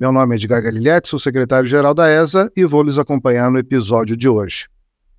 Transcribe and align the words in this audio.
Meu 0.00 0.10
nome 0.10 0.34
é 0.34 0.36
Edgar 0.36 0.62
Galiletti, 0.62 1.10
sou 1.10 1.18
secretário-geral 1.18 1.92
da 1.92 2.08
ESA 2.08 2.50
e 2.56 2.64
vou 2.64 2.82
lhes 2.82 2.96
acompanhar 2.96 3.50
no 3.50 3.58
episódio 3.58 4.16
de 4.16 4.30
hoje. 4.30 4.66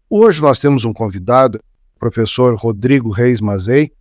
Hoje 0.09 0.41
nós 0.41 0.57
temos 0.57 0.85
um 0.85 0.91
convidado, 0.91 1.59
o 1.95 1.99
professor 1.99 2.55
Rodrigo 2.55 3.11
Reis 3.11 3.39
Mazei, 3.39 3.91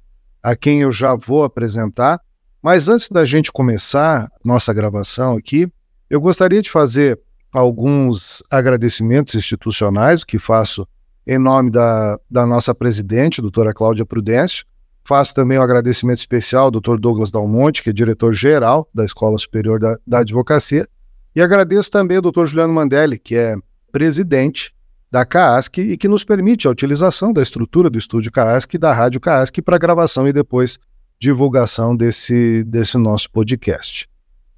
a 0.42 0.56
quem 0.56 0.80
eu 0.80 0.90
já 0.90 1.14
vou 1.14 1.44
apresentar, 1.44 2.18
mas 2.62 2.88
antes 2.88 3.10
da 3.10 3.26
gente 3.26 3.52
começar 3.52 4.32
nossa 4.42 4.72
gravação 4.72 5.36
aqui, 5.36 5.70
eu 6.08 6.18
gostaria 6.18 6.62
de 6.62 6.70
fazer 6.70 7.20
alguns 7.52 8.42
agradecimentos 8.50 9.34
institucionais, 9.34 10.24
que 10.24 10.38
faço 10.38 10.88
em 11.26 11.36
nome 11.36 11.70
da, 11.70 12.18
da 12.30 12.46
nossa 12.46 12.74
presidente, 12.74 13.42
doutora 13.42 13.74
Cláudia 13.74 14.06
Prudêncio. 14.06 14.64
Faço 15.04 15.34
também 15.34 15.58
um 15.58 15.62
agradecimento 15.62 16.18
especial 16.18 16.64
ao 16.64 16.70
doutor 16.70 17.00
Douglas 17.00 17.30
Dalmonte, 17.30 17.82
que 17.82 17.90
é 17.90 17.92
diretor-geral 17.92 18.88
da 18.94 19.04
Escola 19.04 19.38
Superior 19.38 19.80
da, 19.80 19.96
da 20.06 20.18
Advocacia. 20.18 20.86
E 21.34 21.40
agradeço 21.40 21.90
também 21.90 22.16
ao 22.16 22.22
doutor 22.22 22.46
Juliano 22.46 22.72
Mandelli, 22.72 23.18
que 23.18 23.34
é 23.34 23.56
presidente 23.90 24.74
da 25.10 25.24
CAASC 25.24 25.78
e 25.78 25.96
que 25.96 26.06
nos 26.06 26.22
permite 26.22 26.68
a 26.68 26.70
utilização 26.70 27.32
da 27.32 27.42
estrutura 27.42 27.90
do 27.90 27.98
estúdio 27.98 28.30
CAASC 28.30 28.74
e 28.74 28.78
da 28.78 28.92
rádio 28.92 29.20
CAASC 29.20 29.60
para 29.62 29.78
gravação 29.78 30.28
e 30.28 30.32
depois 30.32 30.78
divulgação 31.18 31.96
desse, 31.96 32.64
desse 32.64 32.96
nosso 32.96 33.30
podcast. 33.30 34.08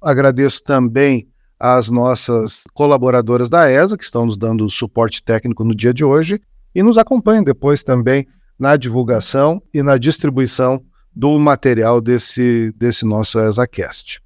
Agradeço 0.01 0.63
também 0.63 1.27
às 1.59 1.89
nossas 1.89 2.63
colaboradoras 2.73 3.49
da 3.49 3.71
ESA, 3.71 3.97
que 3.97 4.03
estão 4.03 4.25
nos 4.25 4.37
dando 4.37 4.69
suporte 4.69 5.23
técnico 5.23 5.63
no 5.63 5.75
dia 5.75 5.93
de 5.93 6.03
hoje, 6.03 6.39
e 6.75 6.83
nos 6.83 6.97
acompanhem 6.97 7.43
depois 7.43 7.83
também 7.83 8.27
na 8.63 8.77
divulgação 8.77 9.61
e 9.73 9.83
na 9.83 9.97
distribuição 9.97 10.81
do 11.13 11.37
material 11.37 11.99
desse, 11.99 12.71
desse 12.77 13.03
nosso 13.03 13.37
ESACast. 13.37 14.23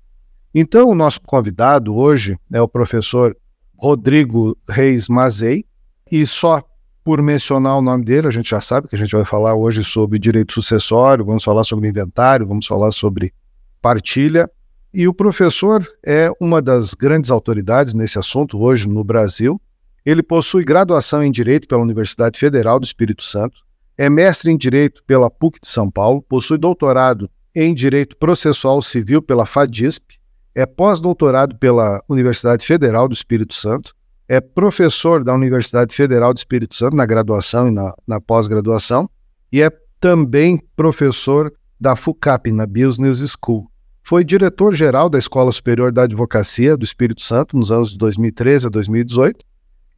Então, 0.54 0.90
o 0.90 0.96
nosso 0.96 1.20
convidado 1.22 1.96
hoje 1.96 2.38
é 2.54 2.62
o 2.62 2.68
professor 2.68 3.36
Rodrigo 3.76 4.56
Reis 4.70 5.08
Mazei, 5.08 5.66
e 6.12 6.24
só 6.28 6.62
por 7.04 7.20
mencionar 7.20 7.80
o 7.80 7.82
nome 7.82 8.06
dele, 8.06 8.28
a 8.28 8.32
gente 8.32 8.52
já 8.52 8.62
sabe 8.62 8.88
que 8.88 8.94
a 8.94 8.98
gente 8.98 9.16
vai 9.16 9.26
falar 9.26 9.56
hoje 9.56 9.84
sobre 9.84 10.20
direito 10.20 10.54
sucessório, 10.54 11.26
vamos 11.26 11.44
falar 11.44 11.64
sobre 11.64 11.90
inventário, 11.90 12.46
vamos 12.46 12.68
falar 12.68 12.92
sobre 12.92 13.34
partilha. 13.82 14.48
E 14.94 15.08
o 15.08 15.14
professor 15.16 15.84
é 16.06 16.30
uma 16.40 16.62
das 16.62 16.94
grandes 16.94 17.32
autoridades 17.32 17.96
nesse 17.96 18.20
assunto 18.20 18.62
hoje 18.62 18.88
no 18.88 19.04
Brasil. 19.04 19.60
Ele 20.06 20.22
possui 20.22 20.64
graduação 20.64 21.24
em 21.24 21.32
Direito 21.32 21.68
pela 21.68 21.82
Universidade 21.82 22.40
Federal 22.40 22.80
do 22.80 22.86
Espírito 22.86 23.24
Santo, 23.24 23.66
é 23.98 24.10
mestre 24.10 24.52
em 24.52 24.58
Direito 24.58 25.04
pela 25.08 25.30
PUC 25.30 25.60
de 25.62 25.68
São 25.68 25.90
Paulo, 25.90 26.22
possui 26.22 26.58
doutorado 26.58 27.30
em 27.56 27.74
Direito 27.74 28.16
Processual 28.18 28.82
Civil 28.82 29.22
pela 29.22 29.46
FADISP, 29.46 30.20
é 30.54 30.66
pós-doutorado 30.66 31.56
pela 31.58 32.04
Universidade 32.08 32.66
Federal 32.66 33.08
do 33.08 33.14
Espírito 33.14 33.56
Santo, 33.56 33.96
é 34.28 34.40
professor 34.40 35.24
da 35.24 35.34
Universidade 35.34 35.96
Federal 35.96 36.34
do 36.34 36.38
Espírito 36.38 36.76
Santo 36.76 36.96
na 36.96 37.06
graduação 37.06 37.68
e 37.68 37.72
na, 37.72 37.94
na 38.08 38.22
pós-graduação, 38.22 39.10
e 39.52 39.62
é 39.62 39.72
também 40.00 40.62
professor 40.76 41.52
da 41.80 41.96
FUCAP, 41.96 42.52
na 42.52 42.68
Business 42.68 43.20
School. 43.20 43.70
Foi 44.04 44.24
diretor-geral 44.24 45.10
da 45.10 45.18
Escola 45.18 45.52
Superior 45.52 45.92
da 45.92 46.04
Advocacia 46.04 46.78
do 46.78 46.86
Espírito 46.86 47.22
Santo 47.22 47.58
nos 47.58 47.72
anos 47.72 47.92
de 47.92 47.98
2013 47.98 48.68
a 48.68 48.70
2018 48.70 49.46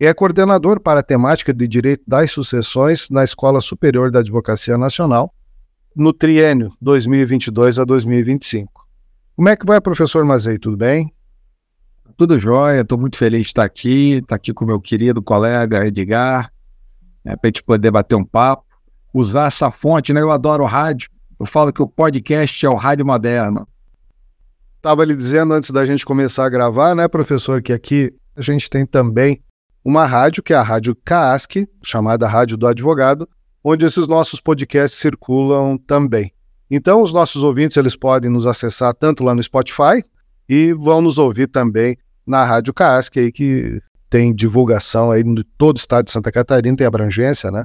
é 0.05 0.13
coordenador 0.13 0.79
para 0.79 1.01
a 1.01 1.03
temática 1.03 1.53
de 1.53 1.67
direito 1.67 2.03
das 2.07 2.31
sucessões 2.31 3.09
na 3.09 3.23
Escola 3.23 3.59
Superior 3.59 4.09
da 4.09 4.19
Advocacia 4.19 4.77
Nacional, 4.77 5.33
no 5.95 6.13
triênio 6.13 6.71
2022 6.81 7.79
a 7.79 7.83
2025. 7.83 8.87
Como 9.35 9.49
é 9.49 9.55
que 9.55 9.65
vai, 9.65 9.81
professor 9.81 10.23
Mazei? 10.23 10.57
Tudo 10.57 10.77
bem? 10.77 11.13
Tudo 12.15 12.39
jóia, 12.39 12.81
estou 12.81 12.97
muito 12.97 13.17
feliz 13.17 13.41
de 13.41 13.47
estar 13.47 13.63
aqui, 13.63 14.15
estar 14.15 14.35
aqui 14.35 14.53
com 14.53 14.65
meu 14.65 14.79
querido 14.79 15.21
colega 15.21 15.85
Edgar, 15.85 16.51
né, 17.23 17.35
para 17.35 17.39
a 17.43 17.47
gente 17.47 17.63
poder 17.63 17.91
bater 17.91 18.15
um 18.15 18.25
papo, 18.25 18.65
usar 19.13 19.47
essa 19.47 19.69
fonte, 19.69 20.13
né? 20.13 20.21
Eu 20.21 20.31
adoro 20.31 20.63
o 20.63 20.67
rádio, 20.67 21.09
eu 21.39 21.45
falo 21.45 21.73
que 21.73 21.81
o 21.81 21.87
podcast 21.87 22.65
é 22.65 22.69
o 22.69 22.75
rádio 22.75 23.05
moderno. 23.05 23.67
Estava 24.77 25.03
lhe 25.03 25.15
dizendo 25.15 25.53
antes 25.53 25.71
da 25.71 25.85
gente 25.85 26.05
começar 26.05 26.45
a 26.45 26.49
gravar, 26.49 26.95
né, 26.95 27.07
professor, 27.07 27.61
que 27.61 27.73
aqui 27.73 28.13
a 28.35 28.41
gente 28.41 28.69
tem 28.69 28.85
também 28.85 29.41
uma 29.83 30.05
rádio, 30.05 30.43
que 30.43 30.53
é 30.53 30.55
a 30.55 30.61
Rádio 30.61 30.95
CAASC, 30.95 31.67
chamada 31.83 32.27
Rádio 32.27 32.57
do 32.57 32.67
Advogado, 32.67 33.27
onde 33.63 33.85
esses 33.85 34.07
nossos 34.07 34.39
podcasts 34.39 34.99
circulam 34.99 35.77
também. 35.77 36.31
Então, 36.69 37.01
os 37.01 37.11
nossos 37.11 37.43
ouvintes 37.43 37.77
eles 37.77 37.95
podem 37.95 38.29
nos 38.29 38.45
acessar 38.45 38.93
tanto 38.93 39.23
lá 39.23 39.33
no 39.33 39.41
Spotify 39.41 40.03
e 40.47 40.73
vão 40.73 41.01
nos 41.01 41.17
ouvir 41.17 41.47
também 41.47 41.97
na 42.25 42.43
Rádio 42.43 42.73
CAASC, 42.73 43.17
aí, 43.17 43.31
que 43.31 43.81
tem 44.09 44.33
divulgação 44.33 45.11
aí 45.11 45.23
de 45.23 45.43
todo 45.57 45.77
o 45.77 45.79
estado 45.79 46.05
de 46.05 46.11
Santa 46.11 46.31
Catarina, 46.31 46.77
tem 46.77 46.87
abrangência, 46.87 47.51
né? 47.51 47.63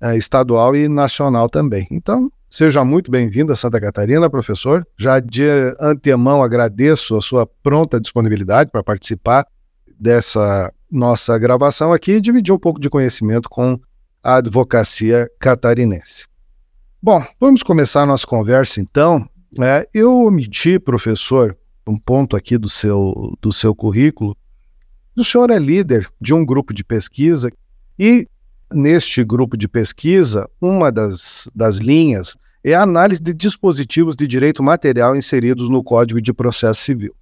É, 0.00 0.16
estadual 0.16 0.74
e 0.74 0.88
nacional 0.88 1.48
também. 1.48 1.86
Então, 1.90 2.30
seja 2.48 2.84
muito 2.84 3.10
bem-vindo 3.10 3.52
a 3.52 3.56
Santa 3.56 3.80
Catarina, 3.80 4.30
professor. 4.30 4.86
Já 4.98 5.20
de 5.20 5.44
antemão 5.78 6.42
agradeço 6.42 7.16
a 7.16 7.20
sua 7.20 7.46
pronta 7.46 8.00
disponibilidade 8.00 8.70
para 8.70 8.82
participar 8.82 9.46
dessa 10.00 10.72
nossa 10.90 11.38
gravação 11.38 11.92
aqui 11.92 12.12
e 12.12 12.20
dividir 12.20 12.52
um 12.52 12.58
pouco 12.58 12.80
de 12.80 12.88
conhecimento 12.88 13.50
com 13.50 13.78
a 14.22 14.36
advocacia 14.36 15.30
catarinense. 15.38 16.24
Bom, 17.02 17.22
vamos 17.38 17.62
começar 17.62 18.02
a 18.02 18.06
nossa 18.06 18.26
conversa 18.26 18.80
então. 18.80 19.28
É, 19.60 19.86
eu 19.92 20.14
omiti, 20.24 20.78
professor, 20.78 21.56
um 21.86 21.98
ponto 21.98 22.36
aqui 22.36 22.56
do 22.56 22.68
seu, 22.68 23.36
do 23.40 23.52
seu 23.52 23.74
currículo. 23.74 24.36
O 25.16 25.24
senhor 25.24 25.50
é 25.50 25.58
líder 25.58 26.08
de 26.20 26.32
um 26.32 26.44
grupo 26.44 26.72
de 26.72 26.82
pesquisa 26.82 27.50
e, 27.98 28.26
neste 28.72 29.22
grupo 29.22 29.56
de 29.56 29.68
pesquisa, 29.68 30.48
uma 30.60 30.90
das, 30.90 31.48
das 31.54 31.76
linhas 31.76 32.36
é 32.62 32.74
a 32.74 32.82
análise 32.82 33.20
de 33.20 33.32
dispositivos 33.32 34.14
de 34.14 34.26
direito 34.26 34.62
material 34.62 35.16
inseridos 35.16 35.68
no 35.68 35.82
Código 35.82 36.20
de 36.20 36.32
Processo 36.32 36.80
Civil. 36.82 37.14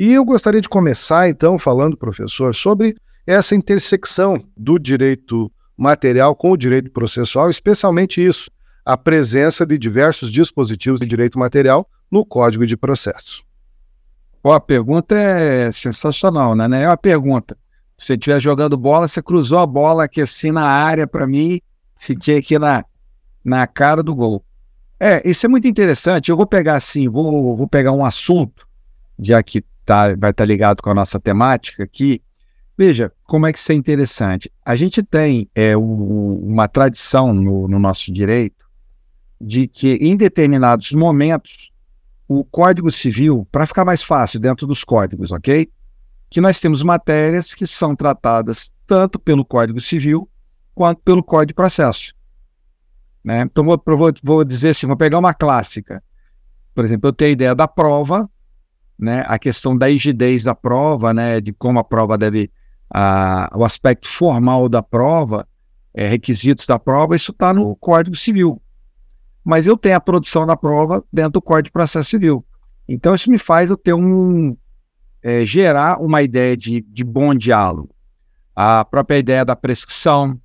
E 0.00 0.14
eu 0.14 0.24
gostaria 0.24 0.62
de 0.62 0.68
começar, 0.68 1.28
então, 1.28 1.58
falando, 1.58 1.94
professor, 1.94 2.54
sobre 2.54 2.96
essa 3.26 3.54
intersecção 3.54 4.42
do 4.56 4.78
direito 4.78 5.52
material 5.76 6.34
com 6.34 6.52
o 6.52 6.56
direito 6.56 6.90
processual, 6.90 7.50
especialmente 7.50 8.24
isso, 8.24 8.50
a 8.82 8.96
presença 8.96 9.66
de 9.66 9.76
diversos 9.76 10.32
dispositivos 10.32 11.00
de 11.00 11.06
direito 11.06 11.38
material 11.38 11.86
no 12.10 12.24
Código 12.24 12.64
de 12.64 12.78
Processo. 12.78 13.44
Pô, 14.42 14.52
a 14.52 14.58
pergunta 14.58 15.14
é 15.14 15.70
sensacional, 15.70 16.56
né? 16.56 16.82
É 16.82 16.86
uma 16.86 16.96
pergunta. 16.96 17.54
Se 17.98 18.06
você 18.06 18.14
estiver 18.14 18.40
jogando 18.40 18.78
bola, 18.78 19.06
você 19.06 19.20
cruzou 19.20 19.58
a 19.58 19.66
bola 19.66 20.04
aqui 20.04 20.22
assim 20.22 20.50
na 20.50 20.64
área 20.64 21.06
para 21.06 21.26
mim, 21.26 21.60
fiquei 21.98 22.38
aqui 22.38 22.58
na, 22.58 22.86
na 23.44 23.66
cara 23.66 24.02
do 24.02 24.14
gol. 24.14 24.42
É, 24.98 25.20
isso 25.28 25.44
é 25.44 25.48
muito 25.50 25.68
interessante. 25.68 26.30
Eu 26.30 26.38
vou 26.38 26.46
pegar 26.46 26.76
assim, 26.76 27.06
vou, 27.06 27.54
vou 27.54 27.68
pegar 27.68 27.92
um 27.92 28.02
assunto, 28.02 28.66
já 29.18 29.42
que 29.42 29.62
tá, 29.90 30.06
vai 30.08 30.30
estar 30.30 30.32
tá 30.32 30.44
ligado 30.44 30.82
com 30.82 30.90
a 30.90 30.94
nossa 30.94 31.18
temática 31.18 31.82
aqui. 31.82 32.22
Veja 32.78 33.12
como 33.24 33.46
é 33.46 33.52
que 33.52 33.58
isso 33.58 33.72
é 33.72 33.74
interessante. 33.74 34.50
A 34.64 34.76
gente 34.76 35.02
tem 35.02 35.50
é, 35.54 35.76
o, 35.76 36.40
uma 36.44 36.68
tradição 36.68 37.34
no, 37.34 37.66
no 37.66 37.78
nosso 37.78 38.12
direito 38.12 38.70
de 39.40 39.66
que 39.66 39.94
em 39.94 40.16
determinados 40.16 40.92
momentos 40.92 41.72
o 42.28 42.44
Código 42.44 42.90
Civil, 42.90 43.46
para 43.50 43.66
ficar 43.66 43.84
mais 43.84 44.02
fácil 44.02 44.38
dentro 44.38 44.64
dos 44.64 44.84
códigos, 44.84 45.32
ok? 45.32 45.68
Que 46.30 46.40
nós 46.40 46.60
temos 46.60 46.80
matérias 46.82 47.52
que 47.52 47.66
são 47.66 47.96
tratadas 47.96 48.70
tanto 48.86 49.18
pelo 49.18 49.44
Código 49.44 49.80
Civil 49.80 50.28
quanto 50.72 51.02
pelo 51.02 51.24
Código 51.24 51.48
de 51.48 51.54
Processo. 51.54 52.14
Né? 53.24 53.42
Então, 53.42 53.64
vou, 53.64 53.82
vou, 53.84 54.12
vou 54.22 54.44
dizer 54.44 54.70
assim, 54.70 54.86
vou 54.86 54.96
pegar 54.96 55.18
uma 55.18 55.34
clássica. 55.34 56.00
Por 56.72 56.84
exemplo, 56.84 57.08
eu 57.08 57.12
tenho 57.12 57.30
a 57.30 57.32
ideia 57.32 57.54
da 57.54 57.66
prova, 57.66 58.30
né, 59.00 59.24
a 59.26 59.38
questão 59.38 59.76
da 59.76 59.86
rigidez 59.86 60.44
da 60.44 60.54
prova, 60.54 61.14
né, 61.14 61.40
de 61.40 61.52
como 61.52 61.78
a 61.78 61.84
prova 61.84 62.18
deve, 62.18 62.50
a, 62.92 63.50
o 63.54 63.64
aspecto 63.64 64.08
formal 64.08 64.68
da 64.68 64.82
prova, 64.82 65.48
é, 65.94 66.06
requisitos 66.06 66.66
da 66.66 66.78
prova, 66.78 67.16
isso 67.16 67.32
está 67.32 67.54
no 67.54 67.74
Código 67.76 68.14
Civil. 68.14 68.60
Mas 69.42 69.66
eu 69.66 69.76
tenho 69.76 69.96
a 69.96 70.00
produção 70.00 70.46
da 70.46 70.54
prova 70.54 71.02
dentro 71.10 71.32
do 71.32 71.42
Código 71.42 71.64
de 71.64 71.72
Processo 71.72 72.10
Civil. 72.10 72.44
Então 72.86 73.14
isso 73.14 73.30
me 73.30 73.38
faz 73.38 73.70
eu 73.70 73.76
ter 73.76 73.94
um 73.94 74.54
é, 75.22 75.44
gerar 75.44 76.00
uma 76.00 76.22
ideia 76.22 76.56
de, 76.56 76.82
de 76.82 77.02
bom 77.02 77.34
diálogo. 77.34 77.94
A 78.54 78.84
própria 78.84 79.18
ideia 79.18 79.44
da 79.44 79.56
prescrição. 79.56 80.38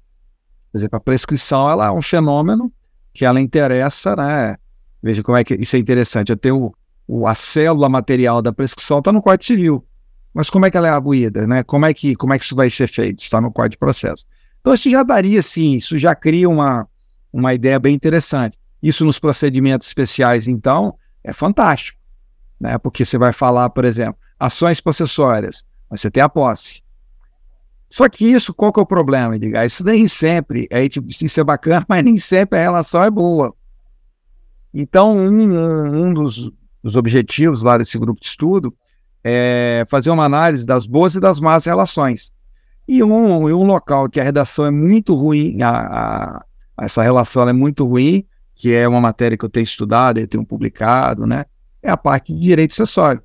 Por 0.71 0.77
exemplo, 0.77 0.97
a 0.97 1.01
prescrição 1.01 1.69
ela 1.69 1.87
é 1.87 1.91
um 1.91 2.01
fenômeno 2.01 2.71
que 3.13 3.25
ela 3.25 3.41
interessa, 3.41 4.15
né? 4.15 4.55
Veja 5.01 5.21
como 5.23 5.37
é 5.37 5.43
que 5.43 5.55
isso 5.55 5.75
é 5.75 5.79
interessante. 5.79 6.29
Eu 6.29 6.37
tenho 6.37 6.73
o, 7.07 7.27
a 7.27 7.35
célula 7.35 7.89
material 7.89 8.41
da 8.41 8.51
prescrição 8.51 8.99
está 8.99 9.11
no 9.11 9.21
Código 9.21 9.45
Civil. 9.45 9.85
Mas 10.33 10.49
como 10.49 10.65
é 10.65 10.71
que 10.71 10.77
ela 10.77 10.87
é 10.87 10.91
aguida, 10.91 11.47
né? 11.47 11.63
Como 11.63 11.85
é 11.85 11.93
que, 11.93 12.15
como 12.15 12.33
é 12.33 12.39
que 12.39 12.45
isso 12.45 12.55
vai 12.55 12.69
ser 12.69 12.87
feito? 12.87 13.21
Está 13.21 13.39
no 13.39 13.51
Código 13.51 13.71
de 13.71 13.77
Processo. 13.77 14.25
Então, 14.59 14.73
isso 14.73 14.89
já 14.89 15.03
daria, 15.03 15.41
sim, 15.41 15.73
isso 15.73 15.97
já 15.97 16.15
cria 16.15 16.49
uma, 16.49 16.87
uma 17.31 17.53
ideia 17.53 17.79
bem 17.79 17.95
interessante. 17.95 18.57
Isso 18.81 19.05
nos 19.05 19.19
procedimentos 19.19 19.87
especiais, 19.87 20.47
então, 20.47 20.97
é 21.23 21.31
fantástico, 21.31 21.99
né? 22.59 22.77
Porque 22.77 23.05
você 23.05 23.17
vai 23.17 23.31
falar, 23.31 23.69
por 23.69 23.85
exemplo, 23.85 24.19
ações 24.39 24.81
possessórias, 24.81 25.65
você 25.89 26.09
tem 26.09 26.21
a 26.21 26.27
posse. 26.27 26.83
Só 27.89 28.09
que 28.09 28.25
isso, 28.25 28.53
qual 28.53 28.73
que 28.73 28.79
é 28.79 28.83
o 28.83 28.85
problema, 28.85 29.37
diga? 29.39 29.65
Isso 29.65 29.83
nem 29.83 30.07
sempre, 30.07 30.67
é, 30.69 30.89
tipo, 30.89 31.07
isso 31.09 31.39
é 31.39 31.43
bacana, 31.43 31.85
mas 31.87 32.03
nem 32.03 32.17
sempre 32.17 32.59
a 32.59 32.61
relação 32.61 33.03
é 33.03 33.09
boa. 33.09 33.55
Então, 34.73 35.15
um, 35.15 36.07
um 36.07 36.13
dos, 36.13 36.51
dos 36.85 36.95
objetivos 36.95 37.63
lá 37.63 37.79
desse 37.79 37.97
grupo 37.97 38.21
de 38.21 38.27
estudo 38.27 38.71
é 39.23 39.83
fazer 39.89 40.11
uma 40.11 40.23
análise 40.23 40.67
das 40.67 40.85
boas 40.85 41.15
e 41.15 41.19
das 41.19 41.39
más 41.39 41.65
relações. 41.65 42.31
E 42.87 43.03
um, 43.03 43.43
um 43.43 43.63
local 43.63 44.07
que 44.07 44.19
a 44.19 44.23
redação 44.23 44.67
é 44.67 44.69
muito 44.69 45.15
ruim, 45.15 45.63
a, 45.63 45.71
a, 46.77 46.85
essa 46.85 47.01
relação 47.01 47.49
é 47.49 47.53
muito 47.53 47.83
ruim, 47.87 48.23
que 48.53 48.71
é 48.71 48.87
uma 48.87 49.01
matéria 49.01 49.35
que 49.35 49.43
eu 49.43 49.49
tenho 49.49 49.63
estudado 49.63 50.19
e 50.19 50.27
tenho 50.27 50.45
publicado, 50.45 51.25
né? 51.25 51.45
É 51.81 51.89
a 51.89 51.97
parte 51.97 52.31
de 52.31 52.39
direito 52.39 52.73
acessório. 52.73 53.23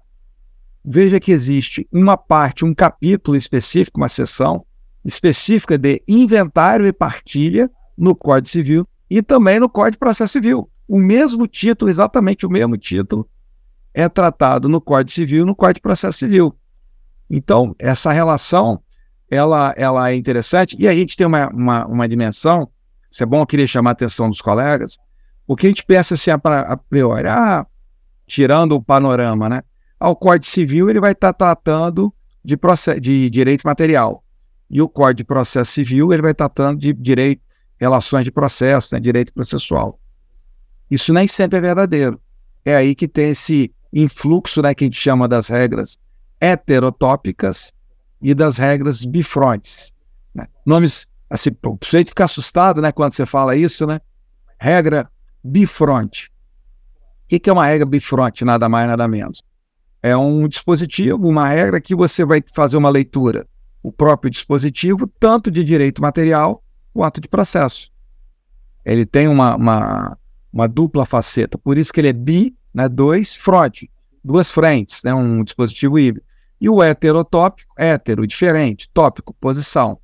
Veja 0.82 1.20
que 1.20 1.30
existe 1.30 1.86
uma 1.92 2.16
parte, 2.16 2.64
um 2.64 2.72
capítulo 2.72 3.36
específico, 3.36 4.00
uma 4.00 4.08
seção 4.08 4.64
específica 5.04 5.76
de 5.76 6.02
inventário 6.08 6.86
e 6.86 6.94
partilha 6.94 7.70
no 7.96 8.16
Código 8.16 8.48
Civil 8.48 8.88
e 9.10 9.20
também 9.20 9.60
no 9.60 9.68
Código 9.68 9.92
de 9.92 9.98
Processo 9.98 10.32
Civil. 10.32 10.70
O 10.88 10.98
mesmo 10.98 11.46
título, 11.46 11.90
exatamente 11.90 12.46
o 12.46 12.50
mesmo 12.50 12.78
título, 12.78 13.28
é 13.92 14.08
tratado 14.08 14.68
no 14.68 14.80
Código 14.80 15.10
Civil 15.10 15.42
e 15.42 15.46
no 15.46 15.54
Código 15.54 15.74
de 15.74 15.82
Processo 15.82 16.18
Civil. 16.18 16.54
Então, 17.28 17.74
essa 17.78 18.12
relação 18.12 18.82
ela, 19.30 19.72
ela 19.76 20.10
é 20.10 20.16
interessante. 20.16 20.76
E 20.78 20.88
a 20.88 20.92
gente 20.92 21.16
tem 21.16 21.26
uma, 21.26 21.48
uma, 21.48 21.86
uma 21.86 22.08
dimensão, 22.08 22.68
isso 23.10 23.22
é 23.22 23.26
bom, 23.26 23.40
eu 23.40 23.46
queria 23.46 23.66
chamar 23.66 23.90
a 23.90 23.92
atenção 23.92 24.28
dos 24.28 24.40
colegas, 24.40 24.98
porque 25.46 25.66
a 25.66 25.70
gente 25.70 25.84
pensa 25.84 26.14
assim 26.14 26.30
a, 26.30 26.34
a 26.34 26.76
priori, 26.76 27.28
ah, 27.28 27.64
tirando 28.26 28.72
o 28.72 28.82
panorama, 28.82 29.48
né? 29.48 29.62
Ao 29.98 30.16
Código 30.16 30.46
Civil 30.46 30.90
ele 30.90 31.00
vai 31.00 31.12
estar 31.12 31.32
tratando 31.32 32.12
de, 32.44 32.58
de 33.00 33.30
direito 33.30 33.62
material. 33.64 34.24
E 34.68 34.80
o 34.80 34.88
Código 34.88 35.18
de 35.18 35.24
Processo 35.24 35.72
Civil 35.72 36.12
ele 36.12 36.22
vai 36.22 36.32
estar 36.32 36.48
tratando 36.48 36.80
de 36.80 36.92
direito, 36.92 37.42
relações 37.78 38.24
de 38.24 38.30
processo, 38.30 38.94
né, 38.94 39.00
direito 39.00 39.32
processual. 39.32 39.98
Isso 40.90 41.12
nem 41.12 41.26
sempre 41.26 41.58
é 41.58 41.60
verdadeiro. 41.60 42.20
É 42.64 42.74
aí 42.74 42.94
que 42.94 43.08
tem 43.08 43.30
esse 43.30 43.72
influxo 43.92 44.62
né, 44.62 44.74
que 44.74 44.84
a 44.84 44.86
gente 44.86 44.98
chama 44.98 45.26
das 45.26 45.48
regras 45.48 45.98
heterotópicas 46.40 47.72
e 48.20 48.34
das 48.34 48.56
regras 48.56 49.04
bifrontes. 49.04 49.92
Né? 50.34 50.46
Nomes, 50.64 51.06
assim, 51.28 51.50
o 51.64 51.78
sujeito 51.82 52.08
fica 52.08 52.24
assustado 52.24 52.80
né, 52.80 52.92
quando 52.92 53.14
você 53.14 53.26
fala 53.26 53.56
isso, 53.56 53.86
né? 53.86 54.00
Regra 54.58 55.10
bifronte. 55.42 56.30
O 57.32 57.40
que 57.40 57.48
é 57.48 57.52
uma 57.52 57.66
regra 57.66 57.86
bifronte? 57.86 58.44
Nada 58.44 58.68
mais, 58.68 58.86
nada 58.88 59.06
menos. 59.06 59.42
É 60.02 60.16
um 60.16 60.48
dispositivo, 60.48 61.28
uma 61.28 61.48
regra 61.48 61.80
que 61.80 61.94
você 61.94 62.24
vai 62.24 62.42
fazer 62.52 62.76
uma 62.76 62.90
leitura, 62.90 63.46
o 63.82 63.92
próprio 63.92 64.30
dispositivo, 64.30 65.06
tanto 65.06 65.50
de 65.50 65.62
direito 65.62 66.00
material 66.00 66.62
quanto 66.92 67.20
de 67.20 67.28
processo. 67.28 67.90
Ele 68.84 69.04
tem 69.04 69.28
uma, 69.28 69.56
uma, 69.56 70.18
uma 70.52 70.66
dupla 70.66 71.04
faceta, 71.04 71.58
por 71.58 71.78
isso 71.78 71.92
que 71.92 72.00
ele 72.00 72.08
é 72.08 72.12
bi, 72.12 72.56
né, 72.72 72.88
dois, 72.88 73.34
fronte, 73.34 73.90
duas 74.22 74.50
frentes, 74.50 75.02
né, 75.02 75.12
um 75.14 75.42
dispositivo 75.42 75.98
híbrido. 75.98 76.26
E 76.60 76.68
o 76.68 76.82
heterotópico, 76.82 77.72
hétero, 77.76 78.26
diferente, 78.26 78.88
tópico, 78.92 79.34
posição, 79.34 79.98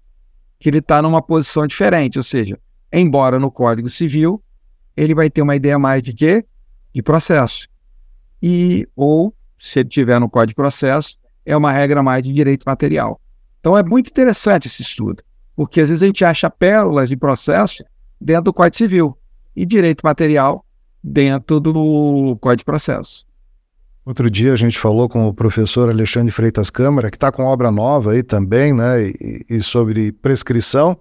que 0.59 0.69
ele 0.69 0.79
está 0.79 1.03
numa 1.03 1.21
posição 1.21 1.67
diferente, 1.67 2.19
ou 2.19 2.23
seja, 2.23 2.59
embora 2.93 3.39
no 3.39 3.51
Código 3.51 3.91
Civil 3.91 4.43
ele 4.97 5.15
vai 5.15 5.29
ter 5.29 5.43
uma 5.43 5.55
ideia 5.55 5.79
mais 5.79 6.03
de 6.03 6.15
quê? 6.15 6.45
De 6.95 7.03
processo. 7.03 7.69
E, 8.43 8.89
ou, 8.97 9.35
se 9.59 9.81
ele 9.81 9.89
tiver 9.89 10.19
no 10.19 10.29
Código 10.29 10.49
de 10.49 10.55
Processo, 10.55 11.19
é 11.45 11.57
uma 11.57 11.71
regra 11.71 12.03
mais 12.03 12.23
de 12.23 12.33
direito 12.33 12.65
material. 12.65 13.21
Então 13.61 13.77
é 13.77 13.83
muito 13.83 14.09
interessante 14.09 14.67
esse 14.67 14.83
estudo, 14.83 15.23
porque 15.55 15.81
às 15.81 15.89
vezes 15.89 16.03
a 16.03 16.07
gente 16.07 16.25
acha 16.25 16.49
pérolas 16.51 17.09
de 17.09 17.17
processo 17.17 17.85
dentro 18.21 18.45
do 18.45 18.53
Código 18.53 18.77
Civil 18.77 19.19
e 19.55 19.67
direito 19.67 20.03
material 20.03 20.66
dentro 21.07 21.61
do 21.61 22.37
Código 22.41 22.59
de 22.59 22.65
Processo. 22.65 23.25
Outro 24.05 24.29
dia 24.29 24.53
a 24.53 24.57
gente 24.57 24.79
falou 24.79 25.09
com 25.09 25.27
o 25.29 25.35
professor 25.35 25.89
Alexandre 25.89 26.33
Freitas 26.33 26.69
Câmara, 26.69 27.11
que 27.11 27.17
está 27.17 27.31
com 27.31 27.45
obra 27.45 27.71
nova 27.71 28.13
aí 28.13 28.23
também, 28.23 28.73
né, 28.73 29.09
e, 29.09 29.47
e, 29.49 29.63
sobre 29.63 30.11
prescrição. 30.13 30.99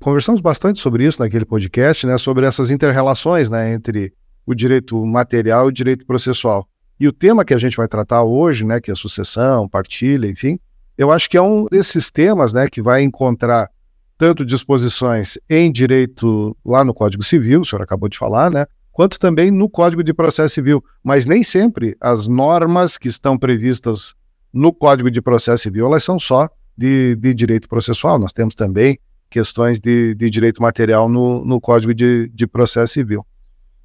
Conversamos 0.00 0.40
bastante 0.40 0.80
sobre 0.80 1.06
isso 1.06 1.22
naquele 1.22 1.44
podcast, 1.44 2.06
né, 2.06 2.16
sobre 2.16 2.46
essas 2.46 2.70
interrelações, 2.70 3.50
né, 3.50 3.72
entre 3.72 4.12
o 4.46 4.54
direito 4.54 5.04
material 5.04 5.66
e 5.66 5.68
o 5.68 5.72
direito 5.72 6.06
processual. 6.06 6.66
E 6.98 7.06
o 7.06 7.12
tema 7.12 7.44
que 7.44 7.54
a 7.54 7.58
gente 7.58 7.76
vai 7.76 7.88
tratar 7.88 8.22
hoje, 8.22 8.64
né, 8.64 8.80
que 8.80 8.90
é 8.90 8.94
sucessão, 8.94 9.68
partilha, 9.68 10.26
enfim, 10.26 10.58
eu 10.96 11.10
acho 11.10 11.28
que 11.28 11.36
é 11.36 11.42
um 11.42 11.66
desses 11.66 12.10
temas, 12.10 12.52
né, 12.52 12.68
que 12.68 12.80
vai 12.80 13.02
encontrar 13.02 13.68
tanto 14.16 14.44
disposições 14.44 15.38
em 15.50 15.72
direito 15.72 16.56
lá 16.64 16.84
no 16.84 16.94
Código 16.94 17.22
Civil, 17.22 17.60
o 17.60 17.64
senhor 17.64 17.82
acabou 17.82 18.08
de 18.08 18.18
falar, 18.18 18.50
né, 18.50 18.66
quanto 18.94 19.18
também 19.18 19.50
no 19.50 19.68
Código 19.68 20.02
de 20.02 20.14
Processo 20.14 20.54
Civil. 20.54 20.82
Mas 21.02 21.26
nem 21.26 21.42
sempre 21.42 21.94
as 22.00 22.26
normas 22.28 22.96
que 22.96 23.08
estão 23.08 23.36
previstas 23.36 24.14
no 24.52 24.72
Código 24.72 25.10
de 25.10 25.20
Processo 25.20 25.64
Civil 25.64 25.84
elas 25.84 26.04
são 26.04 26.18
só 26.18 26.48
de, 26.78 27.16
de 27.16 27.34
direito 27.34 27.68
processual. 27.68 28.18
Nós 28.18 28.32
temos 28.32 28.54
também 28.54 28.98
questões 29.28 29.80
de, 29.80 30.14
de 30.14 30.30
direito 30.30 30.62
material 30.62 31.08
no, 31.08 31.44
no 31.44 31.60
Código 31.60 31.92
de, 31.92 32.28
de 32.28 32.46
Processo 32.46 32.94
Civil. 32.94 33.26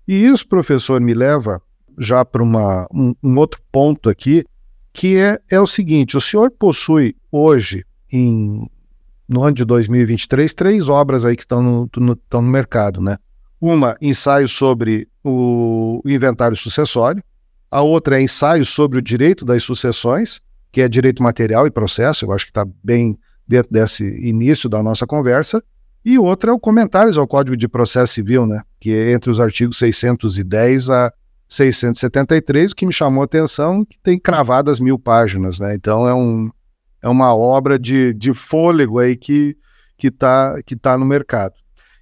E 0.08 0.26
isso, 0.26 0.48
professor, 0.48 1.02
me 1.02 1.14
leva 1.14 1.62
já 1.98 2.24
para 2.24 2.44
um, 2.44 3.16
um 3.22 3.38
outro 3.38 3.60
ponto 3.72 4.10
aqui, 4.10 4.46
que 4.94 5.18
é, 5.18 5.40
é 5.50 5.60
o 5.60 5.68
seguinte: 5.68 6.16
o 6.16 6.22
senhor 6.22 6.52
possui 6.52 7.16
hoje, 7.32 7.84
em, 8.12 8.70
no 9.28 9.44
ano 9.44 9.56
de 9.56 9.66
2023, 9.66 10.54
três 10.54 10.88
obras 10.88 11.26
aí 11.26 11.36
que 11.36 11.44
estão 11.44 11.64
no, 11.64 11.90
no, 11.98 12.14
estão 12.14 12.42
no 12.44 12.50
mercado, 12.50 13.02
né? 13.02 13.18
Uma, 13.62 13.98
ensaio 14.02 14.48
sobre 14.48 15.08
o 15.24 16.02
inventário 16.06 16.56
sucessório. 16.56 17.24
A 17.70 17.82
outra 17.82 18.18
é 18.20 18.22
ensaio 18.24 18.66
sobre 18.66 19.00
o 19.00 19.02
direito 19.02 19.46
das 19.46 19.64
sucessões, 19.64 20.42
que 20.72 20.82
é 20.82 20.88
direito 20.88 21.22
material 21.22 21.68
e 21.68 21.72
processo. 21.72 22.26
Eu 22.26 22.32
acho 22.32 22.46
que 22.46 22.52
está 22.52 22.66
bem 22.84 23.18
dentro 23.48 23.72
desse 23.72 24.04
início 24.26 24.70
da 24.70 24.82
nossa 24.82 25.06
conversa. 25.06 25.62
E 26.06 26.18
outra 26.18 26.52
é 26.52 26.54
o 26.54 26.60
comentários 26.60 27.18
ao 27.18 27.28
Código 27.28 27.58
de 27.58 27.68
Processo 27.68 28.14
Civil, 28.14 28.46
né? 28.46 28.62
Que 28.80 28.94
é 28.94 29.12
entre 29.12 29.30
os 29.30 29.40
artigos 29.40 29.78
610 29.78 30.90
a 30.90 31.14
673, 31.50 32.72
o 32.72 32.76
que 32.76 32.86
me 32.86 32.94
chamou 32.94 33.24
a 33.24 33.26
atenção, 33.26 33.84
que 33.84 33.98
tem 34.00 34.20
cravadas 34.20 34.80
mil 34.80 35.00
páginas, 35.00 35.60
né? 35.60 35.74
Então 35.74 36.08
é, 36.08 36.14
um, 36.14 36.50
é 37.02 37.10
uma 37.10 37.36
obra 37.36 37.78
de, 37.78 38.14
de 38.14 38.34
fôlego 38.34 39.00
aí 39.00 39.18
que 39.18 39.58
está 40.02 40.62
que 40.66 40.76
tá 40.76 40.98
no 40.98 41.06
mercado. 41.06 41.56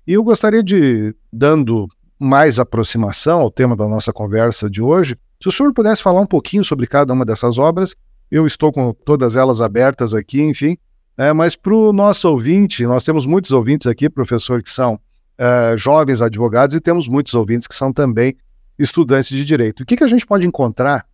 E 0.06 0.14
eu 0.14 0.24
gostaria 0.24 0.62
de, 0.62 1.16
dando 1.38 1.88
mais 2.20 2.60
aproximação 2.60 3.42
ao 3.42 3.52
tema 3.52 3.76
da 3.76 3.88
nossa 3.88 4.12
conversa 4.12 4.70
de 4.70 4.82
hoje, 4.82 5.16
se 5.40 5.48
o 5.48 5.52
senhor 5.52 5.72
pudesse 5.72 6.02
falar 6.02 6.20
um 6.20 6.26
pouquinho 6.26 6.64
sobre 6.64 6.88
cada 6.88 7.14
uma 7.14 7.24
dessas 7.24 7.60
obras, 7.60 7.96
eu 8.32 8.48
estou 8.48 8.72
com 8.72 8.92
todas 8.92 9.36
elas 9.36 9.62
abertas 9.62 10.14
aqui, 10.14 10.42
enfim, 10.42 10.76
é, 11.16 11.32
mas 11.32 11.56
para 11.56 11.74
o 11.74 11.94
nosso 11.94 12.28
ouvinte, 12.30 12.86
nós 12.86 13.04
temos 13.04 13.26
muitos 13.26 13.52
ouvintes 13.52 13.86
aqui, 13.86 14.10
professor, 14.10 14.64
que 14.64 14.72
são 14.72 15.00
é, 15.38 15.76
jovens 15.78 16.22
advogados 16.22 16.76
e 16.76 16.80
temos 16.80 17.08
muitos 17.08 17.36
ouvintes 17.36 17.68
que 17.68 17.76
são 17.76 17.94
também 17.94 18.36
estudantes 18.78 19.30
de 19.30 19.46
direito. 19.46 19.84
O 19.84 19.86
que, 19.86 19.96
que 19.96 20.04
a 20.04 20.08
gente 20.08 20.26
pode 20.26 20.46
encontrar 20.46 21.06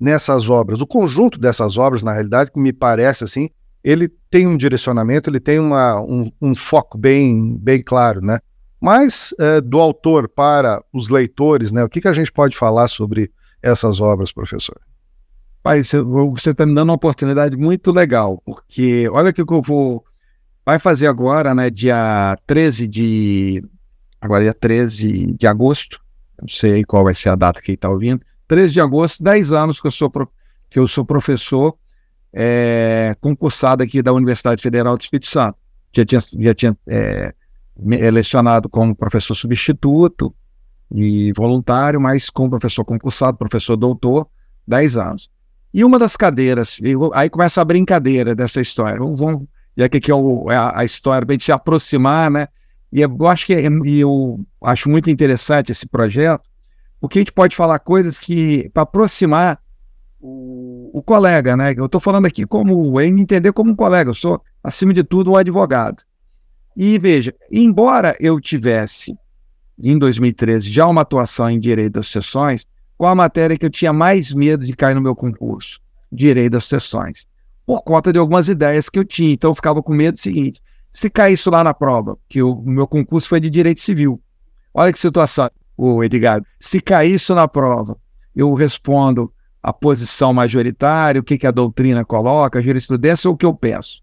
nessas 0.00 0.48
obras? 0.48 0.80
O 0.80 0.86
conjunto 0.86 1.38
dessas 1.38 1.76
obras, 1.76 2.02
na 2.02 2.12
realidade, 2.12 2.50
que 2.50 2.58
me 2.58 2.72
parece 2.72 3.24
assim, 3.24 3.50
ele 3.84 4.08
tem 4.30 4.46
um 4.46 4.56
direcionamento, 4.56 5.28
ele 5.28 5.40
tem 5.40 5.58
uma, 5.58 6.00
um, 6.00 6.30
um 6.40 6.54
foco 6.54 6.96
bem, 6.98 7.56
bem 7.58 7.82
claro, 7.82 8.20
né? 8.20 8.40
Mas 8.80 9.34
é, 9.38 9.60
do 9.60 9.80
autor 9.80 10.28
para 10.28 10.82
os 10.92 11.08
leitores, 11.08 11.72
né? 11.72 11.82
O 11.82 11.88
que, 11.88 12.00
que 12.00 12.08
a 12.08 12.12
gente 12.12 12.30
pode 12.30 12.56
falar 12.56 12.88
sobre 12.88 13.30
essas 13.62 14.00
obras, 14.00 14.32
professor? 14.32 14.80
Pai, 15.62 15.82
você 15.82 16.50
está 16.50 16.64
me 16.64 16.74
dando 16.74 16.90
uma 16.90 16.94
oportunidade 16.94 17.56
muito 17.56 17.90
legal, 17.90 18.40
porque 18.44 19.08
olha 19.10 19.30
o 19.30 19.32
que 19.32 19.42
eu 19.42 19.62
vou. 19.62 20.04
Vai 20.64 20.78
fazer 20.78 21.08
agora, 21.08 21.54
né? 21.54 21.70
Dia 21.70 22.38
13 22.46 22.86
de. 22.86 23.64
Agora, 24.20 24.44
dia 24.44 24.54
13 24.54 25.32
de 25.32 25.46
agosto. 25.46 26.00
Não 26.40 26.48
sei 26.48 26.84
qual 26.84 27.04
vai 27.04 27.14
ser 27.14 27.30
a 27.30 27.34
data 27.34 27.60
que 27.60 27.72
está 27.72 27.90
ouvindo. 27.90 28.22
13 28.46 28.72
de 28.72 28.80
agosto, 28.80 29.22
10 29.22 29.52
anos 29.52 29.80
que 29.80 29.86
eu 29.86 29.90
sou, 29.90 30.08
pro, 30.08 30.30
que 30.70 30.78
eu 30.78 30.86
sou 30.86 31.04
professor 31.04 31.76
é, 32.32 33.16
concursado 33.20 33.82
aqui 33.82 34.02
da 34.02 34.12
Universidade 34.12 34.62
Federal 34.62 34.96
do 34.96 35.00
Espírito 35.00 35.28
Santo. 35.28 35.58
já 35.92 36.04
tinha, 36.04 36.20
já 36.20 36.54
tinha 36.54 36.76
é, 36.86 37.34
lecionado 37.78 38.68
como 38.68 38.94
professor 38.94 39.34
substituto 39.34 40.34
e 40.90 41.32
voluntário, 41.32 42.00
mas 42.00 42.30
como 42.30 42.50
professor 42.50 42.84
concursado, 42.84 43.36
professor 43.36 43.76
doutor, 43.76 44.28
10 44.66 44.96
anos. 44.96 45.30
E 45.72 45.84
uma 45.84 45.98
das 45.98 46.16
cadeiras, 46.16 46.78
aí 47.12 47.28
começa 47.28 47.60
a 47.60 47.64
brincadeira 47.64 48.34
dessa 48.34 48.60
história. 48.60 48.98
Vamos, 48.98 49.20
vamos 49.20 49.46
que 49.86 49.98
aqui 49.98 50.10
é, 50.10 50.14
o, 50.14 50.50
é 50.50 50.56
a, 50.56 50.80
a, 50.80 50.84
história, 50.84 51.24
para 51.24 51.32
a 51.32 51.34
gente 51.34 51.44
se 51.44 51.52
aproximar, 51.52 52.30
né? 52.30 52.48
E 52.90 53.00
eu 53.00 53.26
acho 53.28 53.46
que 53.46 53.54
é, 53.54 53.62
eu 53.66 54.40
acho 54.62 54.88
muito 54.88 55.10
interessante 55.10 55.70
esse 55.70 55.86
projeto, 55.86 56.42
porque 56.98 57.18
a 57.18 57.20
gente 57.20 57.32
pode 57.32 57.54
falar 57.54 57.78
coisas 57.78 58.18
que, 58.18 58.68
para 58.70 58.82
aproximar 58.82 59.60
o, 60.18 60.90
o, 60.92 61.02
colega, 61.02 61.56
né? 61.56 61.74
Eu 61.76 61.86
estou 61.86 62.00
falando 62.00 62.26
aqui 62.26 62.44
como, 62.46 63.00
em 63.00 63.20
entender 63.20 63.52
como 63.52 63.70
um 63.70 63.76
colega, 63.76 64.10
eu 64.10 64.14
sou, 64.14 64.42
acima 64.64 64.92
de 64.92 65.04
tudo, 65.04 65.32
um 65.32 65.36
advogado. 65.36 66.02
E 66.80 66.96
veja, 66.96 67.34
embora 67.50 68.16
eu 68.20 68.40
tivesse, 68.40 69.18
em 69.76 69.98
2013, 69.98 70.70
já 70.70 70.86
uma 70.86 71.00
atuação 71.00 71.50
em 71.50 71.58
direito 71.58 71.94
das 71.94 72.06
sessões, 72.06 72.64
qual 72.96 73.10
a 73.10 73.16
matéria 73.16 73.58
que 73.58 73.66
eu 73.66 73.70
tinha 73.70 73.92
mais 73.92 74.32
medo 74.32 74.64
de 74.64 74.72
cair 74.74 74.94
no 74.94 75.00
meu 75.00 75.16
concurso? 75.16 75.80
Direito 76.12 76.52
das 76.52 76.66
sessões. 76.66 77.26
Por 77.66 77.82
conta 77.82 78.12
de 78.12 78.18
algumas 78.20 78.46
ideias 78.46 78.88
que 78.88 78.96
eu 78.96 79.04
tinha. 79.04 79.32
Então 79.32 79.50
eu 79.50 79.56
ficava 79.56 79.82
com 79.82 79.92
medo 79.92 80.14
do 80.14 80.20
seguinte: 80.20 80.62
se 80.92 81.10
cair 81.10 81.32
isso 81.32 81.50
lá 81.50 81.64
na 81.64 81.74
prova, 81.74 82.16
que 82.28 82.40
o 82.40 82.62
meu 82.62 82.86
concurso 82.86 83.28
foi 83.28 83.40
de 83.40 83.50
direito 83.50 83.80
civil. 83.82 84.22
Olha 84.72 84.92
que 84.92 85.00
situação, 85.00 85.50
o 85.76 86.04
Edgar. 86.04 86.40
Se 86.60 86.80
cair 86.80 87.12
isso 87.12 87.34
na 87.34 87.48
prova, 87.48 87.98
eu 88.36 88.54
respondo 88.54 89.32
a 89.60 89.72
posição 89.72 90.32
majoritária, 90.32 91.20
o 91.20 91.24
que, 91.24 91.38
que 91.38 91.46
a 91.48 91.50
doutrina 91.50 92.04
coloca, 92.04 92.60
a 92.60 92.62
jurisprudência, 92.62 93.26
ou 93.26 93.34
o 93.34 93.36
que 93.36 93.44
eu 93.44 93.52
penso. 93.52 94.00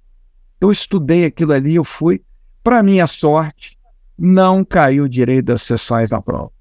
Eu 0.60 0.74
estudei 0.74 1.24
aquilo 1.24 1.54
ali, 1.54 1.76
eu 1.76 1.84
fui. 1.86 2.22
Para 2.66 2.82
minha 2.82 3.06
sorte, 3.06 3.78
não 4.18 4.66
caiu 4.66 5.08
direito 5.08 5.46
das 5.46 5.62
sessões 5.62 6.10
na 6.10 6.20
prova. 6.20 6.52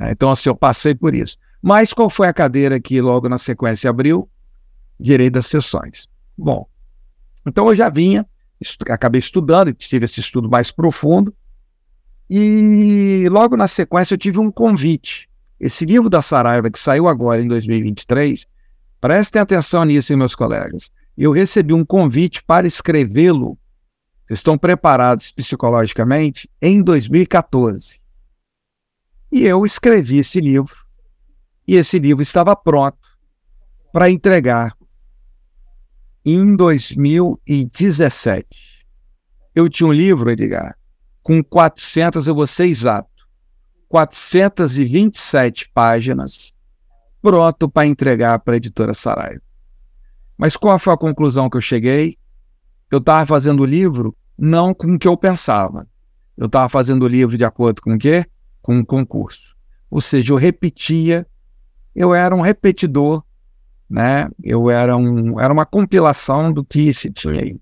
Então, 0.00 0.30
assim, 0.30 0.48
eu 0.48 0.56
passei 0.56 0.94
por 0.94 1.14
isso. 1.14 1.36
Mas 1.60 1.92
qual 1.92 2.08
foi 2.08 2.28
a 2.28 2.32
cadeira 2.32 2.80
que 2.80 2.98
logo 2.98 3.28
na 3.28 3.36
sequência 3.36 3.90
abriu? 3.90 4.26
Direito 4.98 5.34
das 5.34 5.44
sessões. 5.44 6.08
Bom, 6.34 6.66
então 7.46 7.68
eu 7.68 7.76
já 7.76 7.90
vinha, 7.90 8.26
estu 8.58 8.90
acabei 8.90 9.18
estudando, 9.18 9.70
tive 9.74 10.06
esse 10.06 10.18
estudo 10.18 10.48
mais 10.48 10.70
profundo, 10.70 11.34
e 12.30 13.28
logo 13.30 13.54
na 13.54 13.68
sequência 13.68 14.14
eu 14.14 14.18
tive 14.18 14.38
um 14.38 14.50
convite. 14.50 15.28
Esse 15.60 15.84
livro 15.84 16.08
da 16.08 16.22
Saraiva, 16.22 16.70
que 16.70 16.78
saiu 16.78 17.06
agora 17.06 17.42
em 17.42 17.48
2023, 17.48 18.46
prestem 18.98 19.42
atenção 19.42 19.84
nisso, 19.84 20.16
meus 20.16 20.34
colegas. 20.34 20.90
Eu 21.18 21.32
recebi 21.32 21.74
um 21.74 21.84
convite 21.84 22.42
para 22.42 22.66
escrevê-lo. 22.66 23.58
Vocês 24.26 24.38
estão 24.38 24.56
preparados 24.56 25.30
psicologicamente? 25.32 26.50
Em 26.60 26.82
2014. 26.82 28.00
E 29.30 29.44
eu 29.44 29.66
escrevi 29.66 30.18
esse 30.18 30.40
livro 30.40 30.76
e 31.68 31.76
esse 31.76 31.98
livro 31.98 32.22
estava 32.22 32.56
pronto 32.56 32.98
para 33.92 34.08
entregar 34.08 34.74
em 36.24 36.56
2017. 36.56 38.46
Eu 39.54 39.68
tinha 39.68 39.86
um 39.86 39.92
livro, 39.92 40.30
Edgar, 40.30 40.74
com 41.22 41.44
400, 41.44 42.26
eu 42.26 42.34
vou 42.34 42.46
ser 42.46 42.64
exato, 42.64 43.28
427 43.88 45.70
páginas, 45.74 46.54
pronto 47.20 47.68
para 47.68 47.86
entregar 47.86 48.38
para 48.38 48.54
a 48.54 48.56
editora 48.56 48.94
Saraiva. 48.94 49.42
Mas 50.36 50.56
qual 50.56 50.78
foi 50.78 50.94
a 50.94 50.98
conclusão 50.98 51.50
que 51.50 51.56
eu 51.56 51.60
cheguei? 51.60 52.18
Eu 52.90 52.98
estava 52.98 53.26
fazendo 53.26 53.60
o 53.60 53.66
livro 53.66 54.16
não 54.36 54.74
com 54.74 54.94
o 54.94 54.98
que 54.98 55.08
eu 55.08 55.16
pensava. 55.16 55.86
Eu 56.36 56.46
estava 56.46 56.68
fazendo 56.68 57.04
o 57.04 57.08
livro 57.08 57.36
de 57.36 57.44
acordo 57.44 57.80
com 57.80 57.94
o 57.94 57.98
quê? 57.98 58.26
Com 58.60 58.76
um 58.78 58.84
concurso. 58.84 59.54
Ou 59.90 60.00
seja, 60.00 60.32
eu 60.32 60.36
repetia 60.36 61.26
eu 61.94 62.12
era 62.12 62.34
um 62.34 62.40
repetidor, 62.40 63.22
né? 63.88 64.28
Eu 64.42 64.68
era, 64.68 64.96
um, 64.96 65.38
era 65.38 65.52
uma 65.52 65.64
compilação 65.64 66.52
do 66.52 66.64
que 66.64 66.92
se 66.92 67.10
tinha 67.10 67.40
aí. 67.40 67.56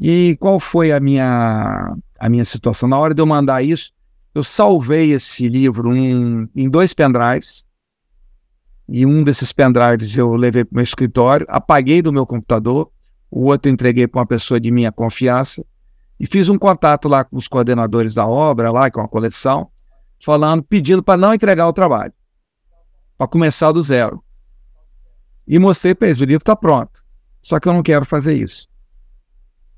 E 0.00 0.36
qual 0.40 0.58
foi 0.58 0.90
a 0.90 0.98
minha, 0.98 1.94
a 2.18 2.28
minha 2.28 2.44
situação? 2.44 2.88
Na 2.88 2.98
hora 2.98 3.14
de 3.14 3.22
eu 3.22 3.26
mandar 3.26 3.62
isso, 3.62 3.92
eu 4.34 4.42
salvei 4.42 5.12
esse 5.12 5.48
livro 5.48 5.94
em, 5.94 6.48
em 6.56 6.68
dois 6.68 6.92
pendrives, 6.92 7.64
e 8.88 9.06
um 9.06 9.22
desses 9.22 9.52
pendrives 9.52 10.16
eu 10.16 10.34
levei 10.34 10.64
para 10.64 10.72
o 10.72 10.76
meu 10.76 10.82
escritório, 10.82 11.46
apaguei 11.48 12.02
do 12.02 12.12
meu 12.12 12.26
computador, 12.26 12.90
o 13.32 13.46
outro 13.46 13.70
entreguei 13.70 14.06
para 14.06 14.20
uma 14.20 14.26
pessoa 14.26 14.60
de 14.60 14.70
minha 14.70 14.92
confiança, 14.92 15.64
e 16.20 16.26
fiz 16.26 16.48
um 16.48 16.58
contato 16.58 17.08
lá 17.08 17.24
com 17.24 17.36
os 17.36 17.48
coordenadores 17.48 18.14
da 18.14 18.26
obra, 18.26 18.70
lá 18.70 18.88
com 18.90 19.00
a 19.00 19.08
coleção, 19.08 19.68
falando, 20.22 20.62
pedindo 20.62 21.02
para 21.02 21.16
não 21.16 21.34
entregar 21.34 21.66
o 21.66 21.72
trabalho 21.72 22.12
para 23.22 23.28
começar 23.28 23.70
do 23.70 23.80
zero. 23.80 24.22
E 25.46 25.58
mostrei 25.58 25.94
para 25.94 26.08
eles: 26.08 26.20
o 26.20 26.24
livro 26.24 26.42
está 26.42 26.56
pronto. 26.56 27.02
Só 27.40 27.58
que 27.58 27.68
eu 27.68 27.72
não 27.72 27.82
quero 27.82 28.04
fazer 28.04 28.34
isso. 28.34 28.68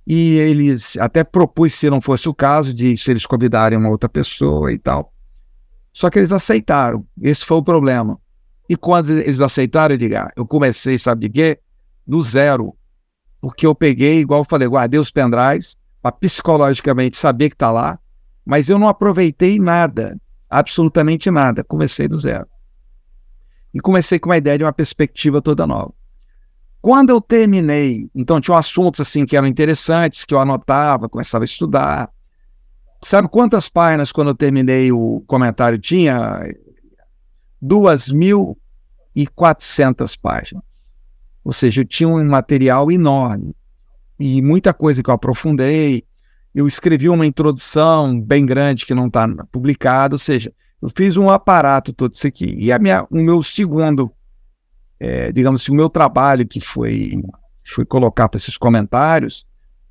E 0.07 0.37
eles 0.37 0.97
até 0.99 1.25
propus, 1.25 1.75
se 1.75 1.89
não 1.89 2.01
fosse 2.01 2.29
o 2.29 2.35
caso, 2.35 2.75
de 2.75 2.97
se 2.97 3.11
eles 3.11 3.25
convidarem 3.25 3.79
uma 3.79 3.89
outra 3.89 4.09
pessoa 4.09 4.73
e 4.73 4.79
tal. 4.79 5.13
Só 5.93 6.11
que 6.11 6.19
eles 6.19 6.33
aceitaram. 6.33 7.07
Esse 7.21 7.45
foi 7.45 7.57
o 7.59 7.63
problema. 7.63 8.19
E 8.69 8.77
quando 8.77 9.11
eles 9.11 9.41
aceitaram, 9.41 9.95
eu 9.95 9.99
digo, 9.99 10.17
ah, 10.17 10.31
eu 10.37 10.47
comecei, 10.47 10.99
sabe 10.99 11.29
de 11.29 11.33
quê? 11.33 11.61
Do 12.07 12.21
zero. 12.21 12.77
Porque 13.45 13.67
eu 13.67 13.75
peguei, 13.75 14.21
igual 14.21 14.41
eu 14.41 14.47
falei, 14.49 14.67
guardei 14.67 14.99
os 14.99 15.11
pendrives 15.11 15.77
para 16.01 16.13
psicologicamente 16.13 17.19
saber 17.19 17.51
que 17.51 17.55
está 17.55 17.71
lá, 17.71 17.99
mas 18.43 18.71
eu 18.71 18.79
não 18.79 18.89
aproveitei 18.89 19.59
nada, 19.59 20.19
absolutamente 20.49 21.31
nada. 21.31 21.63
Comecei 21.63 22.09
do 22.09 22.17
zero 22.17 22.47
e 23.75 23.81
comecei 23.81 24.19
com 24.19 24.31
uma 24.31 24.39
ideia 24.39 24.57
de 24.57 24.65
uma 24.65 24.73
perspectiva 24.73 25.43
toda 25.43 25.67
nova. 25.67 25.93
Quando 26.81 27.11
eu 27.11 27.21
terminei, 27.21 28.09
então 28.15 28.41
tinha 28.41 28.57
assuntos 28.57 29.03
assim 29.03 29.27
que 29.27 29.37
eram 29.37 29.47
interessantes, 29.47 30.25
que 30.25 30.33
eu 30.33 30.41
anotava, 30.41 31.07
começava 31.07 31.45
a 31.45 31.45
estudar. 31.45 32.11
Sabe 33.03 33.29
quantas 33.29 33.69
páginas 33.69 34.11
quando 34.11 34.29
eu 34.29 34.35
terminei 34.35 34.91
o 34.91 35.23
comentário 35.27 35.79
tinha? 35.79 36.41
2.400 37.63 40.19
páginas. 40.19 40.74
Ou 41.45 41.53
seja, 41.53 41.83
eu 41.83 41.85
tinha 41.85 42.09
um 42.09 42.25
material 42.25 42.91
enorme 42.91 43.55
e 44.19 44.41
muita 44.41 44.73
coisa 44.73 45.03
que 45.03 45.11
eu 45.11 45.15
aprofundei. 45.15 46.05
Eu 46.55 46.67
escrevi 46.67 47.09
uma 47.09 47.27
introdução 47.27 48.19
bem 48.19 48.47
grande 48.47 48.87
que 48.87 48.95
não 48.95 49.09
está 49.09 49.29
publicada, 49.51 50.15
ou 50.15 50.19
seja, 50.19 50.53
eu 50.81 50.91
fiz 50.95 51.17
um 51.17 51.29
aparato 51.29 51.93
todo 51.93 52.15
isso 52.15 52.27
aqui. 52.27 52.55
E 52.59 52.73
a 52.73 52.79
minha, 52.79 53.07
o 53.11 53.17
meu 53.17 53.43
segundo, 53.43 54.11
é, 54.99 55.33
digamos 55.33 55.61
assim, 55.61 55.73
o 55.73 55.75
meu 55.75 55.91
trabalho 55.91 56.47
que 56.47 56.61
foi, 56.61 57.23
foi 57.65 57.85
colocar 57.85 58.29
para 58.29 58.39
esses 58.39 58.57
comentários 58.57 59.47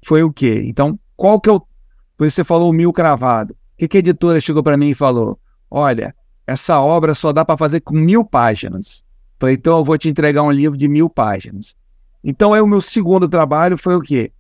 foi 0.06 0.24
o 0.24 0.32
quê? 0.32 0.64
Então, 0.66 1.00
qual 1.16 1.40
que. 1.40 1.50
Por 1.50 2.28
isso 2.28 2.36
você 2.36 2.44
falou 2.44 2.70
o 2.70 2.74
mil 2.74 2.94
cravado. 2.94 3.54
O 3.54 3.58
que, 3.78 3.88
que 3.88 3.98
a 3.98 4.00
editora 4.00 4.40
chegou 4.40 4.62
para 4.62 4.78
mim 4.78 4.90
e 4.90 4.96
falou? 4.96 5.40
Olha, 5.70 6.16
essa 6.46 6.80
obra 6.80 7.16
só 7.16 7.34
dá 7.34 7.44
para 7.44 7.58
fazer 7.58 7.82
com 7.82 7.96
mil 7.96 8.24
páginas. 8.24 9.04
Falei, 9.40 9.56
então 9.56 9.78
eu 9.78 9.84
vou 9.84 9.98
te 9.98 10.10
entregar 10.10 10.44
um 10.44 10.52
livro 10.52 10.78
de 10.78 10.88
mil 10.88 11.10
páginas. 11.10 11.76
Então, 12.24 12.54
aí, 12.54 12.62
o 12.62 12.68
meu 12.68 12.80
segundo 12.80 13.28
trabalho 13.28 13.78
foi 13.78 13.96
o 13.96 14.02
quê? 14.02 14.32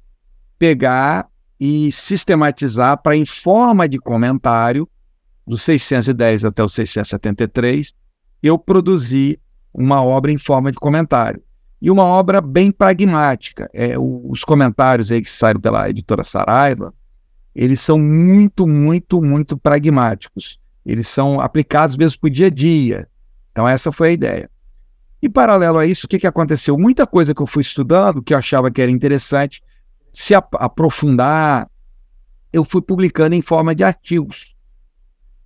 Pegar 0.57 1.27
e 1.59 1.91
sistematizar 1.91 3.01
para, 3.01 3.15
em 3.15 3.25
forma 3.25 3.87
de 3.87 3.97
comentário, 3.99 4.87
dos 5.45 5.61
610 5.63 6.45
até 6.45 6.63
os 6.63 6.73
673, 6.73 7.93
eu 8.41 8.57
produzi 8.57 9.39
uma 9.73 10.01
obra 10.03 10.31
em 10.31 10.37
forma 10.37 10.71
de 10.71 10.77
comentário. 10.77 11.41
E 11.81 11.91
uma 11.91 12.03
obra 12.03 12.39
bem 12.39 12.71
pragmática. 12.71 13.69
É, 13.73 13.97
os 13.99 14.43
comentários 14.43 15.11
aí 15.11 15.21
que 15.21 15.29
saíram 15.29 15.59
pela 15.59 15.89
editora 15.89 16.23
Saraiva, 16.23 16.93
eles 17.53 17.81
são 17.81 17.99
muito, 17.99 18.65
muito, 18.65 19.21
muito 19.21 19.57
pragmáticos. 19.57 20.59
Eles 20.85 21.07
são 21.07 21.41
aplicados 21.41 21.97
mesmo 21.97 22.19
para 22.21 22.27
o 22.27 22.31
dia 22.31 22.47
a 22.47 22.49
dia. 22.49 23.07
Então, 23.51 23.67
essa 23.67 23.91
foi 23.91 24.09
a 24.09 24.13
ideia. 24.13 24.49
E, 25.23 25.29
paralelo 25.29 25.77
a 25.77 25.85
isso, 25.85 26.05
o 26.05 26.09
que, 26.09 26.19
que 26.19 26.27
aconteceu? 26.27 26.77
Muita 26.77 27.07
coisa 27.07 27.33
que 27.33 27.41
eu 27.41 27.47
fui 27.47 27.61
estudando, 27.61 28.21
que 28.21 28.33
eu 28.33 28.37
achava 28.37 28.69
que 28.69 28.81
era 28.81 28.91
interessante, 28.91 29.63
se 30.11 30.35
ap 30.35 30.53
aprofundar, 30.55 31.71
eu 32.51 32.65
fui 32.65 32.81
publicando 32.81 33.33
em 33.33 33.41
forma 33.41 33.73
de 33.73 33.85
artigos. 33.85 34.53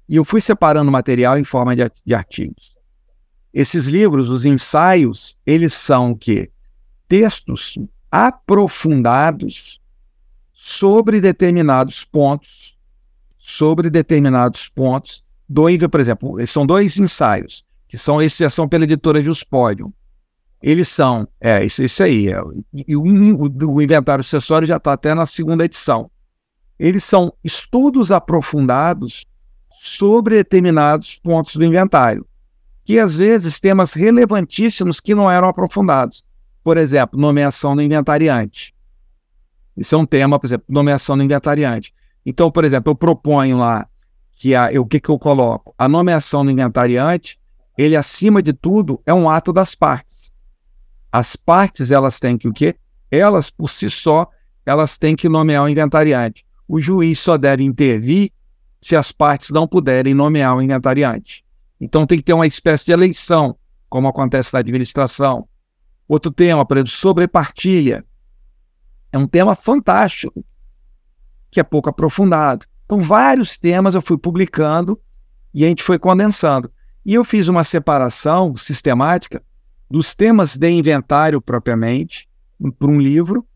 E 0.09 0.15
eu 0.15 0.25
fui 0.25 0.41
separando 0.41 0.91
material 0.91 1.37
em 1.37 1.43
forma 1.43 1.75
de, 1.75 1.83
de 2.03 2.15
artigos. 2.15 2.75
Esses 3.53 3.85
livros, 3.85 4.29
os 4.29 4.45
ensaios, 4.45 5.37
eles 5.45 5.73
são 5.73 6.13
o 6.13 6.17
quê? 6.17 6.49
Textos 7.07 7.77
aprofundados 8.09 9.79
sobre 10.53 11.21
determinados 11.21 12.03
pontos, 12.03 12.75
sobre 13.37 13.91
determinados 13.91 14.67
pontos 14.67 15.23
do 15.47 15.67
por 15.87 15.99
exemplo, 15.99 16.47
são 16.47 16.65
dois 16.65 16.97
ensaios, 16.97 17.63
que 17.87 17.97
são 17.97 18.21
esses 18.21 18.53
são 18.53 18.67
pela 18.67 18.83
editora 18.83 19.23
Juspodium. 19.23 19.91
Eles 20.61 20.87
são, 20.87 21.27
é, 21.39 21.63
isso, 21.63 21.83
isso 21.83 22.01
aí, 22.01 22.29
é, 22.29 22.41
e 22.73 22.97
um, 22.97 23.35
o, 23.35 23.75
o 23.75 23.81
inventário 23.81 24.23
sucessório 24.23 24.67
já 24.67 24.77
está 24.77 24.93
até 24.93 25.13
na 25.13 25.25
segunda 25.25 25.63
edição. 25.63 26.09
eles 26.79 27.03
são 27.03 27.31
estudos 27.43 28.11
aprofundados 28.11 29.25
sobre 29.79 30.35
determinados 30.35 31.15
pontos 31.15 31.55
do 31.55 31.63
inventário, 31.63 32.25
que 32.83 32.99
às 32.99 33.17
vezes 33.17 33.59
temas 33.59 33.93
relevantíssimos 33.93 34.99
que 34.99 35.13
não 35.13 35.29
eram 35.29 35.47
aprofundados. 35.47 36.23
Por 36.63 36.75
exemplo, 36.77 37.19
nomeação 37.19 37.75
do 37.75 37.81
inventariante. 37.81 38.75
Isso 39.75 39.93
é 39.93 39.97
um 39.97 40.05
tema, 40.05 40.39
por 40.39 40.47
exemplo, 40.47 40.65
nomeação 40.67 41.15
do 41.15 41.23
inventariante. 41.23 41.93
Então, 42.25 42.51
por 42.51 42.65
exemplo, 42.65 42.91
eu 42.91 42.95
proponho 42.95 43.57
lá 43.57 43.87
que 44.35 44.53
a, 44.53 44.71
eu, 44.71 44.81
o 44.81 44.85
que, 44.85 44.99
que 44.99 45.09
eu 45.09 45.17
coloco? 45.17 45.73
A 45.77 45.87
nomeação 45.87 46.43
do 46.43 46.51
inventariante, 46.51 47.39
ele 47.77 47.95
acima 47.95 48.41
de 48.41 48.53
tudo 48.53 49.01
é 49.05 49.13
um 49.13 49.29
ato 49.29 49.53
das 49.53 49.75
partes. 49.75 50.31
As 51.11 51.35
partes 51.35 51.91
elas 51.91 52.19
têm 52.19 52.37
que 52.37 52.47
o 52.47 52.53
quê? 52.53 52.75
Elas 53.11 53.49
por 53.49 53.69
si 53.69 53.89
só 53.89 54.27
elas 54.65 54.97
têm 54.97 55.15
que 55.15 55.29
nomear 55.29 55.63
o 55.63 55.69
inventariante. 55.69 56.45
O 56.67 56.81
juiz 56.81 57.19
só 57.19 57.37
deve 57.37 57.63
intervir 57.63 58.31
se 58.81 58.95
as 58.95 59.11
partes 59.11 59.49
não 59.49 59.67
puderem 59.67 60.13
nomear 60.13 60.57
o 60.57 60.61
inventariante. 60.61 61.45
Então 61.79 62.05
tem 62.05 62.17
que 62.17 62.23
ter 62.23 62.33
uma 62.33 62.47
espécie 62.47 62.85
de 62.85 62.91
eleição, 62.91 63.55
como 63.87 64.07
acontece 64.07 64.53
na 64.53 64.59
administração. 64.59 65.47
Outro 66.07 66.31
tema, 66.31 66.65
por 66.65 66.77
exemplo, 66.77 66.91
sobrepartilha. 66.91 68.05
É 69.11 69.17
um 69.17 69.27
tema 69.27 69.55
fantástico, 69.55 70.43
que 71.49 71.59
é 71.59 71.63
pouco 71.63 71.89
aprofundado. 71.89 72.65
Então, 72.85 73.01
vários 73.01 73.57
temas 73.57 73.95
eu 73.95 74.01
fui 74.01 74.17
publicando 74.17 74.99
e 75.53 75.65
a 75.65 75.67
gente 75.67 75.83
foi 75.83 75.99
condensando. 75.99 76.71
E 77.07 77.13
eu 77.13 77.23
fiz 77.23 77.47
uma 77.47 77.63
separação 77.63 78.53
sistemática 78.57 79.41
dos 79.89 80.13
temas 80.13 80.57
de 80.57 80.69
inventário 80.69 81.41
propriamente, 81.41 82.27
para 82.77 82.89
um 82.89 82.99
livro, 82.99 83.47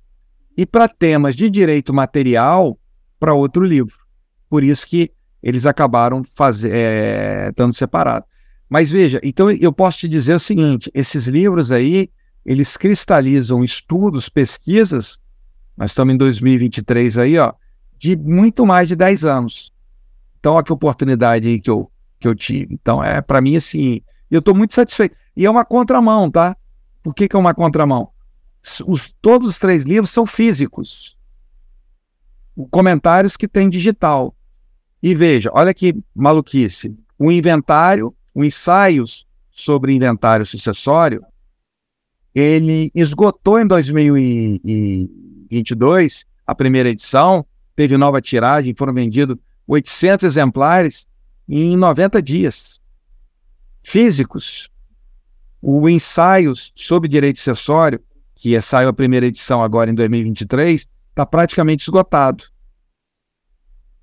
e 0.55 0.65
para 0.65 0.88
temas 0.88 1.36
de 1.36 1.50
direito 1.50 1.93
material, 1.93 2.79
para 3.20 3.34
outro 3.34 3.65
livro. 3.65 4.00
Por 4.48 4.63
isso 4.63 4.88
que 4.88 5.12
eles 5.43 5.65
acabaram 5.65 6.24
fazer, 6.24 6.72
é, 6.72 7.51
dando 7.51 7.74
separado. 7.74 8.25
Mas 8.70 8.89
veja, 8.89 9.20
então 9.22 9.51
eu 9.51 9.74
posso 9.74 9.98
te 9.98 10.08
dizer 10.08 10.36
o 10.36 10.39
seguinte: 10.39 10.89
esses 10.93 11.27
livros 11.27 11.74
aí, 11.74 12.10
eles 12.46 12.77
cristalizam 12.77 13.65
estudos, 13.65 14.29
pesquisas, 14.29 15.20
nós 15.75 15.91
estamos 15.91 16.13
em 16.13 16.17
2023 16.17 17.17
aí, 17.17 17.38
ó, 17.38 17.53
de 17.98 18.15
muito 18.15 18.65
mais 18.65 18.88
de 18.88 18.96
10 18.96 19.25
anos. 19.25 19.74
Então, 20.39 20.53
olha 20.53 20.63
que 20.63 20.72
oportunidade 20.72 21.50
aí 21.50 21.60
que 21.60 21.70
eu, 21.70 21.91
que 22.22 22.28
eu 22.28 22.36
tive. 22.36 22.74
Então, 22.74 23.01
é 23.04 23.22
para 23.22 23.42
mim, 23.42 23.56
assim, 23.56 24.01
eu 24.30 24.40
estou 24.40 24.54
muito 24.56 24.74
satisfeito. 24.74 25.16
E 25.36 25.46
é 25.46 25.50
uma 25.50 25.66
contramão, 25.66 26.32
tá? 26.32 26.56
Por 27.04 27.13
que, 27.13 27.28
que 27.28 27.36
é 27.36 27.40
uma 27.40 27.54
contramão? 27.54 28.10
Os, 28.86 29.13
todos 29.22 29.46
os 29.48 29.58
três 29.58 29.84
livros 29.84 30.12
são 30.12 30.25
físicos. 30.25 31.18
Comentários 32.70 33.36
que 33.36 33.48
tem 33.48 33.70
digital. 33.70 34.36
E 35.01 35.16
veja, 35.16 35.50
olha 35.54 35.74
que 35.74 35.96
maluquice. 36.13 36.96
O 37.18 37.32
inventário, 37.32 38.13
o 38.34 38.46
ensaios 38.46 39.25
sobre 39.50 39.94
inventário 39.94 40.46
sucessório, 40.46 41.25
ele 42.36 42.92
esgotou 42.94 43.60
em 43.60 43.66
2022 43.66 46.25
a 46.46 46.54
primeira 46.56 46.90
edição 46.90 47.46
teve 47.75 47.98
nova 47.98 48.22
tiragem, 48.22 48.75
foram 48.75 48.94
vendidos 48.94 49.38
800 49.68 50.25
exemplares 50.25 51.08
em 51.60 51.75
90 51.75 52.22
dias. 52.22 52.79
Físicos. 53.84 54.70
O 55.62 55.88
ensaios 55.89 56.72
sobre 56.75 57.10
direito 57.10 57.39
acessório, 57.39 58.00
que 58.36 58.60
saiu 58.62 58.89
a 58.89 58.93
primeira 58.93 59.25
edição 59.25 59.62
agora 59.62 59.91
em 59.91 59.93
2023, 59.93 60.88
está 61.10 61.25
praticamente 61.25 61.84
esgotado. 61.84 62.46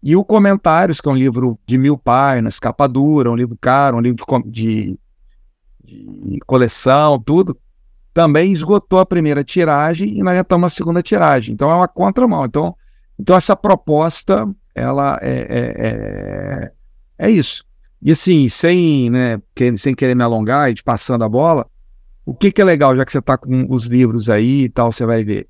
E 0.01 0.15
o 0.15 0.25
Comentários, 0.25 1.01
que 1.01 1.09
é 1.09 1.13
um 1.13 1.17
livro 1.17 1.59
de 1.67 1.77
mil 1.77 1.99
páginas, 1.99 2.61
capa 2.61 2.87
dura, 2.87 3.31
um 3.31 3.35
livro 3.35 3.57
caro, 3.61 3.97
um 3.97 4.01
livro 4.01 4.25
de, 4.47 4.97
de, 5.83 6.31
de 6.31 6.39
coleção, 6.47 7.19
tudo, 7.19 7.59
também 8.15 8.53
esgotou 8.53 9.01
a 9.01 9.07
primeira 9.07 9.43
tiragem 9.43 10.17
e 10.17 10.23
nós 10.23 10.35
já 10.35 10.43
estamos 10.43 10.73
na 10.73 10.77
segunda 10.77 11.03
tiragem. 11.03 11.55
Então 11.55 11.71
é 11.71 11.75
uma 11.75 11.89
contramão. 11.89 12.45
Então, 12.45 12.77
então, 13.19 13.35
essa 13.35 13.57
proposta, 13.57 14.49
ela 14.75 15.19
é, 15.21 15.31
é, 15.31 15.89
é, 15.89 16.73
é 17.19 17.31
isso. 17.31 17.65
E 18.01 18.13
assim, 18.13 18.49
sem, 18.49 19.11
né, 19.11 19.41
sem 19.77 19.95
querer 19.95 20.15
me 20.15 20.23
alongar 20.23 20.71
e 20.71 20.75
te 20.75 20.83
passando 20.83 21.25
a 21.25 21.29
bola, 21.29 21.69
o 22.25 22.35
que, 22.35 22.53
que 22.53 22.61
é 22.61 22.65
legal, 22.65 22.95
já 22.95 23.05
que 23.05 23.11
você 23.11 23.19
está 23.19 23.37
com 23.37 23.67
os 23.69 23.87
livros 23.87 24.31
aí 24.31 24.65
e 24.65 24.69
tal, 24.69 24.93
você 24.93 25.05
vai 25.05 25.25
ver. 25.25 25.49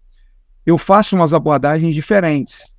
Eu 0.64 0.78
faço 0.78 1.14
umas 1.14 1.35
abordagens 1.35 1.94
diferentes. 1.94 2.74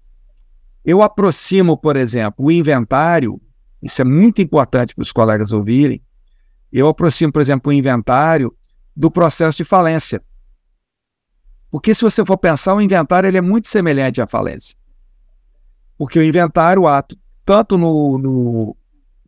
Eu 0.83 1.01
aproximo, 1.01 1.77
por 1.77 1.95
exemplo, 1.95 2.45
o 2.45 2.51
inventário, 2.51 3.39
isso 3.81 4.01
é 4.01 4.05
muito 4.05 4.41
importante 4.41 4.95
para 4.95 5.03
os 5.03 5.11
colegas 5.11 5.51
ouvirem. 5.51 6.01
Eu 6.71 6.87
aproximo, 6.87 7.31
por 7.31 7.41
exemplo, 7.41 7.69
o 7.69 7.73
inventário 7.73 8.55
do 8.95 9.11
processo 9.11 9.57
de 9.57 9.63
falência. 9.63 10.21
Porque 11.69 11.93
se 11.93 12.01
você 12.01 12.25
for 12.25 12.37
pensar, 12.37 12.73
o 12.73 12.81
inventário 12.81 13.27
ele 13.27 13.37
é 13.37 13.41
muito 13.41 13.67
semelhante 13.67 14.21
à 14.21 14.25
falência. 14.27 14.75
Porque 15.97 16.17
o 16.17 16.23
inventário, 16.23 16.83
o 16.83 16.87
ato, 16.87 17.17
tanto 17.45 17.77
no, 17.77 18.17
no, 18.17 18.77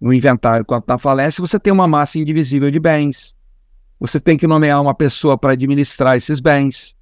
no 0.01 0.11
inventário 0.11 0.65
quanto 0.65 0.87
na 0.87 0.97
falência, 0.97 1.45
você 1.45 1.59
tem 1.59 1.71
uma 1.71 1.87
massa 1.87 2.17
indivisível 2.17 2.71
de 2.71 2.79
bens. 2.79 3.35
Você 3.99 4.19
tem 4.19 4.35
que 4.35 4.47
nomear 4.47 4.81
uma 4.81 4.95
pessoa 4.95 5.37
para 5.37 5.53
administrar 5.53 6.17
esses 6.17 6.39
bens, 6.39 6.97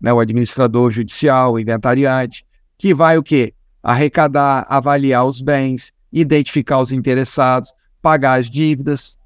né? 0.00 0.10
o 0.10 0.18
administrador 0.18 0.90
judicial, 0.90 1.52
o 1.52 1.60
inventariante, 1.60 2.46
que 2.78 2.94
vai 2.94 3.18
o 3.18 3.22
quê? 3.22 3.52
Arrecadar, 3.82 4.64
avaliar 4.66 5.26
os 5.26 5.42
bens, 5.42 5.92
identificar 6.10 6.80
os 6.80 6.90
interessados, 6.90 7.74
pagar 8.00 8.40
as 8.40 8.48
dívidas. 8.48 9.18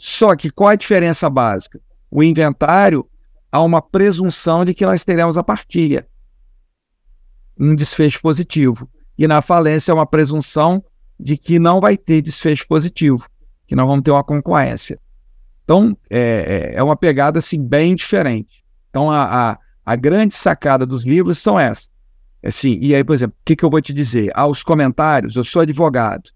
Só 0.00 0.34
que 0.34 0.50
qual 0.50 0.70
a 0.70 0.74
diferença 0.74 1.28
básica? 1.28 1.78
O 2.10 2.22
inventário 2.22 3.06
há 3.52 3.60
uma 3.60 3.82
presunção 3.82 4.64
de 4.64 4.72
que 4.72 4.86
nós 4.86 5.04
teremos 5.04 5.36
a 5.36 5.42
partilha, 5.42 6.08
um 7.58 7.74
desfecho 7.74 8.22
positivo. 8.22 8.88
E 9.18 9.28
na 9.28 9.42
falência 9.42 9.92
é 9.92 9.94
uma 9.94 10.06
presunção 10.06 10.82
de 11.18 11.36
que 11.36 11.58
não 11.58 11.80
vai 11.80 11.96
ter 11.96 12.22
desfecho 12.22 12.66
positivo, 12.66 13.28
que 13.66 13.74
nós 13.74 13.86
vamos 13.86 14.02
ter 14.02 14.10
uma 14.10 14.24
concorrência. 14.24 14.98
Então, 15.64 15.96
é, 16.10 16.72
é, 16.72 16.74
é 16.76 16.82
uma 16.82 16.96
pegada 16.96 17.38
assim 17.38 17.62
bem 17.62 17.94
diferente. 17.94 18.64
Então, 18.90 19.10
a, 19.10 19.52
a, 19.52 19.58
a 19.84 19.96
grande 19.96 20.34
sacada 20.34 20.84
dos 20.84 21.04
livros 21.04 21.38
são 21.38 21.58
essas. 21.58 21.90
Assim, 22.42 22.78
e 22.80 22.94
aí, 22.94 23.02
por 23.02 23.14
exemplo, 23.14 23.34
o 23.40 23.44
que, 23.44 23.56
que 23.56 23.64
eu 23.64 23.70
vou 23.70 23.80
te 23.80 23.92
dizer? 23.92 24.30
Aos 24.34 24.62
comentários, 24.62 25.34
eu 25.34 25.42
sou 25.42 25.62
advogado. 25.62 26.30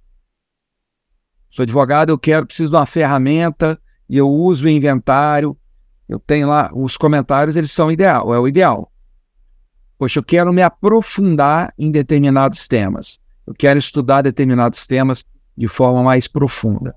Sou 1.50 1.62
advogado, 1.62 2.10
eu 2.10 2.18
quero, 2.18 2.46
preciso 2.46 2.70
de 2.70 2.76
uma 2.76 2.86
ferramenta 2.86 3.78
e 4.08 4.16
eu 4.16 4.28
uso 4.28 4.64
o 4.64 4.70
inventário. 4.70 5.56
Eu 6.08 6.18
tenho 6.18 6.48
lá, 6.48 6.70
os 6.74 6.96
comentários, 6.96 7.56
eles 7.56 7.70
são 7.70 7.92
ideal, 7.92 8.32
é 8.32 8.38
o 8.38 8.48
ideal. 8.48 8.90
Poxa, 9.98 10.20
eu 10.20 10.24
quero 10.24 10.52
me 10.52 10.62
aprofundar 10.62 11.74
em 11.76 11.90
determinados 11.90 12.66
temas. 12.66 13.20
Eu 13.48 13.54
quero 13.54 13.78
estudar 13.78 14.20
determinados 14.20 14.86
temas 14.86 15.24
de 15.56 15.66
forma 15.66 16.02
mais 16.02 16.28
profunda. 16.28 16.94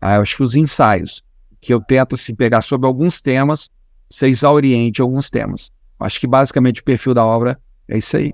Ah, 0.00 0.16
eu 0.16 0.22
acho 0.22 0.34
que 0.34 0.42
os 0.42 0.54
ensaios, 0.54 1.22
que 1.60 1.74
eu 1.74 1.78
tento 1.78 2.14
assim, 2.14 2.34
pegar 2.34 2.62
sobre 2.62 2.86
alguns 2.86 3.20
temas, 3.20 3.68
ser 4.08 4.28
exauriente 4.28 5.02
alguns 5.02 5.28
temas. 5.28 5.70
Acho 5.98 6.18
que 6.18 6.26
basicamente 6.26 6.80
o 6.80 6.84
perfil 6.84 7.12
da 7.12 7.22
obra 7.22 7.60
é 7.86 7.98
isso 7.98 8.16
aí. 8.16 8.32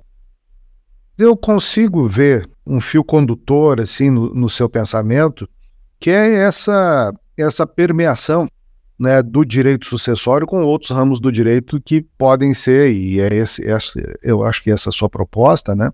Eu 1.18 1.36
consigo 1.36 2.06
ver 2.06 2.48
um 2.64 2.80
fio 2.80 3.02
condutor 3.02 3.80
assim 3.80 4.10
no, 4.10 4.32
no 4.32 4.48
seu 4.48 4.68
pensamento, 4.68 5.48
que 5.98 6.10
é 6.10 6.34
essa 6.34 7.12
essa 7.36 7.66
permeação 7.66 8.46
né, 8.96 9.24
do 9.24 9.44
direito 9.44 9.86
sucessório 9.86 10.46
com 10.46 10.62
outros 10.62 10.92
ramos 10.92 11.18
do 11.18 11.32
direito 11.32 11.80
que 11.80 12.00
podem 12.16 12.54
ser, 12.54 12.92
e 12.92 13.18
é 13.20 13.34
esse, 13.34 13.62
esse 13.62 14.00
eu 14.22 14.44
acho 14.44 14.62
que 14.62 14.70
essa 14.70 14.88
é 14.88 14.90
a 14.90 14.92
sua 14.92 15.10
proposta, 15.10 15.74
né, 15.74 15.90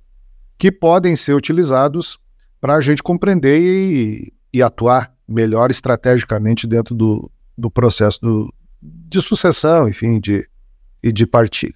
que 0.62 0.70
podem 0.70 1.16
ser 1.16 1.34
utilizados 1.34 2.20
para 2.60 2.76
a 2.76 2.80
gente 2.80 3.02
compreender 3.02 3.58
e, 3.60 4.32
e, 4.52 4.62
atuar 4.62 5.12
melhor 5.26 5.72
estrategicamente 5.72 6.68
dentro 6.68 6.94
do, 6.94 7.28
do 7.58 7.68
processo 7.68 8.20
do, 8.20 8.54
de 8.80 9.20
sucessão, 9.20 9.88
enfim, 9.88 10.20
de, 10.20 10.48
e 11.02 11.10
de 11.10 11.26
partilha. 11.26 11.74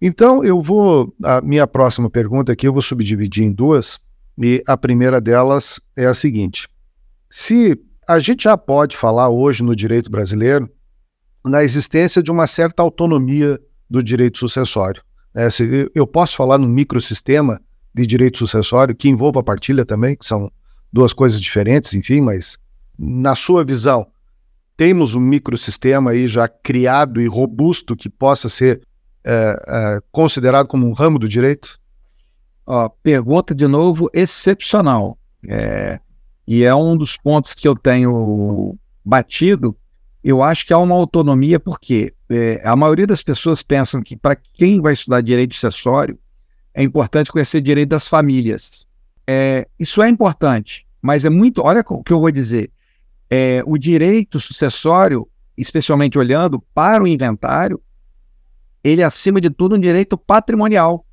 Então, 0.00 0.42
eu 0.42 0.62
vou, 0.62 1.14
a 1.22 1.42
minha 1.42 1.66
próxima 1.66 2.08
pergunta 2.08 2.52
aqui 2.52 2.66
eu 2.66 2.72
vou 2.72 2.80
subdividir 2.80 3.44
em 3.44 3.52
duas, 3.52 4.00
e 4.38 4.62
a 4.66 4.78
primeira 4.78 5.20
delas 5.20 5.78
é 5.94 6.06
a 6.06 6.14
seguinte: 6.14 6.66
se 7.30 7.78
a 8.08 8.18
gente 8.18 8.44
já 8.44 8.56
pode 8.56 8.96
falar 8.96 9.28
hoje 9.28 9.62
no 9.62 9.76
direito 9.76 10.10
brasileiro 10.10 10.70
na 11.44 11.62
existência 11.62 12.22
de 12.22 12.30
uma 12.30 12.46
certa 12.46 12.82
autonomia 12.82 13.60
do 13.90 14.02
direito 14.02 14.38
sucessório. 14.38 15.02
É, 15.34 15.48
eu 15.94 16.06
posso 16.06 16.34
falar 16.34 16.56
no 16.56 16.66
microsistema 16.66 17.60
de 17.96 18.06
direito 18.06 18.36
sucessório, 18.36 18.94
que 18.94 19.08
envolva 19.08 19.40
a 19.40 19.42
partilha 19.42 19.82
também, 19.82 20.14
que 20.14 20.26
são 20.26 20.52
duas 20.92 21.14
coisas 21.14 21.40
diferentes, 21.40 21.94
enfim, 21.94 22.20
mas 22.20 22.58
na 22.98 23.34
sua 23.34 23.64
visão, 23.64 24.06
temos 24.76 25.14
um 25.14 25.20
microsistema 25.20 26.10
aí 26.10 26.26
já 26.26 26.46
criado 26.46 27.22
e 27.22 27.26
robusto 27.26 27.96
que 27.96 28.10
possa 28.10 28.50
ser 28.50 28.82
é, 29.24 29.32
é, 29.66 29.98
considerado 30.12 30.66
como 30.66 30.86
um 30.86 30.92
ramo 30.92 31.18
do 31.18 31.26
direito? 31.26 31.80
Ó, 32.66 32.90
pergunta 33.02 33.54
de 33.54 33.66
novo 33.66 34.10
excepcional. 34.12 35.18
É, 35.48 35.98
e 36.46 36.64
é 36.64 36.74
um 36.74 36.94
dos 36.96 37.16
pontos 37.16 37.54
que 37.54 37.66
eu 37.66 37.74
tenho 37.74 38.78
batido. 39.02 39.74
Eu 40.22 40.42
acho 40.42 40.66
que 40.66 40.72
há 40.72 40.78
uma 40.78 40.94
autonomia, 40.94 41.58
porque 41.58 42.12
é, 42.28 42.60
a 42.62 42.76
maioria 42.76 43.06
das 43.06 43.22
pessoas 43.22 43.62
pensam 43.62 44.02
que 44.02 44.16
para 44.16 44.36
quem 44.36 44.82
vai 44.82 44.92
estudar 44.92 45.22
direito 45.22 45.54
acessório, 45.54 46.18
é 46.76 46.82
importante 46.82 47.32
conhecer 47.32 47.62
direito 47.62 47.88
das 47.88 48.06
famílias. 48.06 48.86
É, 49.26 49.66
isso 49.78 50.02
é 50.02 50.10
importante, 50.10 50.86
mas 51.00 51.24
é 51.24 51.30
muito. 51.30 51.62
Olha 51.62 51.82
o 51.88 52.04
que 52.04 52.12
eu 52.12 52.20
vou 52.20 52.30
dizer. 52.30 52.70
É, 53.30 53.62
o 53.66 53.78
direito 53.78 54.38
sucessório, 54.38 55.26
especialmente 55.56 56.18
olhando 56.18 56.60
para 56.74 57.02
o 57.02 57.06
inventário, 57.06 57.80
ele 58.84 59.00
é, 59.00 59.06
acima 59.06 59.40
de 59.40 59.48
tudo, 59.48 59.74
um 59.74 59.80
direito 59.80 60.18
patrimonial. 60.18 61.06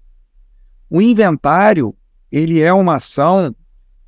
O 0.90 1.02
inventário, 1.02 1.96
ele 2.30 2.60
é 2.60 2.74
uma 2.74 2.98
ação 2.98 3.56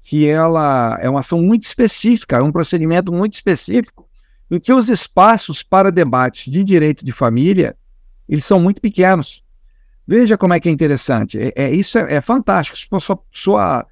que 0.04 0.28
ela 0.28 1.00
é 1.02 1.10
uma 1.10 1.22
ação 1.22 1.42
muito 1.42 1.64
específica, 1.64 2.36
é 2.36 2.42
um 2.42 2.52
procedimento 2.52 3.14
muito 3.14 3.36
específico, 3.36 4.10
em 4.52 4.60
que 4.60 4.74
os 4.74 4.90
espaços 4.90 5.64
para 5.64 5.90
debate 5.90 6.52
de 6.52 6.66
direito 6.66 7.06
de 7.06 7.14
família, 7.14 7.78
eles 8.28 8.44
são 8.44 8.60
muito 8.60 8.82
pequenos. 8.82 9.45
Veja 10.08 10.38
como 10.38 10.54
é 10.54 10.60
que 10.60 10.70
é 10.70 10.72
interessante. 10.72 11.40
É, 11.40 11.52
é 11.56 11.72
isso 11.74 11.98
é, 11.98 12.16
é, 12.16 12.22
fantástico. 12.22 12.78
Sua, 13.00 13.20
sua, 13.32 13.88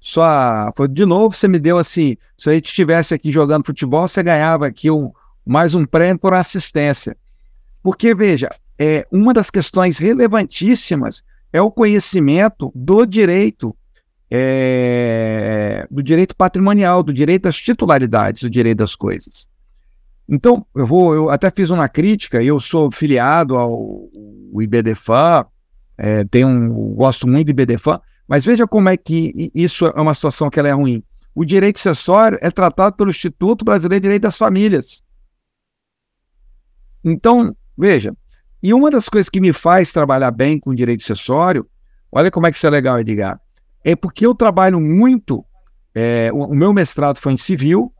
sua, 0.00 0.72
de 0.90 1.04
novo, 1.04 1.34
você 1.34 1.46
me 1.46 1.58
deu 1.58 1.78
assim. 1.78 2.16
Se 2.36 2.48
a 2.48 2.54
gente 2.54 2.66
estivesse 2.66 3.12
aqui 3.14 3.30
jogando 3.30 3.66
futebol, 3.66 4.08
você 4.08 4.22
ganhava 4.22 4.66
aqui 4.66 4.90
um, 4.90 5.12
mais 5.44 5.74
um 5.74 5.84
prêmio 5.84 6.18
por 6.18 6.32
assistência. 6.32 7.16
Porque, 7.82 8.14
veja, 8.14 8.48
é, 8.78 9.06
uma 9.12 9.34
das 9.34 9.50
questões 9.50 9.98
relevantíssimas 9.98 11.22
é 11.52 11.60
o 11.60 11.70
conhecimento 11.70 12.72
do 12.74 13.04
direito, 13.04 13.76
é, 14.30 15.86
do 15.90 16.02
direito 16.02 16.34
patrimonial, 16.34 17.02
do 17.02 17.12
direito 17.12 17.46
às 17.46 17.56
titularidades, 17.56 18.42
do 18.42 18.50
direito 18.50 18.78
das 18.78 18.94
coisas. 18.94 19.48
Então, 20.28 20.66
eu 20.74 20.86
vou, 20.86 21.14
eu 21.14 21.30
até 21.30 21.50
fiz 21.50 21.70
uma 21.70 21.88
crítica, 21.88 22.42
eu 22.42 22.60
sou 22.60 22.90
filiado 22.90 23.56
ao 23.56 24.10
IBDFAN, 24.60 25.46
é, 25.98 26.24
tenho 26.24 26.48
um, 26.48 26.94
gosto 26.94 27.26
muito 27.26 27.46
de 27.46 27.50
IBDFAN, 27.50 28.00
mas 28.26 28.44
veja 28.44 28.66
como 28.66 28.88
é 28.88 28.96
que 28.96 29.50
isso 29.54 29.86
é 29.86 30.00
uma 30.00 30.14
situação 30.14 30.48
que 30.48 30.60
ela 30.60 30.68
é 30.68 30.72
ruim. 30.72 31.02
O 31.34 31.44
direito 31.44 31.76
acessório 31.76 32.38
é 32.40 32.50
tratado 32.50 32.96
pelo 32.96 33.10
Instituto 33.10 33.64
Brasileiro 33.64 34.00
de 34.00 34.04
Direito 34.04 34.22
das 34.22 34.36
Famílias. 34.36 35.02
Então, 37.04 37.56
veja, 37.76 38.14
e 38.62 38.72
uma 38.74 38.90
das 38.90 39.08
coisas 39.08 39.28
que 39.28 39.40
me 39.40 39.52
faz 39.52 39.92
trabalhar 39.92 40.30
bem 40.30 40.58
com 40.58 40.74
direito 40.74 41.02
acessório, 41.02 41.66
olha 42.10 42.30
como 42.30 42.46
é 42.46 42.50
que 42.50 42.56
isso 42.56 42.66
é 42.66 42.70
legal, 42.70 42.98
Edgar, 43.00 43.40
é 43.84 43.94
porque 43.94 44.26
eu 44.26 44.34
trabalho 44.34 44.80
muito, 44.80 45.44
é, 45.94 46.30
o, 46.32 46.44
o, 46.46 46.54
meu 46.54 46.72
mestrado 46.72 47.18
foi 47.18 47.32
em 47.32 47.36
civil, 47.36 47.92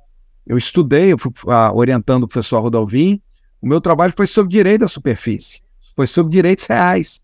eu 0.46 0.58
estudei, 0.58 1.12
eu 1.12 1.18
fui 1.18 1.32
ah, 1.48 1.72
orientando 1.72 2.24
o 2.24 2.28
professor 2.28 2.60
Rodolvin, 2.60 3.22
o 3.60 3.66
meu 3.66 3.80
trabalho 3.80 4.12
foi 4.16 4.26
sobre 4.26 4.52
direito 4.52 4.80
da 4.80 4.88
superfície, 4.88 5.62
foi 5.94 6.06
sobre 6.06 6.32
direitos 6.32 6.64
reais. 6.66 7.22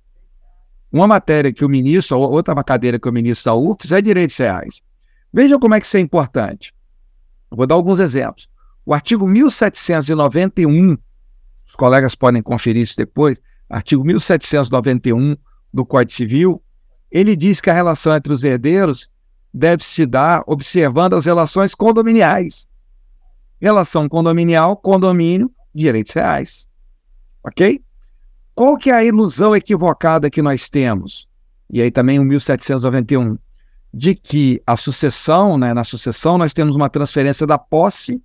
Uma 0.94 1.08
matéria 1.08 1.52
que 1.52 1.64
o 1.64 1.68
ministro, 1.68 2.16
outra 2.20 2.54
cadeira 2.62 3.00
que 3.00 3.08
o 3.08 3.12
ministro 3.12 3.50
da 3.50 3.56
UFES 3.56 3.90
é 3.90 4.00
direitos 4.00 4.36
reais. 4.36 4.80
Vejam 5.32 5.58
como 5.58 5.74
é 5.74 5.80
que 5.80 5.86
isso 5.86 5.96
é 5.96 6.00
importante. 6.00 6.72
Vou 7.50 7.66
dar 7.66 7.74
alguns 7.74 7.98
exemplos. 7.98 8.48
O 8.86 8.94
artigo 8.94 9.26
1791 9.26 10.96
os 11.66 11.74
colegas 11.74 12.14
podem 12.14 12.40
conferir 12.40 12.82
isso 12.82 12.96
depois, 12.96 13.42
artigo 13.68 14.04
1791 14.04 15.36
do 15.72 15.84
Código 15.84 16.12
Civil, 16.12 16.62
ele 17.10 17.34
diz 17.34 17.60
que 17.60 17.68
a 17.68 17.74
relação 17.74 18.14
entre 18.14 18.32
os 18.32 18.44
herdeiros 18.44 19.10
deve 19.52 19.82
se 19.82 20.06
dar 20.06 20.44
observando 20.46 21.14
as 21.14 21.24
relações 21.24 21.74
condominiais. 21.74 22.68
Relação 23.60 24.08
condominial, 24.08 24.76
condomínio, 24.76 25.50
direitos 25.74 26.12
reais. 26.12 26.68
Ok? 27.42 27.82
Qual 28.54 28.76
que 28.76 28.90
é 28.90 28.94
a 28.94 29.04
ilusão 29.04 29.54
equivocada 29.54 30.30
que 30.30 30.42
nós 30.42 30.68
temos? 30.68 31.28
E 31.70 31.82
aí 31.82 31.90
também 31.90 32.18
o 32.18 32.24
1791, 32.24 33.36
de 33.92 34.14
que 34.14 34.62
a 34.66 34.76
sucessão, 34.76 35.58
né, 35.58 35.72
na 35.72 35.84
sucessão 35.84 36.38
nós 36.38 36.52
temos 36.52 36.76
uma 36.76 36.88
transferência 36.88 37.46
da 37.46 37.58
posse 37.58 38.22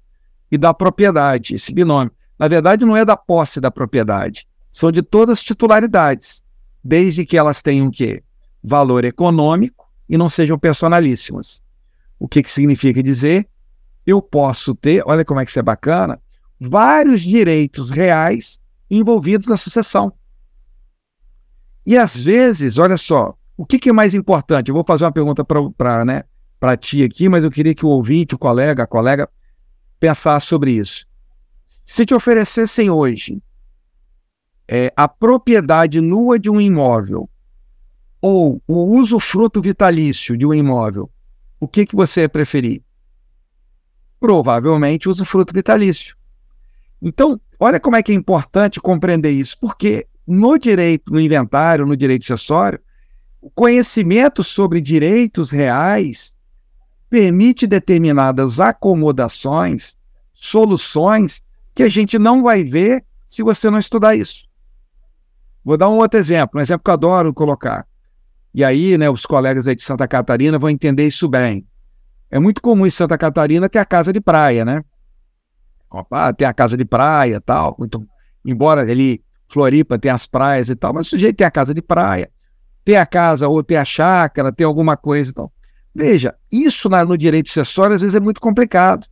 e 0.52 0.58
da 0.58 0.74
propriedade, 0.74 1.56
esse 1.56 1.74
binômio 1.74 2.12
na 2.40 2.48
verdade, 2.48 2.86
não 2.86 2.96
é 2.96 3.04
da 3.04 3.18
posse 3.18 3.60
da 3.60 3.70
propriedade, 3.70 4.48
são 4.72 4.94
de 4.94 5.02
todas 5.02 5.40
as 5.40 5.44
titularidades, 5.44 6.42
desde 6.82 7.26
que 7.26 7.38
elas 7.38 7.62
tenham 7.62 7.88
o 7.88 7.92
quê? 7.92 8.24
Valor 8.64 9.04
econômico 9.04 9.92
e 10.08 10.18
não 10.18 10.30
sejam 10.30 10.58
personalíssimas. 10.58 11.62
O 12.18 12.30
que, 12.30 12.42
que 12.42 12.50
significa 12.50 13.04
dizer? 13.04 13.46
Eu 14.06 14.22
posso 14.22 14.74
ter, 14.74 15.04
olha 15.06 15.26
como 15.26 15.42
é 15.42 15.44
que 15.44 15.52
isso 15.52 15.60
é 15.60 15.64
bacana, 15.64 16.20
vários 16.58 17.20
direitos 17.22 17.90
reais 17.90 18.58
envolvidos 18.90 19.48
na 19.48 19.58
sucessão. 19.58 20.14
E 21.86 21.98
às 21.98 22.18
vezes, 22.18 22.78
olha 22.78 22.98
só, 22.98 23.36
o 23.58 23.66
que, 23.66 23.80
que 23.80 23.90
é 23.90 23.94
mais 23.94 24.14
importante? 24.14 24.70
Eu 24.70 24.76
vou 24.76 24.84
fazer 24.86 25.06
uma 25.06 25.12
pergunta 25.12 25.44
para 25.44 26.06
né, 26.06 26.24
ti 26.80 27.04
aqui, 27.04 27.28
mas 27.28 27.44
eu 27.44 27.52
queria 27.52 27.76
que 27.76 27.86
o 27.86 27.90
ouvinte, 27.90 28.36
o 28.36 28.38
colega, 28.38 28.84
a 28.84 28.88
colega, 28.88 29.30
pensasse 30.00 30.46
sobre 30.46 30.72
isso. 30.72 31.06
Se 31.66 32.06
te 32.06 32.14
oferecessem 32.14 32.90
hoje 32.90 33.42
é, 34.68 34.94
a 34.96 35.08
propriedade 35.08 36.00
nua 36.00 36.40
de 36.40 36.50
um 36.50 36.62
imóvel 36.62 37.30
ou 38.22 38.62
o 38.68 39.00
usufruto 39.00 39.62
vitalício 39.62 40.38
de 40.38 40.46
um 40.46 40.54
imóvel, 40.54 41.10
o 41.60 41.68
que, 41.68 41.86
que 41.86 41.96
você 41.96 42.22
ia 42.22 42.30
preferir? 42.30 42.84
Provavelmente 44.20 45.10
usufruto 45.10 45.54
vitalício. 45.54 46.16
Então, 47.02 47.40
olha 47.60 47.80
como 47.80 47.96
é 47.96 48.04
que 48.04 48.12
é 48.12 48.16
importante 48.16 48.80
compreender 48.80 49.32
isso, 49.32 49.58
porque 49.60 50.08
no 50.26 50.58
direito, 50.58 51.12
no 51.12 51.20
inventário, 51.20 51.86
no 51.86 51.98
direito 51.98 52.24
acessório, 52.24 52.80
o 53.42 53.50
conhecimento 53.50 54.44
sobre 54.44 54.82
direitos 54.82 55.50
reais 55.50 56.36
permite 57.10 57.66
determinadas 57.66 58.60
acomodações, 58.60 59.98
soluções 60.34 61.42
que 61.74 61.84
a 61.84 61.90
gente 61.90 62.20
não 62.20 62.44
vai 62.44 62.64
ver 62.64 63.04
se 63.26 63.42
você 63.42 63.70
não 63.70 63.80
estudar 63.80 64.16
isso. 64.16 64.48
Vou 65.64 65.78
dar 65.78 65.90
um 65.90 65.98
outro 65.98 66.20
exemplo, 66.20 66.60
um 66.60 66.62
exemplo 66.62 66.84
que 66.84 66.90
eu 66.90 66.94
adoro 66.94 67.34
colocar. 67.34 67.86
E 68.54 68.64
aí, 68.64 68.98
né, 68.98 69.10
os 69.10 69.26
colegas 69.26 69.68
aí 69.68 69.76
de 69.76 69.84
Santa 69.84 70.08
Catarina 70.08 70.58
vão 70.58 70.70
entender 70.70 71.06
isso 71.08 71.28
bem. 71.28 71.66
É 72.32 72.40
muito 72.40 72.62
comum 72.62 72.86
em 72.86 72.90
Santa 72.90 73.18
Catarina 73.18 73.70
ter 73.70 73.80
a 73.80 73.86
casa 73.86 74.14
de 74.14 74.22
praia, 74.22 74.64
né? 74.64 74.84
Opa, 75.92 76.32
tem 76.34 76.48
a 76.48 76.54
casa 76.54 76.78
de 76.78 76.86
praia 76.86 77.42
tal. 77.42 77.76
Muito, 77.80 78.06
embora 78.46 78.90
ele, 78.90 79.24
Floripa, 79.48 79.98
tem 79.98 80.12
as 80.12 80.26
praias 80.26 80.70
e 80.70 80.76
tal, 80.76 80.94
mas 80.94 81.08
o 81.08 81.10
sujeito 81.10 81.38
tem 81.38 81.48
a 81.48 81.52
casa 81.52 81.74
de 81.74 81.82
praia, 81.82 82.30
tem 82.86 82.96
a 82.96 83.06
casa 83.06 83.48
ou 83.48 83.64
tem 83.64 83.78
a 83.78 83.86
chácara, 83.86 84.52
tem 84.52 84.66
alguma 84.66 84.96
coisa 84.96 85.32
e 85.32 85.34
tal. 85.34 85.52
Veja, 85.94 86.36
isso 86.52 86.88
no 86.90 87.18
direito 87.18 87.50
acessório 87.50 87.96
às 87.96 88.02
vezes 88.02 88.16
é 88.16 88.20
muito 88.20 88.40
complicado. 88.40 89.08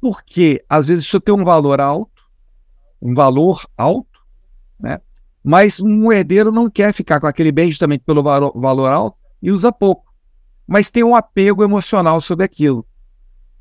Porque 0.00 0.64
às 0.68 0.88
vezes 0.88 1.04
isso 1.04 1.20
tem 1.20 1.34
um 1.34 1.44
valor 1.44 1.80
alto, 1.80 2.22
um 3.00 3.14
valor 3.14 3.64
alto, 3.76 4.20
né? 4.78 5.00
Mas 5.44 5.80
um 5.80 6.10
herdeiro 6.12 6.52
não 6.52 6.70
quer 6.70 6.92
ficar 6.92 7.20
com 7.20 7.26
aquele 7.26 7.50
bem 7.50 7.70
justamente 7.70 8.02
pelo 8.04 8.22
valor, 8.22 8.52
valor 8.54 8.92
alto 8.92 9.16
e 9.40 9.50
usa 9.50 9.72
pouco. 9.72 10.12
Mas 10.66 10.90
tem 10.90 11.02
um 11.02 11.14
apego 11.14 11.64
emocional 11.64 12.20
sobre 12.20 12.44
aquilo. 12.44 12.86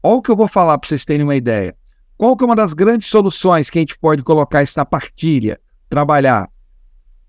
Olha 0.02 0.16
o 0.16 0.22
que 0.22 0.30
eu 0.30 0.36
vou 0.36 0.48
falar 0.48 0.78
para 0.78 0.88
vocês 0.88 1.04
terem 1.04 1.24
uma 1.24 1.36
ideia. 1.36 1.76
Qual 2.22 2.38
que 2.38 2.44
é 2.44 2.46
uma 2.46 2.56
das 2.56 2.72
grandes 2.72 3.08
soluções 3.08 3.68
que 3.68 3.80
a 3.80 3.82
gente 3.82 3.98
pode 3.98 4.22
colocar 4.22 4.62
isso 4.62 4.78
na 4.78 4.86
partilha? 4.86 5.60
Trabalhar. 5.90 6.48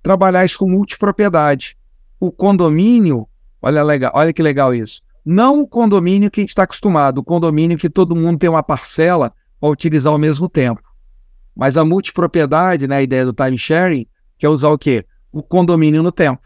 Trabalhar 0.02 0.44
isso 0.44 0.58
com 0.58 0.68
multipropriedade. 0.68 1.78
O 2.20 2.30
condomínio, 2.30 3.26
olha, 3.62 3.82
legal, 3.82 4.12
olha 4.14 4.34
que 4.34 4.42
legal 4.42 4.74
isso. 4.74 5.00
Não 5.24 5.62
o 5.62 5.66
condomínio 5.66 6.30
que 6.30 6.40
a 6.40 6.42
gente 6.42 6.50
está 6.50 6.64
acostumado, 6.64 7.20
o 7.20 7.24
condomínio 7.24 7.78
que 7.78 7.88
todo 7.88 8.14
mundo 8.14 8.38
tem 8.38 8.50
uma 8.50 8.62
parcela 8.62 9.32
para 9.58 9.70
utilizar 9.70 10.12
ao 10.12 10.18
mesmo 10.18 10.46
tempo. 10.46 10.82
Mas 11.56 11.78
a 11.78 11.86
multipropriedade, 11.86 12.86
né, 12.86 12.96
a 12.96 13.02
ideia 13.02 13.24
do 13.24 13.32
time 13.32 13.56
sharing, 13.56 14.06
que 14.36 14.44
é 14.44 14.48
usar 14.50 14.68
o 14.68 14.76
quê? 14.76 15.06
O 15.32 15.42
condomínio 15.42 16.02
no 16.02 16.12
tempo. 16.12 16.42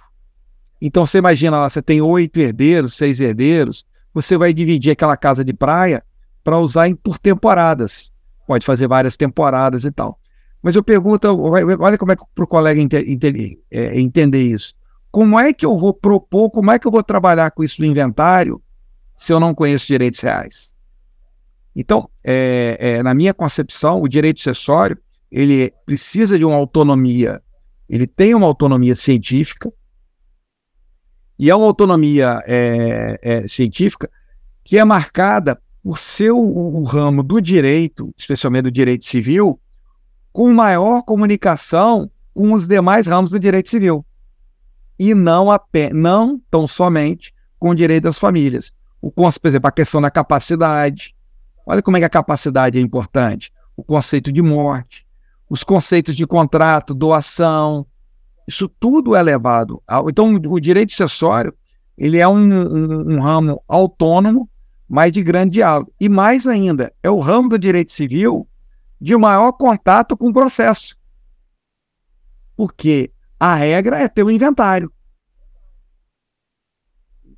Então 0.80 1.04
você 1.04 1.18
imagina 1.18 1.58
lá, 1.58 1.68
você 1.68 1.82
tem 1.82 2.00
oito 2.00 2.38
herdeiros, 2.38 2.94
seis 2.94 3.18
herdeiros, 3.18 3.84
você 4.14 4.38
vai 4.38 4.54
dividir 4.54 4.92
aquela 4.92 5.16
casa 5.16 5.44
de 5.44 5.52
praia 5.52 6.00
para 6.44 6.60
usar 6.60 6.86
em, 6.86 6.94
por 6.94 7.18
temporadas. 7.18 8.14
Pode 8.46 8.64
fazer 8.64 8.86
várias 8.86 9.16
temporadas 9.16 9.84
e 9.84 9.90
tal. 9.90 10.18
Mas 10.62 10.74
eu 10.74 10.82
pergunto, 10.82 11.28
olha 11.38 11.98
como 11.98 12.12
é 12.12 12.16
para 12.16 12.44
o 12.44 12.46
colega 12.46 12.80
ente, 12.80 12.96
ente, 12.96 13.60
é, 13.70 13.98
entender 14.00 14.42
isso. 14.42 14.74
Como 15.10 15.38
é 15.38 15.52
que 15.52 15.64
eu 15.64 15.76
vou 15.76 15.94
propor, 15.94 16.50
como 16.50 16.70
é 16.70 16.78
que 16.78 16.86
eu 16.86 16.90
vou 16.90 17.02
trabalhar 17.02 17.50
com 17.50 17.62
isso 17.62 17.80
no 17.80 17.86
inventário 17.86 18.60
se 19.16 19.32
eu 19.32 19.40
não 19.40 19.54
conheço 19.54 19.86
direitos 19.86 20.20
reais. 20.20 20.74
Então, 21.74 22.08
é, 22.24 22.76
é, 22.78 23.02
na 23.02 23.14
minha 23.14 23.32
concepção, 23.34 24.00
o 24.02 24.08
direito 24.08 24.40
acessório 24.40 24.98
ele 25.30 25.72
precisa 25.84 26.38
de 26.38 26.44
uma 26.44 26.56
autonomia, 26.56 27.42
ele 27.88 28.06
tem 28.06 28.34
uma 28.34 28.46
autonomia 28.46 28.94
científica, 28.94 29.72
E 31.38 31.50
é 31.50 31.54
uma 31.54 31.66
autonomia 31.66 32.42
é, 32.46 33.18
é, 33.22 33.48
científica 33.48 34.10
que 34.64 34.78
é 34.78 34.84
marcada 34.84 35.60
por 35.86 36.00
ser 36.00 36.32
o, 36.32 36.40
o, 36.40 36.82
ramo 36.82 37.22
do 37.22 37.40
direito, 37.40 38.12
especialmente 38.18 38.64
do 38.64 38.72
direito 38.72 39.06
civil, 39.06 39.60
com 40.32 40.52
maior 40.52 41.00
comunicação 41.02 42.10
com 42.34 42.52
os 42.54 42.66
demais 42.66 43.06
ramos 43.06 43.30
do 43.30 43.38
direito 43.38 43.70
civil. 43.70 44.04
E 44.98 45.14
não, 45.14 45.48
apenas, 45.48 45.94
não 45.94 46.40
tão 46.50 46.66
somente 46.66 47.32
com 47.56 47.70
o 47.70 47.74
direito 47.74 48.02
das 48.02 48.18
famílias. 48.18 48.72
O, 49.00 49.12
por 49.12 49.30
exemplo, 49.44 49.68
a 49.68 49.70
questão 49.70 50.00
da 50.00 50.10
capacidade. 50.10 51.14
Olha 51.64 51.80
como 51.80 51.96
é 51.96 52.00
que 52.00 52.06
a 52.06 52.10
capacidade 52.10 52.76
é 52.76 52.82
importante. 52.82 53.52
O 53.76 53.84
conceito 53.84 54.32
de 54.32 54.42
morte, 54.42 55.06
os 55.48 55.62
conceitos 55.62 56.16
de 56.16 56.26
contrato, 56.26 56.94
doação, 56.94 57.86
isso 58.44 58.68
tudo 58.68 59.14
é 59.14 59.22
levado. 59.22 59.80
Ao, 59.86 60.10
então, 60.10 60.34
o 60.34 60.58
direito 60.58 60.92
acessório 60.92 61.54
ele 61.96 62.18
é 62.18 62.26
um, 62.26 62.42
um, 62.42 63.14
um 63.14 63.20
ramo 63.20 63.62
autônomo 63.68 64.50
mas 64.88 65.12
de 65.12 65.22
grande 65.22 65.54
diálogo. 65.54 65.92
E 66.00 66.08
mais 66.08 66.46
ainda, 66.46 66.92
é 67.02 67.10
o 67.10 67.20
ramo 67.20 67.48
do 67.48 67.58
direito 67.58 67.92
civil 67.92 68.48
de 69.00 69.16
maior 69.16 69.52
contato 69.52 70.16
com 70.16 70.28
o 70.28 70.32
processo. 70.32 70.96
Porque 72.56 73.12
a 73.38 73.54
regra 73.54 73.98
é 73.98 74.08
ter 74.08 74.22
o 74.22 74.26
um 74.26 74.30
inventário. 74.30 74.90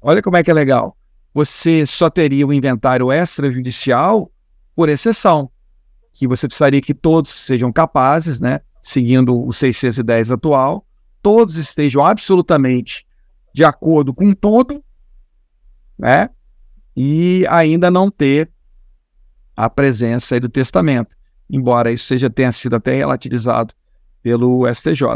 Olha 0.01 0.23
como 0.23 0.37
é 0.37 0.45
que 0.45 0.51
é 0.51 0.55
legal. 0.55 0.97
Você 1.35 1.85
só 1.85 2.09
teria 2.09 2.47
o 2.47 2.51
um 2.51 2.53
inventário 2.53 3.13
extrajudicial 3.13 4.31
por 4.75 4.89
exceção, 4.89 5.51
que 6.13 6.27
você 6.27 6.47
precisaria 6.47 6.81
que 6.81 6.95
todos 6.95 7.31
sejam 7.31 7.73
capazes, 7.73 8.41
né, 8.41 8.61
seguindo 8.81 9.45
o 9.45 9.53
610 9.53 10.31
atual, 10.31 10.87
todos 11.21 11.57
estejam 11.57 12.05
absolutamente 12.05 13.05
de 13.53 13.65
acordo 13.65 14.15
com 14.15 14.33
todo, 14.33 14.83
né, 15.99 16.31
e 17.01 17.47
ainda 17.49 17.93
não 17.93 18.11
ter 18.11 18.51
a 19.57 19.71
presença 19.71 20.41
do 20.41 20.49
testamento, 20.49 21.17
embora 21.49 21.93
isso 21.93 22.05
seja 22.05 22.29
tenha 22.29 22.51
sido 22.51 22.75
até 22.75 22.93
relativizado 22.93 23.73
pelo 24.21 24.67
STJ. 24.67 25.07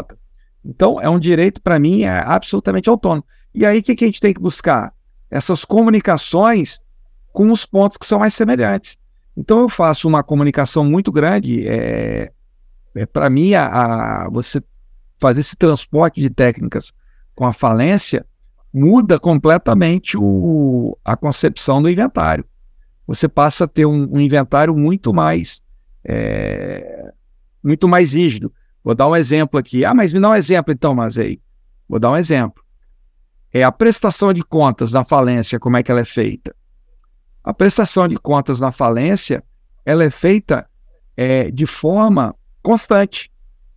Então, 0.63 1.01
é 1.01 1.09
um 1.09 1.19
direito, 1.19 1.61
para 1.61 1.77
mim, 1.77 2.03
é 2.03 2.19
absolutamente 2.19 2.87
autônomo. 2.87 3.25
E 3.53 3.65
aí, 3.65 3.79
o 3.79 3.83
que, 3.83 3.95
que 3.95 4.05
a 4.05 4.07
gente 4.07 4.21
tem 4.21 4.33
que 4.33 4.39
buscar? 4.39 4.93
Essas 5.29 5.65
comunicações 5.65 6.79
com 7.33 7.51
os 7.51 7.65
pontos 7.65 7.97
que 7.97 8.05
são 8.05 8.19
mais 8.19 8.33
semelhantes. 8.33 8.97
Então, 9.35 9.59
eu 9.59 9.67
faço 9.67 10.07
uma 10.07 10.23
comunicação 10.23 10.85
muito 10.85 11.11
grande. 11.11 11.67
É, 11.67 12.31
é 12.95 13.05
para 13.05 13.29
mim, 13.29 13.55
a, 13.55 13.65
a, 14.23 14.29
você 14.29 14.63
fazer 15.19 15.41
esse 15.41 15.57
transporte 15.57 16.21
de 16.21 16.29
técnicas 16.29 16.93
com 17.35 17.45
a 17.45 17.51
falência 17.51 18.25
muda 18.73 19.19
completamente 19.19 20.17
o, 20.17 20.97
a 21.05 21.15
concepção 21.15 21.81
do 21.81 21.89
inventário. 21.89 22.45
Você 23.05 23.27
passa 23.27 23.65
a 23.65 23.67
ter 23.67 23.85
um, 23.85 24.15
um 24.15 24.19
inventário 24.19 24.75
muito 24.75 25.13
mais 25.13 25.61
é, 26.03 27.13
muito 27.63 27.87
mais 27.87 28.13
rígido. 28.13 28.51
Vou 28.83 28.93
dar 28.93 29.07
um 29.07 29.15
exemplo 29.15 29.59
aqui. 29.59 29.85
Ah, 29.85 29.93
mas 29.93 30.11
me 30.11 30.19
dá 30.19 30.29
um 30.29 30.35
exemplo 30.35 30.73
então, 30.73 30.93
Mazei. 30.93 31.39
Vou 31.87 31.99
dar 31.99 32.11
um 32.11 32.17
exemplo. 32.17 32.63
É 33.51 33.63
a 33.63 33.71
prestação 33.71 34.33
de 34.33 34.43
contas 34.43 34.91
na 34.91 35.03
falência, 35.03 35.59
como 35.59 35.77
é 35.77 35.83
que 35.83 35.91
ela 35.91 36.01
é 36.01 36.05
feita? 36.05 36.55
A 37.43 37.53
prestação 37.53 38.07
de 38.07 38.17
contas 38.17 38.59
na 38.59 38.71
falência, 38.71 39.43
ela 39.85 40.03
é 40.03 40.09
feita 40.09 40.67
é, 41.15 41.51
de 41.51 41.65
forma 41.65 42.35
constante. 42.61 43.31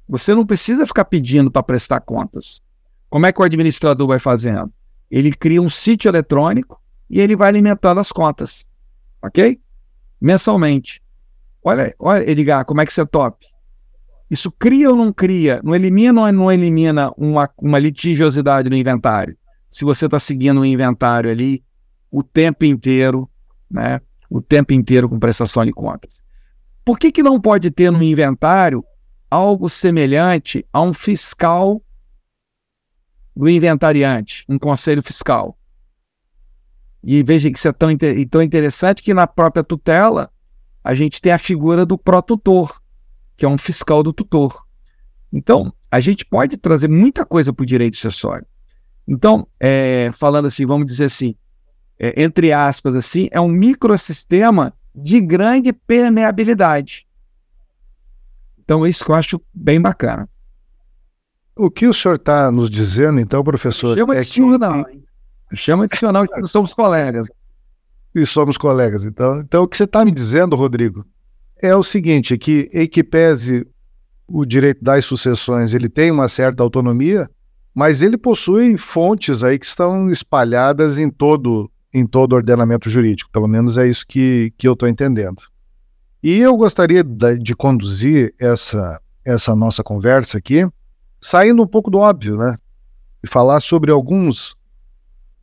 Você 0.08 0.34
não 0.34 0.46
precisa 0.46 0.86
ficar 0.86 1.04
pedindo 1.04 1.50
para 1.50 1.62
prestar 1.62 2.00
contas. 2.00 2.62
Como 3.10 3.26
é 3.26 3.32
que 3.32 3.40
o 3.40 3.44
administrador 3.44 4.06
vai 4.06 4.18
fazendo? 4.18 4.72
Ele 5.10 5.32
cria 5.32 5.62
um 5.62 5.68
sítio 5.68 6.08
eletrônico 6.08 6.80
e 7.08 7.20
ele 7.20 7.36
vai 7.36 7.48
alimentando 7.48 8.00
as 8.00 8.10
contas, 8.10 8.66
ok? 9.22 9.60
Mensalmente. 10.20 11.02
Olha, 11.62 11.94
olha, 11.98 12.28
Edgar, 12.28 12.64
como 12.64 12.80
é 12.80 12.86
que 12.86 12.92
você 12.92 13.00
é 13.02 13.04
top. 13.04 13.46
Isso 14.30 14.50
cria 14.50 14.90
ou 14.90 14.96
não 14.96 15.12
cria? 15.12 15.60
Não 15.62 15.74
elimina 15.74 16.20
ou 16.20 16.32
não 16.32 16.50
elimina 16.50 17.12
uma, 17.16 17.48
uma 17.58 17.78
litigiosidade 17.78 18.68
no 18.68 18.76
inventário? 18.76 19.36
Se 19.70 19.84
você 19.84 20.06
está 20.06 20.18
seguindo 20.18 20.60
um 20.60 20.64
inventário 20.64 21.30
ali 21.30 21.62
o 22.10 22.22
tempo 22.22 22.64
inteiro, 22.64 23.28
né? 23.70 24.00
O 24.28 24.40
tempo 24.40 24.72
inteiro 24.72 25.08
com 25.08 25.18
prestação 25.18 25.64
de 25.64 25.72
contas. 25.72 26.20
Por 26.84 26.98
que, 26.98 27.12
que 27.12 27.22
não 27.22 27.40
pode 27.40 27.70
ter 27.70 27.90
no 27.90 28.02
inventário 28.02 28.84
algo 29.30 29.68
semelhante 29.68 30.64
a 30.72 30.80
um 30.82 30.92
fiscal 30.92 31.82
do 33.36 33.48
inventariante, 33.48 34.44
um 34.48 34.58
conselho 34.58 35.02
fiscal. 35.02 35.58
E 37.04 37.22
veja 37.22 37.50
que 37.50 37.58
isso 37.58 37.68
é 37.68 37.72
tão, 37.72 37.90
tão 38.30 38.42
interessante 38.42 39.02
que 39.02 39.12
na 39.12 39.26
própria 39.26 39.62
tutela 39.62 40.30
a 40.82 40.94
gente 40.94 41.20
tem 41.20 41.32
a 41.32 41.38
figura 41.38 41.84
do 41.84 41.98
pró-tutor, 41.98 42.80
que 43.36 43.44
é 43.44 43.48
um 43.48 43.58
fiscal 43.58 44.02
do 44.02 44.12
tutor. 44.12 44.64
Então, 45.32 45.72
a 45.90 46.00
gente 46.00 46.24
pode 46.24 46.56
trazer 46.56 46.88
muita 46.88 47.26
coisa 47.26 47.52
para 47.52 47.62
o 47.62 47.66
direito 47.66 47.94
acessório. 47.94 48.46
Então, 49.06 49.46
é, 49.60 50.10
falando 50.12 50.46
assim, 50.46 50.64
vamos 50.64 50.86
dizer 50.86 51.04
assim, 51.04 51.36
é, 51.98 52.22
entre 52.22 52.52
aspas, 52.52 52.94
assim, 52.94 53.28
é 53.30 53.40
um 53.40 53.48
microsistema 53.48 54.72
de 54.94 55.20
grande 55.20 55.72
permeabilidade. 55.72 57.06
Então, 58.58 58.86
isso 58.86 59.04
que 59.04 59.10
eu 59.10 59.14
acho 59.14 59.40
bem 59.52 59.80
bacana. 59.80 60.28
O 61.56 61.70
que 61.70 61.86
o 61.86 61.94
senhor 61.94 62.16
está 62.16 62.52
nos 62.52 62.68
dizendo, 62.68 63.18
então, 63.18 63.42
professor? 63.42 63.96
Chama 63.96 64.16
é 64.16 64.20
de 64.20 64.26
senhor, 64.26 64.58
não. 64.58 64.84
Chama 65.54 65.88
não, 66.12 66.26
que 66.26 66.40
nós 66.40 66.50
somos 66.50 66.74
colegas. 66.74 67.26
E 68.14 68.26
somos 68.26 68.58
colegas, 68.58 69.04
então. 69.04 69.40
Então, 69.40 69.62
o 69.62 69.68
que 69.68 69.76
você 69.76 69.84
está 69.84 70.04
me 70.04 70.10
dizendo, 70.10 70.54
Rodrigo, 70.54 71.04
é 71.62 71.74
o 71.74 71.82
seguinte: 71.82 72.36
que, 72.36 72.68
em 72.74 72.86
que 72.86 73.02
pese 73.02 73.66
o 74.28 74.44
direito 74.44 74.84
das 74.84 75.04
sucessões 75.06 75.72
ele 75.72 75.88
tem 75.88 76.10
uma 76.10 76.28
certa 76.28 76.62
autonomia, 76.62 77.30
mas 77.74 78.02
ele 78.02 78.18
possui 78.18 78.76
fontes 78.76 79.42
aí 79.42 79.58
que 79.58 79.66
estão 79.66 80.10
espalhadas 80.10 80.98
em 80.98 81.08
todo 81.08 81.70
em 81.94 82.06
todo 82.06 82.32
o 82.32 82.36
ordenamento 82.36 82.90
jurídico. 82.90 83.30
Pelo 83.30 83.46
menos 83.46 83.78
é 83.78 83.88
isso 83.88 84.04
que, 84.06 84.52
que 84.58 84.68
eu 84.68 84.74
estou 84.74 84.86
entendendo. 84.86 85.40
E 86.22 86.38
eu 86.38 86.54
gostaria 86.54 87.02
de, 87.02 87.38
de 87.38 87.56
conduzir 87.56 88.34
essa, 88.38 89.00
essa 89.24 89.56
nossa 89.56 89.82
conversa 89.82 90.36
aqui 90.36 90.68
saindo 91.26 91.60
um 91.60 91.66
pouco 91.66 91.90
do 91.90 91.98
óbvio, 91.98 92.36
né? 92.36 92.56
E 93.22 93.26
falar 93.26 93.58
sobre 93.58 93.90
alguns 93.90 94.54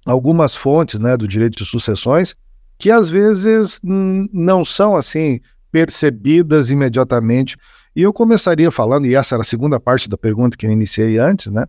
algumas 0.06 0.56
fontes, 0.56 1.00
né, 1.00 1.16
do 1.16 1.28
direito 1.28 1.58
de 1.58 1.66
sucessões 1.66 2.36
que 2.78 2.92
às 2.92 3.10
vezes 3.10 3.80
não 3.84 4.66
são 4.66 4.96
assim 4.96 5.40
percebidas 5.72 6.70
imediatamente. 6.70 7.56
E 7.96 8.02
eu 8.02 8.12
começaria 8.12 8.70
falando, 8.72 9.06
e 9.06 9.16
essa 9.16 9.36
era 9.36 9.42
a 9.42 9.46
segunda 9.46 9.80
parte 9.80 10.10
da 10.10 10.18
pergunta 10.18 10.58
que 10.58 10.66
eu 10.66 10.72
iniciei 10.72 11.18
antes, 11.18 11.52
né? 11.52 11.66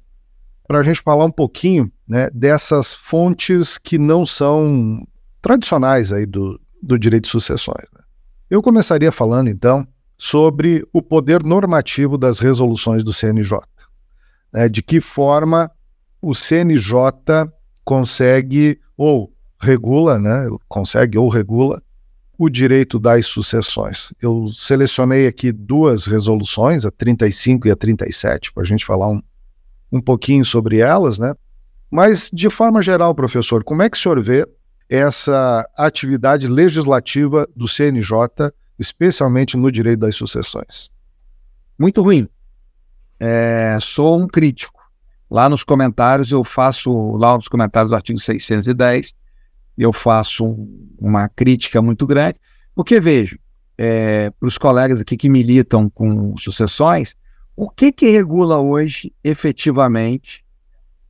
Para 0.67 0.81
a 0.81 0.83
gente 0.83 1.01
falar 1.03 1.25
um 1.25 1.31
pouquinho 1.31 1.93
né, 2.09 2.29
dessas 2.33 2.95
fontes 2.95 3.79
que 3.79 3.99
não 3.99 4.25
são 4.25 5.07
tradicionais 5.43 6.11
aí 6.11 6.27
do, 6.27 6.61
do 6.83 6.99
direito 6.99 7.25
de 7.25 7.31
sucessões. 7.31 7.87
Né? 7.93 8.01
Eu 8.51 8.63
começaria 8.63 9.13
falando, 9.13 9.49
então, 9.49 9.87
sobre 10.17 10.85
o 10.93 11.03
poder 11.03 11.45
normativo 11.45 12.17
das 12.17 12.39
resoluções 12.39 13.05
do 13.05 13.13
CNJ 13.13 13.61
né, 14.55 14.69
de 14.69 14.81
que 14.81 15.01
forma 15.01 15.69
o 16.23 16.33
CNJ 16.33 16.93
consegue 17.85 18.79
ou 18.97 19.33
regula, 19.61 20.19
né, 20.19 20.49
consegue 20.69 21.19
ou 21.19 21.29
regula 21.29 21.83
o 22.39 22.49
direito 22.49 22.99
das 22.99 23.27
sucessões. 23.27 24.13
Eu 24.23 24.47
selecionei 24.49 25.27
aqui 25.27 25.51
duas 25.53 26.07
resoluções, 26.07 26.85
a 26.85 26.91
35 26.91 27.67
e 27.67 27.71
a 27.71 27.77
37, 27.77 28.53
para 28.53 28.63
a 28.63 28.67
gente 28.67 28.87
falar 28.87 29.09
um, 29.09 29.21
um 29.93 30.01
pouquinho 30.01 30.45
sobre 30.45 30.79
elas, 30.79 31.19
né? 31.19 31.35
Mas, 31.91 32.31
de 32.33 32.51
forma 32.51 32.83
geral, 32.83 33.15
professor, 33.15 33.63
como 33.63 33.83
é 33.83 33.91
que 33.91 33.97
o 33.97 34.01
senhor 34.01 34.21
vê 34.21 34.47
essa 34.89 35.69
atividade 35.77 36.49
legislativa 36.49 37.49
do 37.55 37.69
CNJ, 37.69 38.53
especialmente 38.79 39.57
no 39.57 39.71
direito 39.71 40.01
das 40.01 40.17
sucessões? 40.17 40.91
Muito 41.79 42.03
ruim 42.03 42.29
é, 43.19 43.79
sou 43.81 44.21
um 44.21 44.27
crítico. 44.27 44.83
Lá 45.31 45.49
nos 45.49 45.65
comentários, 45.65 46.31
eu 46.31 46.45
faço, 46.45 47.17
lá 47.17 47.35
nos 47.37 47.49
comentários 47.49 47.91
do 47.91 47.97
artigo 47.97 48.19
610, 48.19 49.15
eu 49.77 49.93
faço 49.93 50.45
uma 50.99 51.29
crítica 51.29 51.83
muito 51.83 52.07
grande, 52.07 52.39
porque 52.75 53.01
vejo, 53.01 53.39
é, 53.77 54.31
para 54.31 54.47
os 54.47 54.57
colegas 54.57 55.01
aqui 55.01 55.17
que 55.17 55.29
militam 55.29 55.91
com 55.91 56.37
sucessões, 56.37 57.17
o 57.57 57.69
que, 57.69 57.93
que 57.93 58.11
regula 58.11 58.59
hoje, 58.59 59.13
efetivamente, 59.23 60.45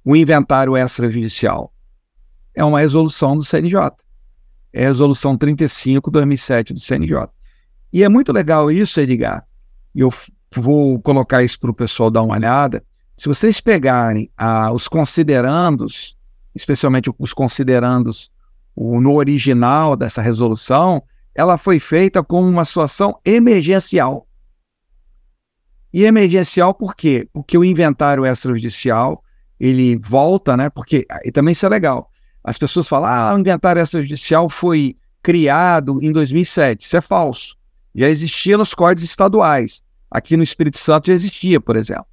o 0.05 0.15
inventário 0.15 0.77
extrajudicial? 0.77 1.73
É 2.55 2.65
uma 2.65 2.81
resolução 2.81 3.37
do 3.37 3.45
CNJ. 3.45 3.91
É 4.73 4.85
a 4.85 4.89
resolução 4.89 5.37
35-2007 5.39 6.73
do 6.73 6.81
CNJ. 6.81 7.29
E 7.93 8.03
é 8.03 8.09
muito 8.09 8.33
legal 8.33 8.71
isso, 8.71 9.01
Edgar. 9.01 9.47
Eu 9.95 10.13
vou 10.57 11.01
colocar 11.01 11.43
isso 11.43 11.59
para 11.59 11.71
o 11.71 11.75
pessoal 11.75 12.11
dar 12.11 12.23
uma 12.23 12.35
olhada. 12.35 12.83
Se 13.17 13.29
vocês 13.29 13.61
pegarem 13.61 14.31
ah, 14.37 14.73
os 14.73 14.89
considerandos 14.89 16.17
especialmente 16.55 17.11
os 17.19 17.35
considerandos 17.35 18.31
o, 18.77 19.01
no 19.01 19.15
original 19.15 19.97
dessa 19.97 20.23
resolução, 20.23 21.03
ela 21.35 21.59
foi 21.59 21.79
feita 21.79 22.23
como 22.23 22.49
uma 22.49 22.65
situação 22.65 23.19
emergencial. 23.25 24.27
E 25.93 26.05
emergencial 26.05 26.75
por 26.75 26.95
quê? 26.95 27.29
Porque 27.33 27.59
o 27.59 27.65
inventário 27.65 28.25
extrajudicial, 28.25 29.23
ele 29.59 29.97
volta, 29.97 30.57
né? 30.57 30.71
Porque, 30.71 31.07
e 31.25 31.31
também 31.31 31.53
isso 31.53 31.67
é 31.67 31.69
legal, 31.69 32.11
as 32.43 32.59
pessoas 32.59 32.87
falam, 32.87 33.11
ah, 33.11 33.35
o 33.35 33.39
inventário 33.39 33.81
extrajudicial 33.81 34.49
foi 34.49 34.97
criado 35.23 35.99
em 36.03 36.13
2007. 36.13 36.85
Isso 36.85 36.97
é 36.97 37.01
falso. 37.01 37.57
Já 37.95 38.09
existia 38.09 38.59
nos 38.59 38.75
códigos 38.75 39.05
estaduais. 39.05 39.83
Aqui 40.15 40.37
no 40.37 40.45
Espírito 40.45 40.79
Santo 40.79 41.09
já 41.09 41.13
existia, 41.13 41.61
por 41.61 41.75
exemplo. 41.75 42.07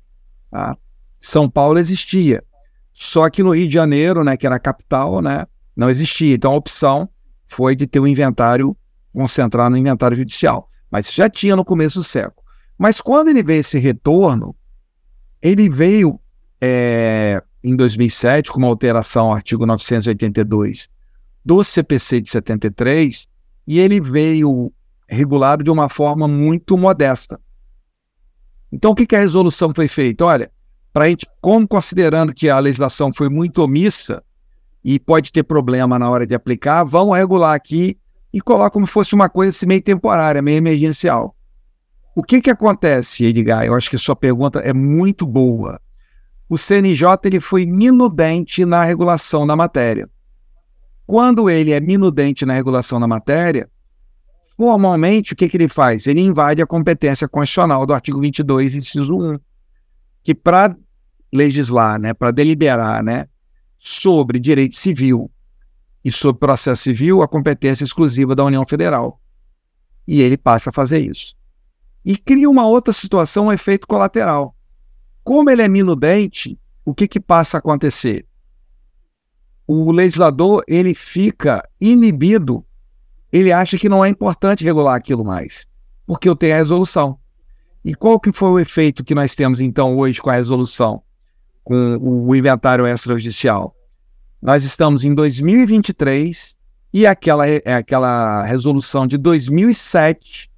Tá? 0.50 0.76
São 1.20 1.48
Paulo 1.48 1.78
existia. 1.78 2.44
Só 2.92 3.30
que 3.30 3.44
no 3.44 3.52
Rio 3.52 3.68
de 3.68 3.74
Janeiro, 3.76 4.24
né, 4.24 4.36
que 4.36 4.48
era 4.48 4.56
a 4.56 4.60
capital, 4.60 5.22
né, 5.22 5.46
não 5.76 5.88
existia. 5.88 6.34
Então 6.34 6.54
a 6.54 6.56
opção 6.56 7.08
foi 7.46 7.76
de 7.76 7.86
ter 7.86 8.00
o 8.00 8.04
um 8.06 8.08
inventário 8.08 8.76
concentrar 9.14 9.70
no 9.70 9.78
inventário 9.78 10.18
judicial. 10.18 10.68
Mas 10.90 11.14
já 11.14 11.30
tinha 11.30 11.56
no 11.56 11.64
começo 11.64 12.00
do 12.00 12.04
século. 12.04 12.44
Mas 12.76 13.00
quando 13.00 13.28
ele 13.28 13.44
veio 13.44 13.60
esse 13.60 13.78
retorno, 13.78 14.56
ele 15.40 15.70
veio 15.70 16.20
é, 16.60 17.40
em 17.64 17.76
2007 17.76 18.52
com 18.52 18.58
uma 18.58 18.68
alteração 18.68 19.28
ao 19.28 19.34
artigo 19.34 19.64
982 19.64 20.90
do 21.46 21.64
CPC 21.64 22.22
de 22.22 22.32
73 22.32 23.28
e 23.68 23.80
ele 23.80 24.02
veio 24.02 24.74
regulado 25.08 25.64
de 25.64 25.70
uma 25.70 25.88
forma 25.88 26.28
muito 26.28 26.76
modesta. 26.76 27.40
Então, 28.72 28.92
o 28.92 28.96
que, 28.96 29.06
que 29.06 29.16
a 29.16 29.20
resolução 29.20 29.74
foi 29.74 29.88
feita? 29.88 30.26
Olha, 30.26 30.52
para 30.94 31.06
a 31.06 31.10
gente, 31.10 31.28
como 31.42 31.68
considerando 31.68 32.34
que 32.34 32.50
a 32.50 32.60
legislação 32.60 33.12
foi 33.12 33.30
muito 33.30 33.62
omissa 33.62 34.24
e 34.84 35.00
pode 35.00 35.32
ter 35.32 35.44
problema 35.44 36.00
na 36.00 36.10
hora 36.10 36.26
de 36.26 36.34
aplicar, 36.34 36.84
vamos 36.84 37.18
regular 37.18 37.54
aqui 37.54 37.98
e 38.34 38.42
colocar 38.42 38.70
como 38.70 38.88
se 38.88 38.94
fosse 38.94 39.14
uma 39.14 39.30
coisa 39.30 39.50
assim, 39.50 39.66
meio 39.66 39.82
temporária, 39.82 40.42
meio 40.42 40.58
emergencial. 40.58 41.36
O 42.16 42.24
que, 42.24 42.42
que 42.42 42.50
acontece, 42.50 43.26
Edgar? 43.26 43.66
Eu 43.66 43.76
acho 43.76 43.90
que 43.90 43.98
sua 43.98 44.16
pergunta 44.16 44.60
é 44.60 44.74
muito 44.74 45.26
boa. 45.26 45.80
O 46.50 46.58
CNJ 46.58 47.08
ele 47.24 47.40
foi 47.40 47.66
minudente 47.66 48.66
na 48.66 48.84
regulação 48.84 49.48
da 49.48 49.56
matéria. 49.56 50.10
Quando 51.06 51.50
ele 51.50 51.72
é 51.72 51.80
minudente 51.80 52.46
na 52.46 52.54
regulação 52.54 53.00
da 53.00 53.08
matéria, 53.08 53.70
Normalmente, 54.62 55.34
o 55.34 55.36
que, 55.36 55.50
que 55.50 55.58
ele 55.58 55.68
faz? 55.68 56.06
Ele 56.06 56.22
invade 56.22 56.62
a 56.62 56.68
competência 56.68 57.28
constitucional 57.28 57.84
do 57.84 57.96
artigo 57.96 58.22
22, 58.22 58.76
inciso 58.76 59.18
1, 59.18 59.40
que 60.22 60.36
para 60.36 60.78
legislar, 61.34 62.00
né, 62.00 62.14
para 62.14 62.30
deliberar 62.30 63.04
né, 63.04 63.28
sobre 63.80 64.40
direito 64.40 64.76
civil 64.76 65.32
e 66.06 66.12
sobre 66.12 66.42
processo 66.42 66.84
civil, 66.84 67.24
a 67.24 67.28
competência 67.28 67.84
exclusiva 67.84 68.36
da 68.36 68.44
União 68.44 68.64
Federal. 68.64 69.20
E 70.08 70.22
ele 70.22 70.38
passa 70.38 70.70
a 70.70 70.74
fazer 70.74 71.00
isso. 71.00 71.36
E 72.06 72.16
cria 72.16 72.48
uma 72.48 72.68
outra 72.68 72.94
situação, 72.94 73.48
um 73.48 73.52
efeito 73.52 73.88
colateral. 73.88 74.56
Como 75.24 75.50
ele 75.50 75.64
é 75.64 75.68
minudente, 75.68 76.56
o 76.86 76.94
que, 76.94 77.08
que 77.08 77.20
passa 77.20 77.58
a 77.58 77.60
acontecer? 77.60 78.28
O 79.66 79.92
legislador 79.92 80.64
ele 80.68 80.94
fica 80.94 81.68
inibido 81.80 82.64
ele 83.32 83.52
acha 83.52 83.78
que 83.78 83.88
não 83.88 84.04
é 84.04 84.10
importante 84.10 84.64
regular 84.64 84.96
aquilo 84.96 85.24
mais, 85.24 85.66
porque 86.06 86.28
eu 86.28 86.36
tenho 86.36 86.54
a 86.54 86.58
resolução. 86.58 87.18
E 87.84 87.96
qual 87.96 88.20
que 88.20 88.32
foi 88.32 88.50
o 88.50 88.60
efeito 88.60 89.04
que 89.04 89.16
nós 89.16 89.34
temos 89.34 89.60
então 89.60 89.98
hoje 89.98 90.22
com 90.22 90.30
a 90.30 90.34
resolução, 90.34 91.02
com 91.64 91.98
o 91.98 92.36
inventário 92.36 92.86
extrajudicial? 92.86 93.76
Nós 94.42 94.64
estamos 94.64 95.04
em 95.04 95.14
2023 95.14 96.58
e 96.94 97.08
aquela, 97.08 97.48
é 97.48 97.74
aquela 97.74 98.44
resolução 98.44 99.08
de 99.08 99.18
2007, 99.18 100.52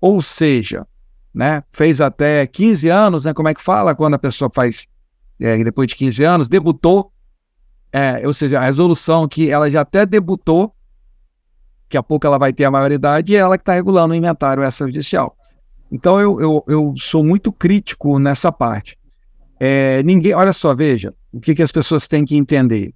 ou 0.00 0.20
seja, 0.20 0.86
né, 1.32 1.62
fez 1.70 2.00
até 2.00 2.46
15 2.46 2.88
anos, 2.88 3.24
né, 3.24 3.32
como 3.32 3.48
é 3.48 3.54
que 3.54 3.62
fala 3.62 3.94
quando 3.94 4.14
a 4.14 4.18
pessoa 4.18 4.50
faz, 4.52 4.88
é, 5.38 5.62
depois 5.62 5.88
de 5.88 5.94
15 5.94 6.24
anos, 6.24 6.48
debutou, 6.48 7.12
é, 7.92 8.26
ou 8.26 8.34
seja, 8.34 8.58
a 8.58 8.64
resolução 8.64 9.28
que 9.28 9.50
ela 9.50 9.70
já 9.70 9.82
até 9.82 10.04
debutou, 10.04 10.74
Daqui 11.88 11.96
a 11.96 12.02
pouco 12.02 12.26
ela 12.26 12.38
vai 12.38 12.52
ter 12.52 12.66
a 12.66 12.70
maioridade 12.70 13.32
e 13.32 13.36
é 13.36 13.38
ela 13.38 13.56
que 13.56 13.62
está 13.62 13.72
regulando 13.72 14.12
o 14.12 14.16
inventário 14.16 14.62
extrajudicial. 14.62 15.34
Então 15.90 16.20
eu, 16.20 16.38
eu, 16.38 16.64
eu, 16.68 16.94
sou 16.98 17.24
muito 17.24 17.50
crítico 17.50 18.18
nessa 18.18 18.52
parte. 18.52 18.98
É, 19.58 20.02
ninguém, 20.02 20.34
olha 20.34 20.52
só, 20.52 20.74
veja, 20.74 21.14
o 21.32 21.40
que, 21.40 21.54
que 21.54 21.62
as 21.62 21.72
pessoas 21.72 22.06
têm 22.06 22.26
que 22.26 22.36
entender. 22.36 22.94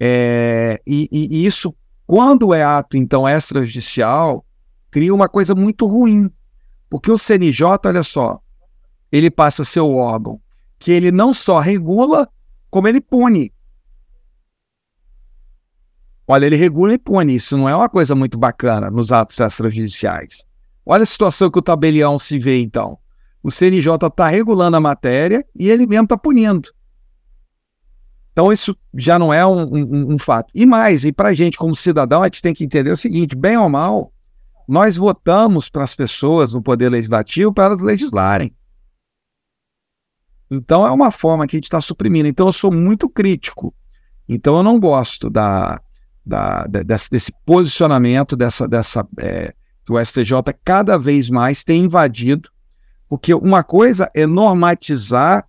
É, 0.00 0.80
e, 0.84 1.08
e, 1.12 1.46
isso, 1.46 1.72
quando 2.04 2.52
é 2.52 2.64
ato, 2.64 2.96
então, 2.96 3.28
extrajudicial, 3.28 4.44
cria 4.90 5.14
uma 5.14 5.28
coisa 5.28 5.54
muito 5.54 5.86
ruim. 5.86 6.28
Porque 6.88 7.12
o 7.12 7.16
CNJ, 7.16 7.62
olha 7.84 8.02
só, 8.02 8.40
ele 9.12 9.30
passa 9.30 9.62
a 9.62 9.64
ser 9.64 9.80
o 9.80 9.94
órgão 9.94 10.40
que 10.80 10.90
ele 10.90 11.12
não 11.12 11.32
só 11.32 11.60
regula, 11.60 12.26
como 12.70 12.88
ele 12.88 13.00
pune. 13.00 13.52
Olha, 16.32 16.46
ele 16.46 16.54
regula 16.54 16.94
e 16.94 16.98
pune. 16.98 17.34
Isso 17.34 17.58
não 17.58 17.68
é 17.68 17.74
uma 17.74 17.88
coisa 17.88 18.14
muito 18.14 18.38
bacana 18.38 18.88
nos 18.88 19.10
atos 19.10 19.40
extrajudiciais. 19.40 20.44
Olha 20.86 21.02
a 21.02 21.06
situação 21.06 21.50
que 21.50 21.58
o 21.58 21.62
tabelião 21.62 22.16
se 22.18 22.38
vê, 22.38 22.60
então. 22.60 22.96
O 23.42 23.50
CNJ 23.50 23.94
está 24.06 24.28
regulando 24.28 24.76
a 24.76 24.80
matéria 24.80 25.44
e 25.56 25.68
ele 25.68 25.88
mesmo 25.88 26.04
está 26.04 26.16
punindo. 26.16 26.70
Então, 28.30 28.52
isso 28.52 28.76
já 28.94 29.18
não 29.18 29.34
é 29.34 29.44
um, 29.44 29.74
um, 29.74 30.14
um 30.14 30.18
fato. 30.18 30.52
E 30.54 30.64
mais, 30.64 31.04
e 31.04 31.10
para 31.10 31.30
a 31.30 31.34
gente, 31.34 31.58
como 31.58 31.74
cidadão, 31.74 32.22
a 32.22 32.26
gente 32.26 32.42
tem 32.42 32.54
que 32.54 32.62
entender 32.62 32.92
o 32.92 32.96
seguinte: 32.96 33.34
bem 33.34 33.56
ou 33.56 33.68
mal, 33.68 34.12
nós 34.68 34.96
votamos 34.96 35.68
para 35.68 35.82
as 35.82 35.96
pessoas 35.96 36.52
no 36.52 36.62
Poder 36.62 36.90
Legislativo 36.90 37.52
para 37.52 37.64
elas 37.64 37.80
legislarem. 37.80 38.54
Então, 40.48 40.86
é 40.86 40.92
uma 40.92 41.10
forma 41.10 41.44
que 41.48 41.56
a 41.56 41.58
gente 41.58 41.64
está 41.64 41.80
suprimindo. 41.80 42.28
Então, 42.28 42.46
eu 42.46 42.52
sou 42.52 42.70
muito 42.70 43.08
crítico. 43.08 43.74
Então, 44.28 44.56
eu 44.56 44.62
não 44.62 44.78
gosto 44.78 45.28
da, 45.28 45.82
da, 46.24 46.66
desse, 46.66 47.32
posicionamento 47.44 48.36
dessa, 48.36 48.68
dessa 48.68 49.06
é, 49.18 49.54
que 49.86 50.04
STJ 50.04 50.34
cada 50.64 50.98
vez 50.98 51.28
mais 51.30 51.64
tem 51.64 51.84
invadido, 51.84 52.50
porque 53.08 53.34
uma 53.34 53.64
coisa 53.64 54.08
é 54.14 54.26
normatizar, 54.26 55.46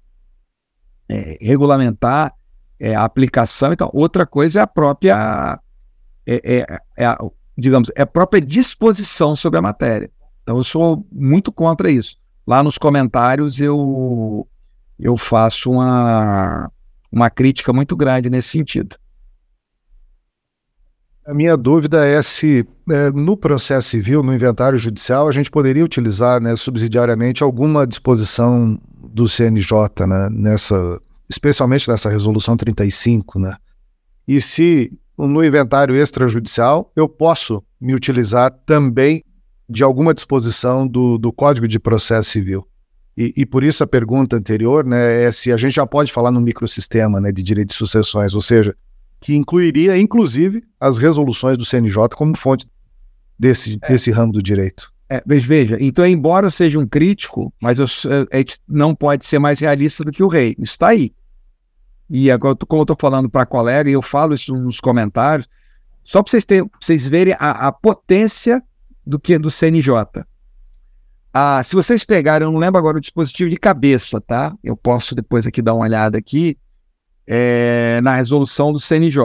é, 1.07 1.37
regulamentar 1.41 2.33
é, 2.79 2.95
a 2.95 3.03
aplicação, 3.03 3.73
então 3.73 3.89
outra 3.93 4.25
coisa 4.25 4.59
é 4.59 4.63
a 4.63 4.67
própria, 4.67 5.59
é, 6.25 6.41
é, 6.43 6.77
é 6.97 7.05
a, 7.05 7.17
digamos, 7.57 7.91
é 7.95 8.01
a 8.01 8.07
própria 8.07 8.41
disposição 8.41 9.35
sobre 9.35 9.59
a 9.59 9.61
matéria. 9.61 10.09
Então 10.41 10.57
eu 10.57 10.63
sou 10.63 11.05
muito 11.11 11.51
contra 11.51 11.91
isso. 11.91 12.17
Lá 12.47 12.63
nos 12.63 12.77
comentários 12.77 13.59
eu 13.59 14.47
eu 15.01 15.17
faço 15.17 15.71
uma, 15.71 16.71
uma 17.11 17.29
crítica 17.29 17.73
muito 17.73 17.95
grande 17.95 18.29
nesse 18.29 18.49
sentido. 18.49 18.95
A 21.25 21.33
minha 21.35 21.55
dúvida 21.55 22.05
é 22.05 22.19
se 22.21 22.67
é, 22.89 23.11
no 23.11 23.37
processo 23.37 23.89
civil, 23.89 24.23
no 24.23 24.33
inventário 24.33 24.77
judicial, 24.77 25.27
a 25.27 25.31
gente 25.31 25.51
poderia 25.51 25.85
utilizar 25.85 26.41
né, 26.41 26.55
subsidiariamente 26.55 27.43
alguma 27.43 27.85
disposição 27.85 28.79
do 28.91 29.27
CNJ, 29.29 30.07
né, 30.07 30.29
nessa, 30.31 30.99
especialmente 31.29 31.87
nessa 31.87 32.09
resolução 32.09 32.57
35, 32.57 33.39
né? 33.39 33.55
E 34.27 34.41
se 34.41 34.91
no 35.17 35.43
inventário 35.43 35.95
extrajudicial 35.95 36.91
eu 36.95 37.07
posso 37.07 37.63
me 37.79 37.93
utilizar 37.93 38.51
também 38.65 39.23
de 39.69 39.83
alguma 39.83 40.13
disposição 40.13 40.87
do, 40.87 41.17
do 41.17 41.31
Código 41.31 41.67
de 41.67 41.79
Processo 41.79 42.31
Civil. 42.31 42.67
E, 43.15 43.33
e, 43.37 43.45
por 43.45 43.63
isso 43.63 43.83
a 43.83 43.87
pergunta 43.87 44.37
anterior 44.37 44.85
né, 44.85 45.23
é 45.23 45.31
se 45.31 45.51
a 45.51 45.57
gente 45.57 45.75
já 45.75 45.85
pode 45.85 46.11
falar 46.11 46.31
no 46.31 46.41
microsistema 46.41 47.21
né, 47.21 47.31
de 47.31 47.43
direito 47.43 47.69
de 47.69 47.75
sucessões, 47.75 48.33
ou 48.33 48.41
seja, 48.41 48.75
que 49.21 49.35
incluiria, 49.35 49.97
inclusive, 49.97 50.63
as 50.79 50.97
resoluções 50.97 51.57
do 51.57 51.63
CNJ 51.63 52.09
como 52.15 52.35
fonte 52.35 52.67
desse, 53.37 53.77
é. 53.83 53.87
desse 53.87 54.09
ramo 54.09 54.33
do 54.33 54.41
direito. 54.41 54.91
É, 55.07 55.21
veja, 55.25 55.77
então, 55.79 56.05
embora 56.05 56.47
eu 56.47 56.51
seja 56.51 56.79
um 56.79 56.87
crítico, 56.87 57.53
mas 57.61 57.77
eu, 57.79 57.85
a 58.31 58.37
gente 58.37 58.59
não 58.67 58.95
pode 58.95 59.25
ser 59.25 59.39
mais 59.39 59.59
realista 59.59 60.03
do 60.03 60.11
que 60.11 60.23
o 60.23 60.27
rei. 60.27 60.55
Isso 60.57 60.71
está 60.73 60.87
aí. 60.87 61.13
E 62.09 62.31
agora, 62.31 62.55
como 62.67 62.81
eu 62.81 62.83
estou 62.83 62.97
falando 62.99 63.29
para 63.29 63.43
a 63.43 63.45
colega, 63.45 63.89
e 63.89 63.93
eu 63.93 64.01
falo 64.01 64.33
isso 64.33 64.55
nos 64.55 64.79
comentários, 64.79 65.47
só 66.03 66.23
para 66.23 66.31
vocês, 66.31 66.43
terem, 66.43 66.69
vocês 66.81 67.07
verem 67.07 67.35
a, 67.37 67.67
a, 67.67 67.71
potência 67.71 68.63
do 69.05 69.19
que 69.19 69.37
do 69.37 69.51
CNJ. 69.51 69.93
Ah, 71.33 71.61
se 71.63 71.75
vocês 71.75 72.03
pegarem, 72.03 72.47
eu 72.47 72.51
não 72.51 72.59
lembro 72.59 72.79
agora 72.79 72.97
o 72.97 73.01
dispositivo 73.01 73.49
de 73.49 73.57
cabeça, 73.57 74.19
tá? 74.19 74.55
Eu 74.63 74.75
posso 74.75 75.13
depois 75.13 75.45
aqui 75.45 75.61
dar 75.61 75.73
uma 75.73 75.83
olhada 75.83 76.17
aqui 76.17 76.57
é, 77.33 78.01
na 78.01 78.13
resolução 78.17 78.73
do 78.73 78.79
CNJ. 78.79 79.23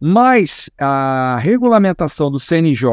Mas 0.00 0.70
a 0.78 1.36
regulamentação 1.42 2.30
do 2.30 2.38
CNJ, 2.38 2.88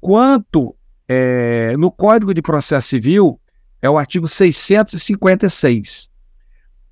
quanto 0.00 0.76
é, 1.08 1.76
no 1.76 1.90
Código 1.90 2.32
de 2.32 2.40
Processo 2.40 2.86
Civil, 2.86 3.40
é 3.82 3.90
o 3.90 3.98
artigo 3.98 4.28
656. 4.28 6.08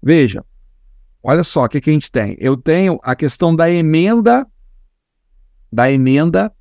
Veja, 0.03 0.45
olha 1.23 1.45
só 1.45 1.67
o 1.67 1.69
que, 1.69 1.81
que 1.81 1.91
a 1.91 1.93
gente 1.93 2.11
tem. 2.11 2.37
Eu 2.41 2.57
tenho 2.57 2.99
a 3.05 3.15
questão 3.15 3.55
da 3.55 3.71
emenda, 3.71 4.45
da 5.73 5.89
emenda 5.89 6.53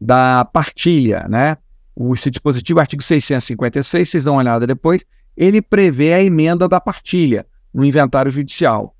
da 0.00 0.44
partilha, 0.44 1.28
né? 1.28 1.56
O 1.94 2.16
dispositivo 2.16 2.80
artigo 2.80 3.02
656, 3.02 4.08
vocês 4.08 4.24
dão 4.24 4.34
uma 4.34 4.40
olhada 4.40 4.66
depois, 4.66 5.04
ele 5.36 5.62
prevê 5.62 6.14
a 6.14 6.20
emenda 6.20 6.66
da 6.68 6.80
partilha 6.80 7.46
no 7.72 7.84
inventário 7.84 8.32
judicial. 8.32 8.96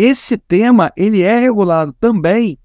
Esse 0.00 0.38
tema 0.38 0.92
ele 0.96 1.22
é 1.22 1.40
regulado 1.40 1.92
também 1.92 2.56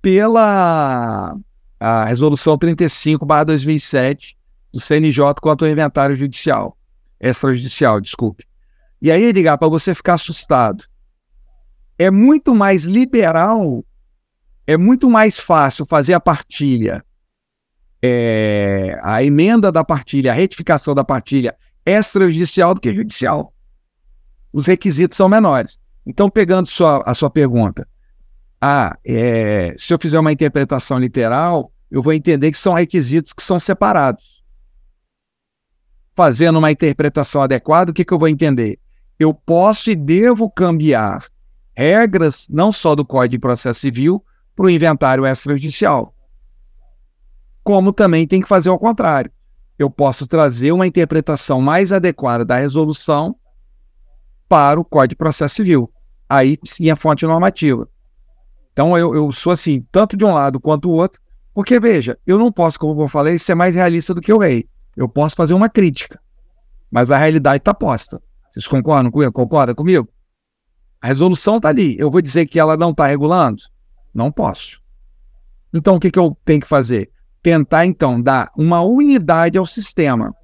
pela 0.00 1.36
a 1.78 2.04
resolução 2.06 2.56
35/2007 2.56 4.38
do 4.72 4.80
CNJ 4.80 5.34
quanto 5.42 5.66
ao 5.66 5.70
inventário 5.70 6.16
judicial, 6.16 6.78
extrajudicial, 7.20 8.00
desculpe. 8.00 8.46
E 9.02 9.12
aí, 9.12 9.24
Edgar, 9.24 9.58
para 9.58 9.68
você 9.68 9.94
ficar 9.94 10.14
assustado, 10.14 10.86
é 11.98 12.10
muito 12.10 12.54
mais 12.54 12.84
liberal, 12.84 13.84
é 14.66 14.78
muito 14.78 15.10
mais 15.10 15.38
fácil 15.38 15.84
fazer 15.84 16.14
a 16.14 16.20
partilha, 16.20 17.04
é, 18.00 18.98
a 19.02 19.22
emenda 19.22 19.70
da 19.70 19.84
partilha, 19.84 20.32
a 20.32 20.34
retificação 20.34 20.94
da 20.94 21.04
partilha 21.04 21.54
extrajudicial 21.84 22.74
do 22.74 22.80
que 22.80 22.94
judicial. 22.94 23.52
Os 24.50 24.64
requisitos 24.64 25.18
são 25.18 25.28
menores. 25.28 25.78
Então, 26.06 26.30
pegando 26.30 26.66
sua, 26.66 27.02
a 27.04 27.14
sua 27.14 27.30
pergunta, 27.30 27.86
ah, 28.60 28.96
é, 29.04 29.74
se 29.78 29.92
eu 29.92 29.98
fizer 29.98 30.18
uma 30.18 30.32
interpretação 30.32 30.98
literal, 30.98 31.72
eu 31.90 32.02
vou 32.02 32.12
entender 32.12 32.50
que 32.50 32.58
são 32.58 32.74
requisitos 32.74 33.32
que 33.32 33.42
são 33.42 33.58
separados. 33.58 34.42
Fazendo 36.14 36.58
uma 36.58 36.70
interpretação 36.70 37.42
adequada, 37.42 37.90
o 37.90 37.94
que, 37.94 38.04
que 38.04 38.12
eu 38.12 38.18
vou 38.18 38.28
entender? 38.28 38.78
Eu 39.18 39.32
posso 39.32 39.90
e 39.90 39.96
devo 39.96 40.50
cambiar 40.50 41.26
regras, 41.74 42.46
não 42.50 42.70
só 42.70 42.94
do 42.94 43.04
Código 43.04 43.32
de 43.32 43.38
Processo 43.38 43.80
Civil, 43.80 44.22
para 44.54 44.66
o 44.66 44.70
inventário 44.70 45.26
extrajudicial. 45.26 46.14
Como 47.62 47.92
também 47.92 48.26
tem 48.26 48.40
que 48.42 48.48
fazer 48.48 48.68
ao 48.68 48.78
contrário. 48.78 49.30
Eu 49.78 49.88
posso 49.88 50.26
trazer 50.26 50.72
uma 50.72 50.86
interpretação 50.86 51.60
mais 51.62 51.90
adequada 51.90 52.44
da 52.44 52.56
resolução 52.56 53.34
para 54.50 54.80
o 54.80 54.84
Código 54.84 55.10
de 55.10 55.16
Processo 55.16 55.54
Civil. 55.54 55.88
Aí 56.28 56.58
sim 56.64 56.90
a 56.90 56.96
fonte 56.96 57.24
normativa. 57.24 57.88
Então 58.72 58.98
eu, 58.98 59.14
eu 59.14 59.30
sou 59.30 59.52
assim, 59.52 59.86
tanto 59.92 60.16
de 60.16 60.24
um 60.24 60.32
lado 60.32 60.58
quanto 60.58 60.82
do 60.82 60.90
outro, 60.90 61.22
porque 61.54 61.78
veja, 61.78 62.18
eu 62.26 62.36
não 62.36 62.50
posso, 62.50 62.76
como 62.76 63.00
eu 63.00 63.06
falei, 63.06 63.38
ser 63.38 63.54
mais 63.54 63.76
realista 63.76 64.12
do 64.12 64.20
que 64.20 64.32
o 64.32 64.38
rei. 64.38 64.68
Eu 64.96 65.08
posso 65.08 65.36
fazer 65.36 65.54
uma 65.54 65.68
crítica, 65.68 66.20
mas 66.90 67.12
a 67.12 67.16
realidade 67.16 67.58
está 67.58 67.72
posta. 67.72 68.20
Vocês 68.50 68.66
concordam 68.66 69.12
comigo? 69.12 69.30
Concorda 69.30 69.72
comigo? 69.72 70.08
A 71.00 71.06
resolução 71.06 71.58
está 71.58 71.68
ali. 71.68 71.96
Eu 71.96 72.10
vou 72.10 72.20
dizer 72.20 72.46
que 72.46 72.58
ela 72.58 72.76
não 72.76 72.90
está 72.90 73.06
regulando? 73.06 73.62
Não 74.12 74.32
posso. 74.32 74.80
Então 75.72 75.94
o 75.94 76.00
que, 76.00 76.10
que 76.10 76.18
eu 76.18 76.36
tenho 76.44 76.60
que 76.60 76.66
fazer? 76.66 77.08
Tentar 77.40 77.86
então 77.86 78.20
dar 78.20 78.50
uma 78.56 78.82
unidade 78.82 79.56
ao 79.56 79.64
sistema. 79.64 80.34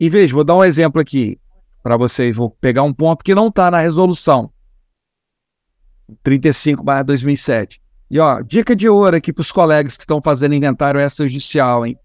E 0.00 0.08
veja, 0.08 0.34
vou 0.34 0.42
dar 0.42 0.56
um 0.56 0.64
exemplo 0.64 1.00
aqui 1.00 1.38
para 1.82 1.96
vocês. 1.96 2.36
Vou 2.36 2.50
pegar 2.50 2.82
um 2.82 2.92
ponto 2.92 3.24
que 3.24 3.34
não 3.34 3.48
está 3.48 3.70
na 3.70 3.80
resolução. 3.80 4.50
35/2007. 6.24 7.80
E 8.10 8.18
ó, 8.18 8.42
dica 8.42 8.76
de 8.76 8.88
ouro 8.88 9.16
aqui 9.16 9.32
para 9.32 9.40
os 9.40 9.50
colegas 9.50 9.96
que 9.96 10.02
estão 10.02 10.20
fazendo 10.22 10.54
inventário 10.54 11.00
extrajudicial, 11.00 11.86
hein? 11.86 11.96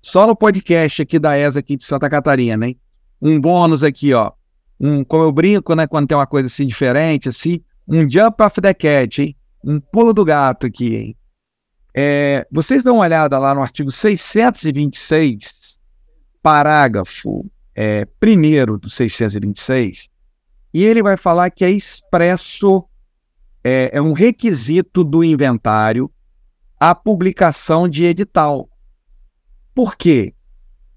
Só 0.00 0.26
no 0.26 0.36
podcast 0.36 1.02
aqui 1.02 1.18
da 1.18 1.36
ESA 1.36 1.58
aqui 1.58 1.76
de 1.76 1.84
Santa 1.84 2.08
Catarina, 2.08 2.68
hein? 2.68 2.78
Um 3.20 3.40
bônus 3.40 3.82
aqui, 3.82 4.14
ó. 4.14 4.30
Um, 4.78 5.02
como 5.02 5.24
eu 5.24 5.32
brinco, 5.32 5.74
né, 5.74 5.86
quando 5.86 6.06
tem 6.06 6.16
uma 6.16 6.26
coisa 6.26 6.46
assim 6.46 6.66
diferente, 6.66 7.28
assim, 7.28 7.60
um 7.88 8.08
jump 8.08 8.40
off 8.42 8.60
the 8.60 8.72
cat, 8.72 9.20
hein? 9.20 9.36
Um 9.64 9.80
pulo 9.80 10.14
do 10.14 10.24
gato 10.24 10.66
aqui, 10.66 10.94
hein? 10.94 11.16
É, 11.92 12.46
vocês 12.52 12.84
dão 12.84 12.96
uma 12.96 13.04
olhada 13.04 13.38
lá 13.38 13.54
no 13.54 13.62
artigo 13.62 13.90
626, 13.90 15.78
parágrafo 16.42 17.50
é, 17.76 18.06
primeiro 18.18 18.78
do 18.78 18.88
626, 18.88 20.08
e 20.72 20.84
ele 20.84 21.02
vai 21.02 21.18
falar 21.18 21.50
que 21.50 21.62
é 21.62 21.70
expresso 21.70 22.82
é, 23.62 23.90
é 23.92 24.00
um 24.00 24.12
requisito 24.12 25.04
do 25.04 25.22
inventário 25.22 26.10
a 26.80 26.94
publicação 26.94 27.88
de 27.88 28.04
edital. 28.04 28.68
Por 29.74 29.96
quê? 29.96 30.34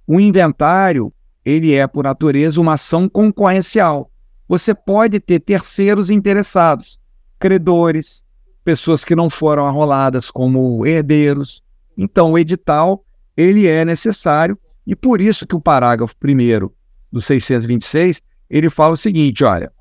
O 0.08 0.20
inventário, 0.20 1.14
ele 1.44 1.74
é, 1.74 1.86
por 1.86 2.04
natureza, 2.04 2.60
uma 2.60 2.74
ação 2.74 3.10
concorrencial. 3.10 4.10
Você 4.48 4.74
pode 4.74 5.20
ter 5.20 5.40
terceiros 5.40 6.10
interessados, 6.10 7.00
credores, 7.38 8.24
pessoas 8.64 9.04
que 9.04 9.16
não 9.16 9.30
foram 9.30 9.66
arroladas 9.66 10.32
como 10.32 10.86
herdeiros. 10.86 11.64
Então, 11.98 12.32
o 12.32 12.38
edital, 12.38 13.04
ele 13.36 13.68
é 13.68 13.84
necessário 13.84 14.58
e 14.86 14.96
por 14.96 15.22
isso 15.22 15.46
que 15.46 15.56
o 15.56 15.62
parágrafo 15.62 16.16
primeiro 16.18 16.74
do 17.12 17.22
626, 17.22 18.22
ele 18.50 18.70
fala 18.70 18.94
o 18.94 18.98
seguinte, 18.98 19.44
olha, 19.44 19.72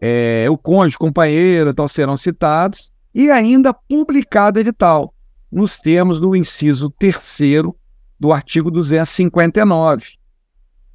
é, 0.00 0.46
o 0.50 0.56
cônjuge, 0.56 0.98
companheiro, 0.98 1.74
tal, 1.74 1.88
serão 1.88 2.16
citados, 2.16 2.92
e 3.14 3.30
ainda 3.30 3.74
publicado 3.74 4.60
edital, 4.60 5.14
nos 5.50 5.78
termos 5.78 6.20
do 6.20 6.36
inciso 6.36 6.90
3 6.90 7.42
do 8.18 8.32
artigo 8.32 8.70
259. 8.70 10.18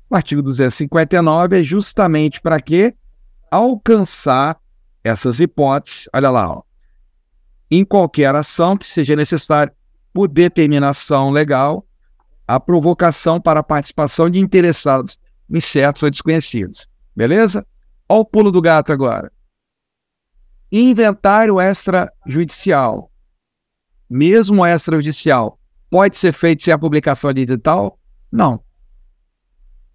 O 0.09 0.15
artigo 0.15 0.41
259 0.41 1.59
é 1.59 1.63
justamente 1.63 2.39
para 2.39 2.61
quê? 2.61 2.93
Alcançar 3.49 4.59
essas 5.03 5.39
hipóteses, 5.39 6.07
olha 6.13 6.29
lá, 6.29 6.49
ó, 6.49 6.63
em 7.69 7.83
qualquer 7.83 8.33
ação 8.35 8.77
que 8.77 8.85
seja 8.85 9.15
necessário 9.15 9.73
por 10.13 10.27
determinação 10.27 11.31
legal, 11.31 11.85
a 12.47 12.59
provocação 12.59 13.39
para 13.39 13.61
a 13.61 13.63
participação 13.63 14.29
de 14.29 14.39
interessados 14.39 15.19
incertos 15.49 16.03
ou 16.03 16.09
desconhecidos. 16.09 16.87
Beleza? 17.15 17.65
Olha 18.09 18.21
o 18.21 18.25
pulo 18.25 18.51
do 18.51 18.61
gato 18.61 18.91
agora. 18.91 19.31
Inventário 20.71 21.61
extrajudicial. 21.61 23.11
Mesmo 24.09 24.65
extrajudicial, 24.65 25.59
pode 25.89 26.17
ser 26.17 26.33
feito 26.33 26.63
sem 26.63 26.73
a 26.73 26.77
publicação 26.77 27.31
de 27.33 27.41
edital? 27.41 27.99
Não. 28.31 28.63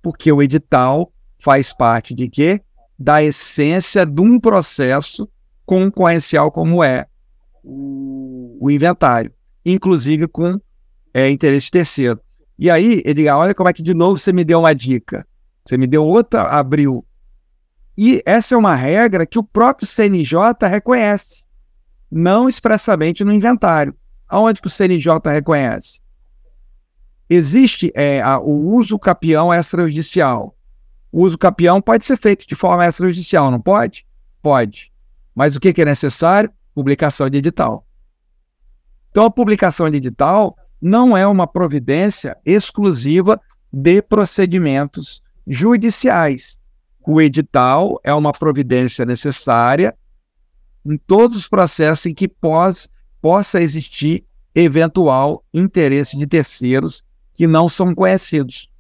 Porque 0.01 0.31
o 0.31 0.43
edital 0.43 1.13
faz 1.39 1.73
parte 1.73 2.15
de 2.15 2.29
quê? 2.29 2.63
Da 2.99 3.23
essência 3.23 4.07
de 4.07 4.21
um 4.21 4.41
processo 4.41 5.29
concorrencial 5.67 6.51
como 6.51 6.83
é 6.83 7.07
o 7.63 8.71
inventário, 8.71 9.33
inclusive 9.65 10.27
com 10.27 10.59
é, 11.13 11.29
interesse 11.31 11.71
terceiro. 11.71 12.21
E 12.59 12.71
aí, 12.71 13.03
Edgar, 13.05 13.39
olha 13.39 13.55
como 13.55 13.69
é 13.69 13.73
que 13.73 13.83
de 13.83 13.95
novo 13.95 14.19
você 14.19 14.33
me 14.33 14.45
deu 14.45 14.59
uma 14.59 14.75
dica. 14.75 15.27
Você 15.65 15.77
me 15.77 15.87
deu 15.87 16.05
outra, 16.05 16.43
abriu 16.43 17.05
e 18.01 18.23
essa 18.25 18.55
é 18.55 18.57
uma 18.57 18.77
regra 18.77 19.27
que 19.27 19.41
o 19.41 19.43
próprio 19.43 19.85
CNJ 19.85 20.69
reconhece, 20.71 21.43
não 22.09 22.49
expressamente 22.49 23.25
no 23.25 23.33
inventário. 23.33 23.93
Aonde 24.29 24.61
que 24.61 24.69
o 24.69 24.71
CNJ 24.71 25.19
reconhece? 25.25 26.01
Existe 27.29 27.91
é, 27.97 28.23
a, 28.23 28.39
o 28.39 28.73
uso 28.73 28.97
capião 29.01 29.53
extrajudicial. 29.53 30.57
O 31.11 31.23
uso 31.23 31.37
capião 31.37 31.81
pode 31.81 32.07
ser 32.07 32.17
feito 32.17 32.47
de 32.47 32.55
forma 32.55 32.87
extrajudicial, 32.87 33.51
não 33.51 33.61
pode? 33.61 34.07
Pode. 34.41 34.93
Mas 35.35 35.57
o 35.57 35.61
que, 35.61 35.73
que 35.73 35.83
é 35.83 35.85
necessário? 35.85 36.53
Publicação 36.73 37.29
de 37.29 37.39
edital. 37.39 37.85
Então, 39.11 39.25
a 39.25 39.31
publicação 39.31 39.91
de 39.91 39.97
edital 39.97 40.57
não 40.81 41.16
é 41.16 41.26
uma 41.26 41.47
providência 41.47 42.37
exclusiva 42.45 43.41
de 43.72 44.01
procedimentos 44.03 45.22
judiciais. 45.47 46.59
O 47.07 47.20
edital 47.20 47.99
é 48.05 48.12
uma 48.12 48.33
providência 48.33 49.05
necessária 49.05 49.97
em 50.85 50.97
todos 50.97 51.39
os 51.39 51.49
processos 51.49 52.07
em 52.07 52.14
que 52.14 52.29
pós, 52.29 52.89
possa 53.20 53.61
existir 53.61 54.24
eventual 54.55 55.45
interesse 55.53 56.16
de 56.16 56.26
terceiros 56.26 57.05
que 57.35 57.47
não 57.47 57.68
são 57.68 57.95
conhecidos. 57.95 58.70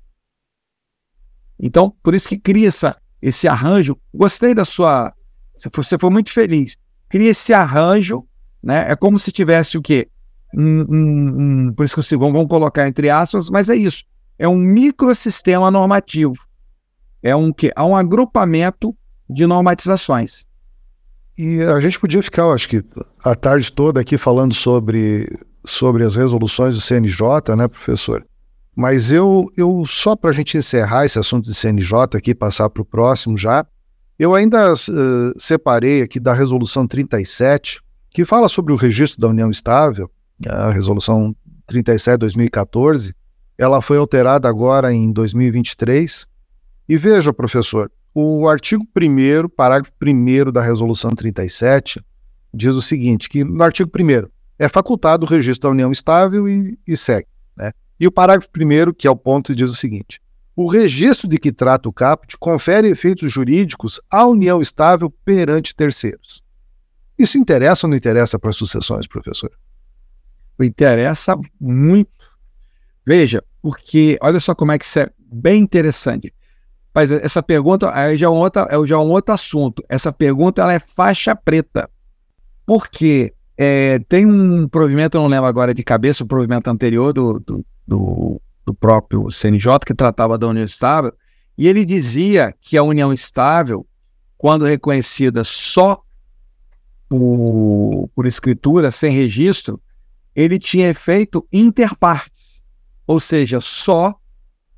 Então, 1.58 1.94
por 2.02 2.14
isso 2.14 2.28
que 2.28 2.38
cria 2.38 2.68
essa, 2.68 2.96
esse 3.20 3.48
arranjo. 3.48 3.98
Gostei 4.14 4.54
da 4.54 4.64
sua. 4.64 5.12
Você 5.54 5.98
foi 5.98 6.10
muito 6.10 6.30
feliz. 6.30 6.76
Cria 7.08 7.30
esse 7.30 7.52
arranjo, 7.52 8.26
né? 8.62 8.90
É 8.90 8.94
como 8.94 9.18
se 9.18 9.32
tivesse 9.32 9.76
o 9.76 9.82
quê? 9.82 10.08
Um, 10.54 10.86
um, 11.68 11.72
por 11.74 11.84
isso 11.84 12.00
que 12.00 12.14
eu, 12.14 12.18
vamos 12.18 12.48
colocar 12.48 12.88
entre 12.88 13.10
aspas, 13.10 13.50
mas 13.50 13.68
é 13.68 13.76
isso. 13.76 14.04
É 14.38 14.48
um 14.48 14.56
microsistema 14.56 15.70
normativo 15.70 16.48
é 17.22 17.34
um 17.34 17.52
que 17.52 17.72
há 17.74 17.84
um 17.84 17.96
agrupamento 17.96 18.96
de 19.28 19.46
normatizações. 19.46 20.46
E 21.36 21.60
a 21.62 21.78
gente 21.78 21.98
podia 22.00 22.22
ficar, 22.22 22.50
acho 22.50 22.68
que, 22.68 22.82
a 23.22 23.34
tarde 23.34 23.72
toda 23.72 24.00
aqui 24.00 24.16
falando 24.18 24.54
sobre, 24.54 25.28
sobre 25.64 26.04
as 26.04 26.16
resoluções 26.16 26.74
do 26.74 26.80
CNJ, 26.80 27.54
né, 27.56 27.68
professor? 27.68 28.26
Mas 28.74 29.12
eu, 29.12 29.50
eu 29.56 29.84
só 29.86 30.16
para 30.16 30.30
a 30.30 30.32
gente 30.32 30.56
encerrar 30.56 31.04
esse 31.04 31.18
assunto 31.18 31.44
de 31.46 31.54
CNJ 31.54 32.16
aqui, 32.16 32.34
passar 32.34 32.70
para 32.70 32.82
o 32.82 32.84
próximo 32.84 33.36
já, 33.36 33.66
Eu 34.18 34.34
ainda 34.34 34.72
uh, 34.72 35.32
separei 35.36 36.02
aqui 36.02 36.18
da 36.18 36.32
Resolução 36.32 36.88
37, 36.88 37.80
que 38.10 38.24
fala 38.24 38.48
sobre 38.48 38.72
o 38.72 38.76
registro 38.76 39.20
da 39.20 39.28
união 39.28 39.48
estável, 39.48 40.10
a 40.46 40.70
Resolução 40.70 41.34
37-2014. 41.70 43.14
Ela 43.56 43.82
foi 43.82 43.98
alterada 43.98 44.48
agora 44.48 44.92
em 44.92 45.12
2023. 45.12 46.26
E 46.88 46.96
veja, 46.96 47.32
professor, 47.32 47.90
o 48.14 48.48
artigo 48.48 48.86
1, 48.96 49.48
parágrafo 49.48 49.92
1 50.02 50.52
da 50.52 50.62
Resolução 50.62 51.14
37, 51.14 52.00
diz 52.52 52.74
o 52.74 52.82
seguinte: 52.82 53.28
que 53.28 53.44
no 53.44 53.62
artigo 53.62 53.90
1 53.90 54.28
é 54.58 54.68
facultado 54.68 55.24
o 55.24 55.28
registro 55.28 55.68
da 55.68 55.72
união 55.72 55.92
estável 55.92 56.48
e, 56.48 56.78
e 56.86 56.96
segue. 56.96 57.28
Né? 57.56 57.72
E 57.98 58.06
o 58.06 58.12
parágrafo 58.12 58.50
1, 58.56 58.92
que 58.94 59.06
é 59.06 59.10
o 59.10 59.16
ponto, 59.16 59.54
diz 59.54 59.70
o 59.70 59.76
seguinte: 59.76 60.20
o 60.56 60.66
registro 60.66 61.28
de 61.28 61.38
que 61.38 61.52
trata 61.52 61.88
o 61.88 61.92
caput 61.92 62.36
confere 62.38 62.88
efeitos 62.88 63.32
jurídicos 63.32 64.00
à 64.10 64.26
união 64.26 64.60
estável 64.60 65.08
perante 65.24 65.74
terceiros. 65.74 66.42
Isso 67.18 67.38
interessa 67.38 67.86
ou 67.86 67.90
não 67.90 67.96
interessa 67.96 68.38
para 68.38 68.50
as 68.50 68.56
sucessões, 68.56 69.06
professor? 69.06 69.50
Interessa 70.64 71.36
muito. 71.60 72.10
Veja, 73.06 73.42
porque 73.62 74.18
olha 74.20 74.40
só 74.40 74.54
como 74.54 74.72
é 74.72 74.78
que 74.78 74.84
isso 74.84 74.98
é 74.98 75.10
bem 75.18 75.62
interessante. 75.62 76.32
Mas 76.94 77.10
essa 77.10 77.42
pergunta 77.42 77.94
aí 77.94 78.16
já 78.16 78.26
é 78.26 78.30
um 78.30 78.36
outro, 78.36 78.62
é 78.62 78.86
já 78.86 78.98
um 78.98 79.10
outro 79.10 79.32
assunto. 79.32 79.84
Essa 79.88 80.12
pergunta 80.12 80.62
ela 80.62 80.72
é 80.72 80.78
faixa 80.80 81.34
preta. 81.36 81.88
Porque 82.66 83.32
é, 83.56 83.98
tem 84.08 84.26
um 84.26 84.68
provimento, 84.68 85.16
eu 85.16 85.22
não 85.22 85.28
lembro 85.28 85.46
agora 85.46 85.72
de 85.72 85.82
cabeça, 85.82 86.22
o 86.22 86.26
provimento 86.26 86.68
anterior 86.68 87.12
do, 87.12 87.40
do, 87.40 87.64
do, 87.86 88.42
do 88.64 88.74
próprio 88.74 89.30
CNJ, 89.30 89.80
que 89.86 89.94
tratava 89.94 90.38
da 90.38 90.46
união 90.46 90.64
estável, 90.64 91.12
e 91.56 91.66
ele 91.66 91.84
dizia 91.84 92.54
que 92.60 92.76
a 92.76 92.82
união 92.82 93.12
estável, 93.12 93.86
quando 94.36 94.64
reconhecida 94.64 95.42
só 95.42 96.00
por, 97.08 98.08
por 98.14 98.26
escritura, 98.26 98.90
sem 98.90 99.12
registro, 99.12 99.80
ele 100.34 100.58
tinha 100.58 100.88
efeito 100.88 101.46
interpartes, 101.52 102.62
ou 103.06 103.18
seja, 103.18 103.60
só 103.60 104.14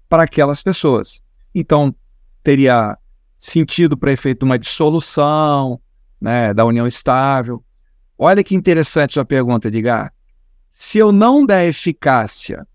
para 0.08 0.24
aquelas 0.24 0.62
pessoas. 0.62 1.22
Então, 1.54 1.94
teria 2.42 2.96
sentido 3.38 3.96
para 3.96 4.12
efeito 4.12 4.44
uma 4.44 4.58
dissolução 4.58 5.80
né, 6.20 6.52
da 6.52 6.64
união 6.64 6.86
estável. 6.86 7.64
Olha 8.18 8.44
que 8.44 8.54
interessante 8.54 9.18
a 9.18 9.24
pergunta, 9.24 9.68
Edgar. 9.68 10.12
Se 10.70 10.98
eu 10.98 11.12
não 11.12 11.44
der 11.44 11.68
eficácia 11.68 12.66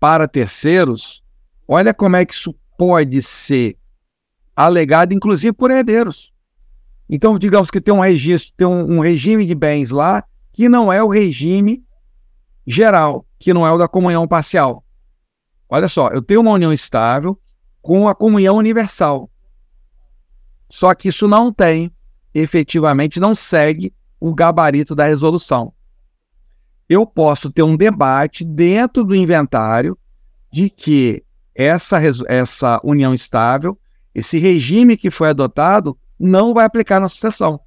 para 0.00 0.28
terceiros, 0.28 1.22
olha 1.66 1.94
como 1.94 2.16
é 2.16 2.24
que 2.24 2.34
isso 2.34 2.54
pode 2.76 3.22
ser 3.22 3.76
alegado, 4.54 5.12
inclusive 5.12 5.52
por 5.52 5.70
herdeiros. 5.70 6.32
Então, 7.08 7.38
digamos 7.38 7.70
que 7.70 7.80
tem 7.80 7.92
um 7.92 8.00
registro, 8.00 8.52
tem 8.56 8.66
um, 8.66 8.96
um 8.96 9.00
regime 9.00 9.44
de 9.44 9.54
bens 9.54 9.90
lá 9.90 10.24
que 10.54 10.68
não 10.68 10.90
é 10.90 11.02
o 11.02 11.08
regime 11.08 11.84
geral, 12.64 13.26
que 13.40 13.52
não 13.52 13.66
é 13.66 13.72
o 13.72 13.76
da 13.76 13.88
comunhão 13.88 14.26
parcial. 14.26 14.84
Olha 15.68 15.88
só, 15.88 16.08
eu 16.10 16.22
tenho 16.22 16.40
uma 16.40 16.52
união 16.52 16.72
estável 16.72 17.38
com 17.82 18.06
a 18.06 18.14
comunhão 18.14 18.56
universal. 18.56 19.28
Só 20.70 20.94
que 20.94 21.08
isso 21.08 21.26
não 21.26 21.52
tem, 21.52 21.92
efetivamente, 22.32 23.18
não 23.18 23.34
segue 23.34 23.92
o 24.20 24.32
gabarito 24.32 24.94
da 24.94 25.06
resolução. 25.06 25.74
Eu 26.88 27.04
posso 27.04 27.50
ter 27.50 27.64
um 27.64 27.76
debate 27.76 28.44
dentro 28.44 29.02
do 29.02 29.16
inventário 29.16 29.98
de 30.52 30.70
que 30.70 31.24
essa, 31.52 31.98
essa 32.28 32.80
união 32.84 33.12
estável, 33.12 33.76
esse 34.14 34.38
regime 34.38 34.96
que 34.96 35.10
foi 35.10 35.30
adotado, 35.30 35.98
não 36.18 36.54
vai 36.54 36.64
aplicar 36.64 37.00
na 37.00 37.08
sucessão. 37.08 37.58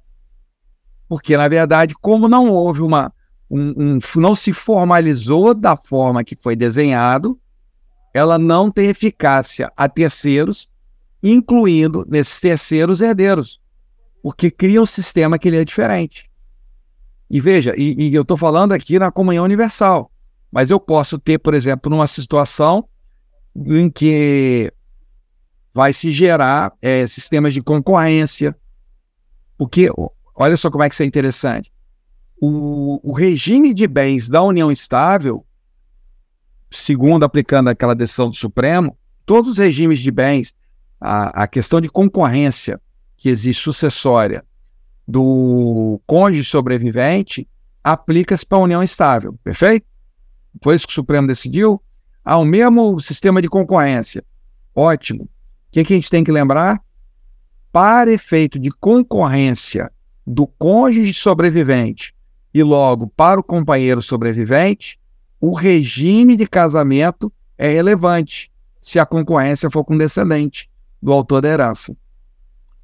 Porque, 1.08 1.36
na 1.36 1.48
verdade, 1.48 1.94
como 1.94 2.28
não 2.28 2.50
houve 2.50 2.82
uma. 2.82 3.12
Um, 3.50 3.96
um, 3.96 3.98
não 4.16 4.34
se 4.34 4.52
formalizou 4.52 5.54
da 5.54 5.74
forma 5.74 6.22
que 6.22 6.36
foi 6.36 6.54
desenhado, 6.54 7.40
ela 8.12 8.38
não 8.38 8.70
tem 8.70 8.88
eficácia 8.88 9.72
a 9.74 9.88
terceiros, 9.88 10.68
incluindo 11.22 12.04
nesses 12.06 12.38
terceiros 12.38 13.00
herdeiros, 13.00 13.58
porque 14.22 14.50
cria 14.50 14.82
um 14.82 14.86
sistema 14.86 15.38
que 15.38 15.48
ele 15.48 15.56
é 15.56 15.64
diferente. 15.64 16.28
E 17.30 17.40
veja, 17.40 17.74
e, 17.76 17.94
e 18.10 18.14
eu 18.14 18.22
estou 18.22 18.36
falando 18.36 18.72
aqui 18.72 18.98
na 18.98 19.10
comunhão 19.10 19.44
universal, 19.44 20.10
mas 20.50 20.70
eu 20.70 20.80
posso 20.80 21.18
ter, 21.18 21.38
por 21.38 21.54
exemplo, 21.54 21.90
numa 21.90 22.06
situação 22.06 22.86
em 23.54 23.90
que 23.90 24.72
vai 25.72 25.92
se 25.92 26.10
gerar 26.10 26.72
é, 26.80 27.06
sistemas 27.06 27.52
de 27.52 27.62
concorrência, 27.62 28.56
porque 29.56 29.90
olha 30.38 30.56
só 30.56 30.70
como 30.70 30.84
é 30.84 30.88
que 30.88 30.94
isso 30.94 31.02
é 31.02 31.06
interessante. 31.06 31.72
O, 32.40 33.00
o 33.02 33.12
regime 33.12 33.74
de 33.74 33.86
bens 33.86 34.28
da 34.28 34.42
união 34.42 34.70
estável 34.70 35.44
segundo 36.70 37.24
aplicando 37.24 37.68
aquela 37.68 37.94
decisão 37.94 38.28
do 38.28 38.36
Supremo, 38.36 38.96
todos 39.24 39.52
os 39.52 39.58
regimes 39.58 40.00
de 40.00 40.10
bens, 40.10 40.54
a, 41.00 41.44
a 41.44 41.46
questão 41.46 41.80
de 41.80 41.88
concorrência 41.88 42.80
que 43.16 43.28
existe 43.28 43.62
sucessória 43.62 44.44
do 45.06 46.00
cônjuge 46.06 46.44
sobrevivente 46.44 47.48
aplica-se 47.82 48.44
para 48.44 48.58
a 48.58 48.62
união 48.62 48.82
estável, 48.82 49.38
perfeito? 49.42 49.86
Foi 50.62 50.74
isso 50.74 50.86
que 50.86 50.92
o 50.92 50.94
Supremo 50.94 51.26
decidiu? 51.26 51.82
Ah, 52.24 52.36
o 52.36 52.44
mesmo 52.44 52.98
sistema 53.00 53.40
de 53.40 53.48
concorrência. 53.48 54.24
Ótimo. 54.74 55.24
O 55.24 55.28
que, 55.70 55.84
que 55.84 55.92
a 55.94 55.96
gente 55.96 56.10
tem 56.10 56.22
que 56.22 56.32
lembrar? 56.32 56.82
Para 57.72 58.12
efeito 58.12 58.58
de 58.58 58.70
concorrência 58.70 59.90
do 60.28 60.46
cônjuge 60.46 61.14
sobrevivente 61.14 62.14
e 62.52 62.62
logo 62.62 63.08
para 63.08 63.40
o 63.40 63.42
companheiro 63.42 64.02
sobrevivente, 64.02 65.00
o 65.40 65.54
regime 65.54 66.36
de 66.36 66.46
casamento 66.46 67.32
é 67.56 67.68
relevante 67.68 68.52
se 68.80 68.98
a 68.98 69.06
concorrência 69.06 69.70
for 69.70 69.84
com 69.84 69.96
descendente 69.96 70.70
do 71.00 71.12
autor 71.12 71.40
da 71.40 71.48
herança. 71.48 71.96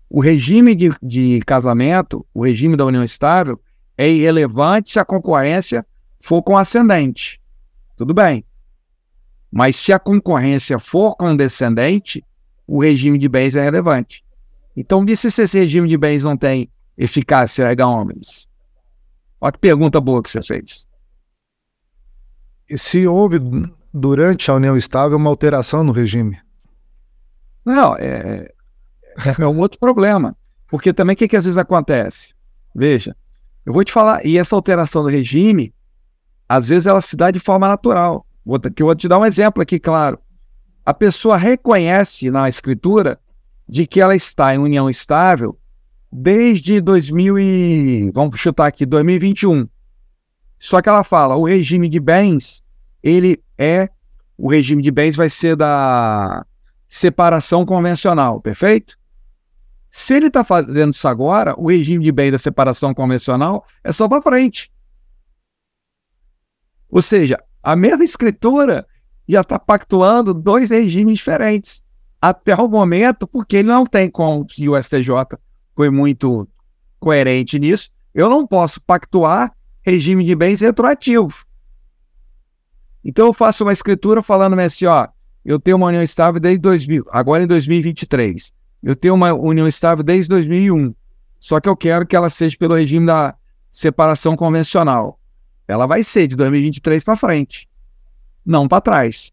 O 0.09 0.21
regime 0.21 0.75
de, 0.75 0.91
de 1.03 1.41
casamento, 1.45 2.27
o 2.33 2.45
regime 2.45 2.77
da 2.77 2.87
união 2.87 3.05
estável, 3.05 3.61
é 3.99 4.09
irrelevante 4.09 4.93
se 4.93 4.99
a 4.99 5.05
concorrência 5.05 5.87
for 6.21 6.43
com 6.43 6.57
ascendente. 6.57 7.41
Tudo 7.95 8.15
bem. 8.15 8.45
Mas 9.51 9.77
se 9.77 9.93
a 9.93 9.99
concorrência 9.99 10.79
for 10.79 11.15
com 11.15 11.37
descendente, 11.37 12.25
o 12.67 12.81
regime 12.81 13.19
de 13.19 13.29
bens 13.29 13.55
é 13.55 13.63
relevante. 13.63 14.25
Então, 14.77 15.05
disse 15.05 15.31
se 15.31 15.43
esse 15.43 15.59
regime 15.59 15.89
de 15.89 15.97
bens 15.97 16.25
não 16.25 16.37
tem 16.37 16.71
eficácia 16.97 17.65
erga 17.65 17.87
omnes. 17.87 18.49
Olha 19.41 19.53
que 19.53 19.59
pergunta 19.59 20.01
boa 20.01 20.23
que 20.23 20.31
você 20.31 20.43
fez. 20.43 20.87
E 22.69 22.79
se 22.79 23.07
houve, 23.07 23.39
durante 23.93 24.51
a 24.51 24.55
união 24.55 24.77
estável, 24.77 25.17
uma 25.17 25.29
alteração 25.31 25.85
no 25.85 25.93
regime? 25.93 26.41
Não, 27.65 27.97
é, 27.97 28.49
é, 29.19 29.35
é 29.39 29.47
um 29.47 29.59
outro 29.59 29.79
problema. 29.79 30.37
Porque 30.69 30.93
também 30.93 31.15
o 31.15 31.17
que, 31.17 31.29
que 31.29 31.37
às 31.37 31.45
vezes 31.45 31.59
acontece? 31.59 32.35
Veja, 32.75 33.15
eu 33.65 33.73
vou 33.73 33.85
te 33.85 33.93
falar, 33.93 34.25
e 34.25 34.39
essa 34.39 34.57
alteração 34.57 35.03
do 35.03 35.09
regime, 35.09 35.75
às 36.49 36.69
vezes 36.69 36.87
ela 36.87 37.01
se 37.01 37.17
dá 37.17 37.31
de 37.31 37.39
forma 37.39 37.69
natural. 37.69 38.27
Vou, 38.45 38.59
que 38.59 38.83
eu 38.83 38.87
vou 38.87 38.95
te 38.95 39.09
dar 39.09 39.19
um 39.19 39.25
exemplo 39.25 39.63
aqui, 39.63 39.79
claro. 39.79 40.19
A 40.85 40.93
pessoa 40.93 41.37
reconhece 41.37 42.31
na 42.31 42.49
escritura 42.49 43.19
de 43.69 43.87
que 43.87 44.01
ela 44.01 44.15
está 44.15 44.55
em 44.55 44.59
união 44.59 44.91
estável 44.91 45.59
desde 46.17 46.81
2000 46.81 47.39
e, 47.41 48.11
vamos 48.13 48.39
chutar 48.39 48.67
aqui, 48.67 48.87
2021. 48.87 49.69
Só 50.61 50.81
que 50.81 50.89
ela 50.89 51.03
fala, 51.03 51.35
o 51.35 51.45
regime 51.45 51.89
de 51.89 51.99
bens, 51.99 52.63
ele 53.03 53.43
é, 53.59 53.91
o 54.39 54.49
regime 54.49 54.81
de 54.81 54.93
bens 54.93 55.17
vai 55.17 55.29
ser 55.29 55.57
da 55.57 56.47
separação 56.89 57.67
convencional, 57.67 58.41
perfeito? 58.41 58.97
Se 59.91 60.15
ele 60.15 60.29
está 60.29 60.45
fazendo 60.45 60.93
isso 60.93 61.09
agora, 61.09 61.53
o 61.59 61.69
regime 61.69 62.05
de 62.05 62.13
bens 62.13 62.31
da 62.31 62.39
separação 62.39 62.95
convencional 62.95 63.67
é 63.83 63.91
só 63.91 64.09
para 64.09 64.23
frente. 64.23 64.73
Ou 66.89 67.03
seja, 67.03 67.43
a 67.61 67.75
mesma 67.75 68.05
escritura 68.05 68.87
já 69.29 69.41
está 69.41 69.59
pactuando 69.59 70.33
dois 70.33 70.71
regimes 70.71 71.19
diferentes. 71.19 71.83
Até 72.23 72.55
o 72.55 72.69
momento, 72.69 73.27
porque 73.27 73.57
ele 73.57 73.69
não 73.69 73.85
tem 73.85 74.09
como, 74.09 74.43
o 74.45 74.83
STJ 74.83 75.39
foi 75.75 75.91
muito 75.91 76.49
coerente 76.99 77.59
nisso, 77.59 77.91
eu 78.15 78.29
não 78.29 78.47
posso 78.47 78.81
pactuar 78.81 79.53
regime 79.83 80.25
de 80.25 80.35
bens 80.35 80.61
retroativo. 80.61 81.45
Então 83.05 83.27
eu 83.27 83.33
faço 83.33 83.65
uma 83.65 83.73
escritura 83.73 84.23
falando 84.23 84.59
assim, 84.59 84.87
ó, 84.87 85.09
eu 85.45 85.61
tenho 85.61 85.77
uma 85.77 85.89
união 85.89 86.03
estável 86.03 86.41
desde 86.41 86.61
2000, 86.61 87.05
agora 87.11 87.43
em 87.43 87.47
2023. 87.47 88.53
Eu 88.83 88.97
tenho 88.97 89.15
uma 89.15 89.33
união 89.35 89.69
estável 89.69 90.03
desde 90.03 90.29
2001. 90.29 90.95
Só 91.41 91.61
que 91.61 91.69
eu 91.69 91.77
quero 91.77 92.07
que 92.07 92.17
ela 92.17 92.31
seja 92.31 92.57
pelo 92.59 92.75
regime 92.75 93.07
da 93.07 93.35
separação 93.71 94.37
convencional. 94.37 95.19
Ela 95.69 95.87
vai 95.87 96.03
ser 96.03 96.27
de 96.27 96.37
2023 96.37 97.05
para 97.05 97.17
frente. 97.17 97.69
Não 98.45 98.69
para 98.69 98.81
trás. 98.81 99.33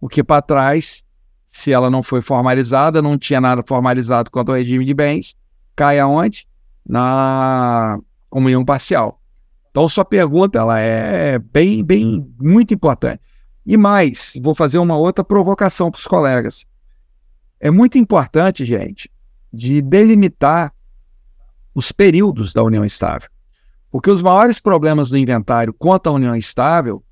Porque 0.00 0.22
para 0.22 0.42
trás 0.42 1.04
se 1.48 1.72
ela 1.72 1.90
não 1.90 2.02
foi 2.02 2.20
formalizada, 2.20 3.00
não 3.00 3.16
tinha 3.16 3.40
nada 3.40 3.64
formalizado 3.66 4.30
quanto 4.30 4.50
ao 4.50 4.58
regime 4.58 4.84
de 4.84 4.94
bens, 4.94 5.34
cai 5.78 6.00
aonde? 6.00 6.46
Na 6.84 8.00
comunhão 8.28 8.64
parcial. 8.64 9.20
Então, 9.70 9.88
sua 9.88 10.04
pergunta 10.04 10.58
ela 10.58 10.78
é 10.80 11.38
bem, 11.38 11.84
bem, 11.84 12.26
muito 12.40 12.74
importante. 12.74 13.22
E 13.64 13.76
mais, 13.76 14.32
vou 14.42 14.54
fazer 14.54 14.78
uma 14.78 14.96
outra 14.96 15.22
provocação 15.22 15.90
para 15.90 15.98
os 15.98 16.06
colegas. 16.06 16.66
É 17.60 17.70
muito 17.70 17.96
importante, 17.96 18.64
gente, 18.64 19.08
de 19.52 19.80
delimitar 19.80 20.74
os 21.74 21.92
períodos 21.92 22.52
da 22.52 22.62
união 22.62 22.84
estável. 22.84 23.28
Porque 23.90 24.10
os 24.10 24.20
maiores 24.20 24.58
problemas 24.58 25.08
do 25.08 25.16
inventário 25.16 25.72
quanto 25.72 26.08
à 26.08 26.12
união 26.12 26.34
estável, 26.34 27.04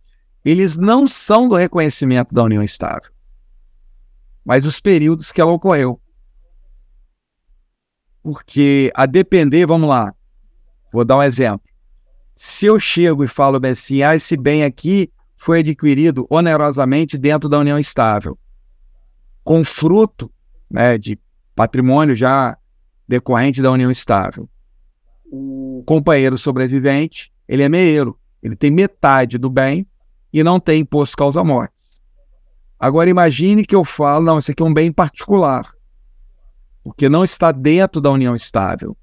eles 0.45 0.77
não 0.77 1.07
são 1.07 1.49
do 1.49 1.55
reconhecimento 1.55 2.35
da 2.35 2.43
união 2.43 2.63
estável, 2.63 3.11
mas 4.45 4.65
os 4.65 4.81
períodos 4.81 5.31
que 5.31 5.41
ela 5.41 5.53
ocorreu. 5.53 6.01
Porque 8.27 8.91
a 8.93 9.07
depender, 9.07 9.67
vamos 9.67 9.89
lá, 9.89 10.13
vou 10.93 11.05
dar 11.05 11.19
um 11.19 11.23
exemplo. 11.23 11.71
Se 12.35 12.67
eu 12.67 12.77
chego 12.77 13.23
e 13.23 13.29
falo 13.29 13.61
bem 13.61 13.71
assim, 13.71 14.03
ah, 14.03 14.17
esse 14.17 14.37
bem 14.37 14.65
aqui 14.65 15.13
foi 15.37 15.61
adquirido 15.61 16.27
onerosamente 16.29 17.17
dentro 17.17 17.49
da 17.49 17.61
união 17.61 17.79
estável, 17.79 18.37
com 19.45 19.63
fruto 19.63 20.29
né, 20.69 20.99
de 20.99 21.17
patrimônio 21.55 22.17
já 22.17 22.59
decorrente 23.07 23.63
da 23.63 23.71
união 23.71 23.93
estável. 23.93 24.51
O 25.31 25.85
companheiro 25.87 26.37
sobrevivente, 26.37 27.33
ele 27.47 27.63
é 27.63 27.69
meieiro, 27.69 28.19
ele 28.43 28.57
tem 28.57 28.73
metade 28.73 29.39
do 29.39 29.49
bem 29.49 29.87
e 30.33 30.43
não 30.43 30.59
tem 30.59 30.81
imposto 30.81 31.17
causa-morte. 31.17 31.75
Agora 32.77 33.09
imagine 33.09 33.65
que 33.65 33.77
eu 33.77 33.85
falo, 33.85 34.25
não, 34.25 34.39
isso 34.39 34.51
aqui 34.51 34.65
é 34.65 34.67
um 34.67 34.75
bem 34.75 34.91
particular, 34.91 35.76
porque 36.87 37.09
não 37.09 37.25
está 37.25 37.51
dentro 37.51 38.01
da 38.01 38.13
união 38.13 38.37
estável. 38.37 38.97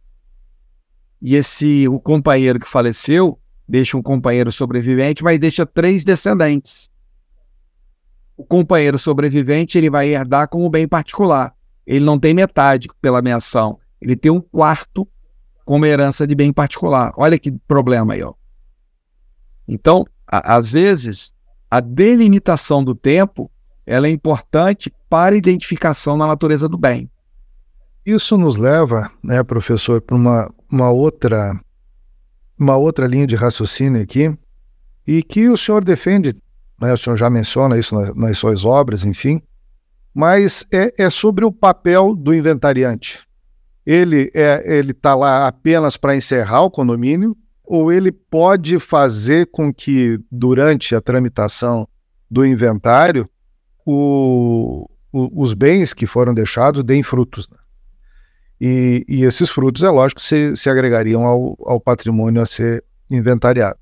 E 1.21 1.35
esse 1.35 1.85
o 1.89 1.99
companheiro 1.99 2.57
que 2.57 2.65
faleceu 2.65 3.37
deixa 3.67 3.97
um 3.97 4.01
companheiro 4.01 4.53
sobrevivente, 4.53 5.21
mas 5.21 5.37
deixa 5.37 5.65
três 5.65 6.01
descendentes. 6.01 6.89
O 8.37 8.45
companheiro 8.45 8.97
sobrevivente 8.97 9.77
ele 9.77 9.89
vai 9.89 10.07
herdar 10.07 10.47
como 10.47 10.69
bem 10.69 10.87
particular. 10.87 11.53
Ele 11.85 12.05
não 12.05 12.17
tem 12.17 12.33
metade 12.33 12.87
pela 13.01 13.21
menção, 13.21 13.77
ele 13.99 14.15
tem 14.15 14.31
um 14.31 14.39
quarto 14.39 15.05
como 15.65 15.85
herança 15.85 16.25
de 16.25 16.33
bem 16.33 16.53
particular. 16.53 17.11
Olha 17.17 17.37
que 17.37 17.51
problema 17.67 18.13
aí, 18.13 18.23
ó. 18.23 18.33
Então, 19.67 20.05
a, 20.25 20.55
às 20.55 20.71
vezes, 20.71 21.35
a 21.69 21.81
delimitação 21.81 22.81
do 22.81 22.95
tempo 22.95 23.51
ela 23.85 24.07
é 24.07 24.09
importante 24.09 24.89
para 25.09 25.35
a 25.35 25.37
identificação 25.37 26.17
da 26.17 26.25
natureza 26.25 26.69
do 26.69 26.77
bem. 26.77 27.09
Isso 28.05 28.37
nos 28.37 28.57
leva, 28.57 29.09
né, 29.23 29.41
professor, 29.43 30.01
para 30.01 30.15
uma, 30.15 30.49
uma 30.69 30.89
outra 30.89 31.59
uma 32.59 32.77
outra 32.77 33.07
linha 33.07 33.27
de 33.27 33.35
raciocínio 33.35 34.01
aqui 34.01 34.37
e 35.05 35.23
que 35.23 35.49
o 35.49 35.57
senhor 35.57 35.83
defende, 35.83 36.35
né, 36.79 36.93
o 36.93 36.97
senhor 36.97 37.15
já 37.15 37.29
menciona 37.29 37.77
isso 37.77 37.95
nas, 37.95 38.15
nas 38.15 38.37
suas 38.37 38.63
obras, 38.63 39.03
enfim, 39.03 39.41
mas 40.13 40.65
é, 40.71 40.93
é 40.97 41.09
sobre 41.09 41.43
o 41.43 41.51
papel 41.51 42.15
do 42.15 42.33
inventariante. 42.33 43.25
Ele 43.85 44.31
é 44.33 44.79
está 44.79 45.13
lá 45.15 45.47
apenas 45.47 45.97
para 45.97 46.15
encerrar 46.15 46.61
o 46.61 46.71
condomínio 46.71 47.35
ou 47.63 47.91
ele 47.91 48.11
pode 48.11 48.79
fazer 48.79 49.47
com 49.47 49.73
que 49.73 50.19
durante 50.31 50.95
a 50.95 51.01
tramitação 51.01 51.87
do 52.29 52.45
inventário 52.45 53.29
o, 53.85 54.89
o, 55.11 55.41
os 55.41 55.53
bens 55.53 55.93
que 55.93 56.05
foram 56.05 56.33
deixados 56.33 56.83
deem 56.83 57.03
frutos. 57.03 57.49
Né? 57.49 57.57
E, 58.65 59.03
e, 59.09 59.25
esses 59.25 59.49
frutos, 59.49 59.83
é 59.83 59.89
lógico, 59.89 60.21
se, 60.21 60.55
se 60.55 60.69
agregariam 60.69 61.25
ao, 61.25 61.57
ao 61.65 61.81
patrimônio 61.81 62.41
a 62.41 62.45
ser 62.45 62.81
inventariado. 63.11 63.77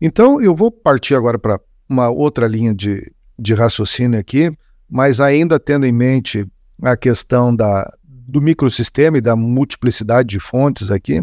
Então, 0.00 0.40
eu 0.40 0.54
vou 0.54 0.70
partir 0.70 1.16
agora 1.16 1.36
para 1.36 1.58
uma 1.88 2.08
outra 2.08 2.46
linha 2.46 2.72
de, 2.72 3.12
de 3.36 3.52
raciocínio 3.52 4.20
aqui, 4.20 4.56
mas 4.88 5.20
ainda 5.20 5.58
tendo 5.58 5.86
em 5.86 5.90
mente 5.90 6.46
a 6.80 6.96
questão 6.96 7.52
da, 7.52 7.92
do 8.04 8.40
microsistema 8.40 9.18
e 9.18 9.20
da 9.20 9.34
multiplicidade 9.34 10.28
de 10.28 10.38
fontes 10.38 10.92
aqui, 10.92 11.20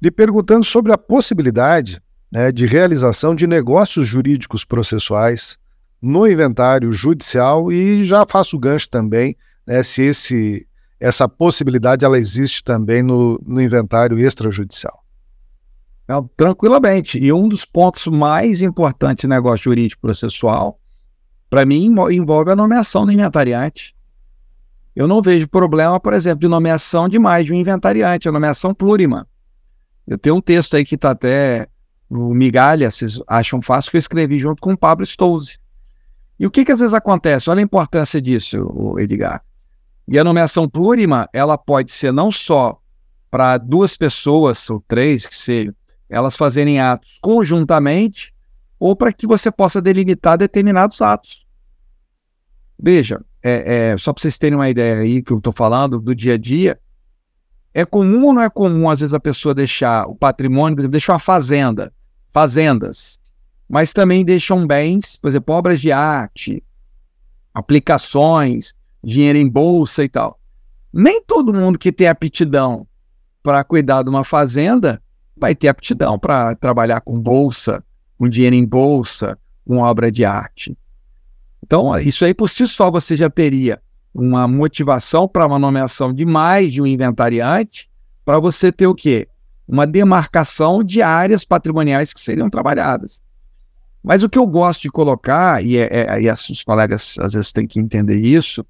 lhe 0.00 0.10
perguntando 0.10 0.64
sobre 0.64 0.92
a 0.92 0.96
possibilidade 0.96 2.00
né, 2.32 2.50
de 2.50 2.64
realização 2.64 3.34
de 3.34 3.46
negócios 3.46 4.06
jurídicos 4.06 4.64
processuais 4.64 5.58
no 6.00 6.26
inventário 6.26 6.90
judicial 6.90 7.70
e 7.70 8.02
já 8.02 8.24
faço 8.26 8.58
gancho 8.58 8.88
também 8.88 9.36
né, 9.66 9.82
se 9.82 10.00
esse, 10.00 10.66
essa 11.04 11.28
possibilidade 11.28 12.02
ela 12.02 12.18
existe 12.18 12.64
também 12.64 13.02
no, 13.02 13.38
no 13.46 13.60
inventário 13.60 14.18
extrajudicial. 14.18 15.04
Não, 16.08 16.26
tranquilamente. 16.34 17.18
E 17.18 17.30
um 17.30 17.46
dos 17.46 17.66
pontos 17.66 18.06
mais 18.06 18.62
importantes 18.62 19.26
do 19.26 19.28
negócio 19.28 19.64
jurídico 19.64 20.00
processual, 20.00 20.80
para 21.50 21.66
mim, 21.66 21.94
envolve 22.10 22.50
a 22.50 22.56
nomeação 22.56 23.04
do 23.04 23.12
inventariante. 23.12 23.94
Eu 24.96 25.06
não 25.06 25.20
vejo 25.20 25.46
problema, 25.46 26.00
por 26.00 26.14
exemplo, 26.14 26.40
de 26.40 26.48
nomeação 26.48 27.06
de 27.06 27.18
mais 27.18 27.44
de 27.44 27.52
um 27.52 27.56
inventariante, 27.56 28.26
a 28.26 28.32
nomeação 28.32 28.72
plurima. 28.72 29.28
Eu 30.06 30.16
tenho 30.16 30.36
um 30.36 30.40
texto 30.40 30.74
aí 30.74 30.86
que 30.86 30.94
está 30.94 31.10
até 31.10 31.68
no 32.08 32.32
Migalha, 32.32 32.90
vocês 32.90 33.20
acham 33.26 33.60
fácil, 33.60 33.90
que 33.90 33.98
eu 33.98 34.00
escrevi 34.00 34.38
junto 34.38 34.62
com 34.62 34.72
o 34.72 34.78
Pablo 34.78 35.04
Stouze. 35.04 35.58
E 36.40 36.46
o 36.46 36.50
que, 36.50 36.64
que 36.64 36.72
às 36.72 36.78
vezes 36.78 36.94
acontece? 36.94 37.50
Olha 37.50 37.60
a 37.60 37.62
importância 37.62 38.22
disso, 38.22 38.96
Edgar. 38.98 39.44
E 40.06 40.18
a 40.18 40.24
nomeação 40.24 40.68
plurima, 40.68 41.28
ela 41.32 41.56
pode 41.56 41.92
ser 41.92 42.12
não 42.12 42.30
só 42.30 42.78
para 43.30 43.58
duas 43.58 43.96
pessoas 43.96 44.68
ou 44.70 44.82
três, 44.86 45.26
que 45.26 45.36
sejam, 45.36 45.74
elas 46.08 46.36
fazerem 46.36 46.80
atos 46.80 47.18
conjuntamente, 47.20 48.32
ou 48.78 48.94
para 48.94 49.12
que 49.12 49.26
você 49.26 49.50
possa 49.50 49.80
delimitar 49.80 50.36
determinados 50.36 51.00
atos. 51.00 51.44
Veja, 52.78 53.20
é, 53.42 53.92
é, 53.92 53.98
só 53.98 54.12
para 54.12 54.20
vocês 54.20 54.38
terem 54.38 54.56
uma 54.56 54.68
ideia 54.68 55.00
aí 55.00 55.22
que 55.22 55.32
eu 55.32 55.38
estou 55.38 55.52
falando 55.52 55.98
do 55.98 56.14
dia 56.14 56.34
a 56.34 56.38
dia, 56.38 56.78
é 57.72 57.84
comum 57.84 58.26
ou 58.26 58.34
não 58.34 58.42
é 58.42 58.50
comum, 58.50 58.88
às 58.88 59.00
vezes, 59.00 59.14
a 59.14 59.20
pessoa 59.20 59.54
deixar 59.54 60.06
o 60.06 60.14
patrimônio, 60.14 60.76
por 60.76 60.82
exemplo, 60.82 60.92
deixar 60.92 61.14
uma 61.14 61.18
fazenda, 61.18 61.92
fazendas, 62.32 63.18
mas 63.68 63.92
também 63.92 64.24
deixam 64.24 64.66
bens, 64.66 65.16
por 65.16 65.28
exemplo, 65.28 65.54
obras 65.54 65.80
de 65.80 65.90
arte, 65.90 66.62
aplicações, 67.52 68.74
dinheiro 69.04 69.38
em 69.38 69.48
bolsa 69.48 70.02
e 70.04 70.08
tal. 70.08 70.38
Nem 70.92 71.22
todo 71.22 71.52
mundo 71.52 71.78
que 71.78 71.92
tem 71.92 72.08
aptidão 72.08 72.86
para 73.42 73.62
cuidar 73.64 74.02
de 74.02 74.10
uma 74.10 74.24
fazenda 74.24 75.02
vai 75.36 75.54
ter 75.54 75.68
aptidão 75.68 76.18
para 76.18 76.54
trabalhar 76.54 77.00
com 77.00 77.18
bolsa, 77.20 77.84
com 78.16 78.28
dinheiro 78.28 78.56
em 78.56 78.64
bolsa, 78.64 79.38
com 79.66 79.78
obra 79.78 80.10
de 80.10 80.24
arte. 80.24 80.76
Então, 81.62 81.98
isso 81.98 82.24
aí 82.24 82.32
por 82.32 82.48
si 82.48 82.66
só 82.66 82.90
você 82.90 83.16
já 83.16 83.28
teria 83.28 83.80
uma 84.14 84.46
motivação 84.46 85.26
para 85.26 85.46
uma 85.46 85.58
nomeação 85.58 86.12
de 86.12 86.24
mais 86.24 86.72
de 86.72 86.80
um 86.80 86.86
inventariante, 86.86 87.90
para 88.24 88.38
você 88.38 88.70
ter 88.70 88.86
o 88.86 88.94
quê? 88.94 89.28
Uma 89.66 89.86
demarcação 89.86 90.84
de 90.84 91.02
áreas 91.02 91.44
patrimoniais 91.44 92.12
que 92.12 92.20
seriam 92.20 92.48
trabalhadas. 92.48 93.20
Mas 94.02 94.22
o 94.22 94.28
que 94.28 94.38
eu 94.38 94.46
gosto 94.46 94.82
de 94.82 94.90
colocar, 94.90 95.64
e, 95.64 95.78
é, 95.78 95.88
é, 95.90 96.22
e 96.22 96.30
os 96.30 96.62
colegas 96.62 97.16
às 97.18 97.32
vezes 97.32 97.52
têm 97.52 97.66
que 97.66 97.80
entender 97.80 98.18
isso, 98.18 98.64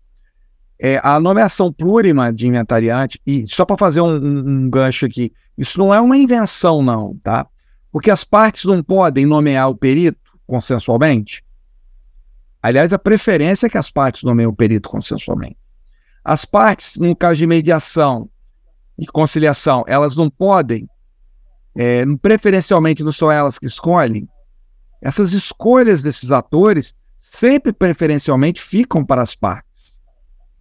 é 0.78 1.00
a 1.02 1.18
nomeação 1.20 1.72
plurima 1.72 2.32
de 2.32 2.46
inventariante, 2.46 3.20
e 3.26 3.46
só 3.48 3.64
para 3.64 3.76
fazer 3.76 4.00
um, 4.00 4.14
um, 4.14 4.70
gancho 4.70 5.06
aqui, 5.06 5.32
isso 5.56 5.78
não 5.78 5.94
é 5.94 6.00
uma 6.00 6.16
invenção, 6.16 6.82
não, 6.82 7.16
tá? 7.22 7.46
Porque 7.92 8.10
as 8.10 8.24
partes 8.24 8.64
não 8.64 8.82
podem 8.82 9.24
nomear 9.24 9.70
o 9.70 9.76
perito 9.76 10.18
consensualmente. 10.46 11.44
Aliás, 12.62 12.92
a 12.92 12.98
preferência 12.98 13.66
é 13.66 13.70
que 13.70 13.78
as 13.78 13.90
partes 13.90 14.22
nomeiem 14.22 14.48
o 14.48 14.52
perito 14.52 14.88
consensualmente. 14.88 15.58
As 16.24 16.44
partes, 16.44 16.96
no 16.96 17.14
caso 17.14 17.36
de 17.36 17.46
mediação 17.46 18.28
e 18.98 19.06
conciliação, 19.06 19.84
elas 19.86 20.16
não 20.16 20.30
podem, 20.30 20.88
é, 21.76 22.04
preferencialmente 22.20 23.04
não 23.04 23.12
são 23.12 23.30
elas 23.30 23.58
que 23.58 23.66
escolhem, 23.66 24.28
essas 25.04 25.32
escolhas 25.32 26.02
desses 26.02 26.32
atores 26.32 26.94
sempre 27.18 27.72
preferencialmente 27.72 28.62
ficam 28.62 29.04
para 29.04 29.22
as 29.22 29.36
partes. 29.36 29.73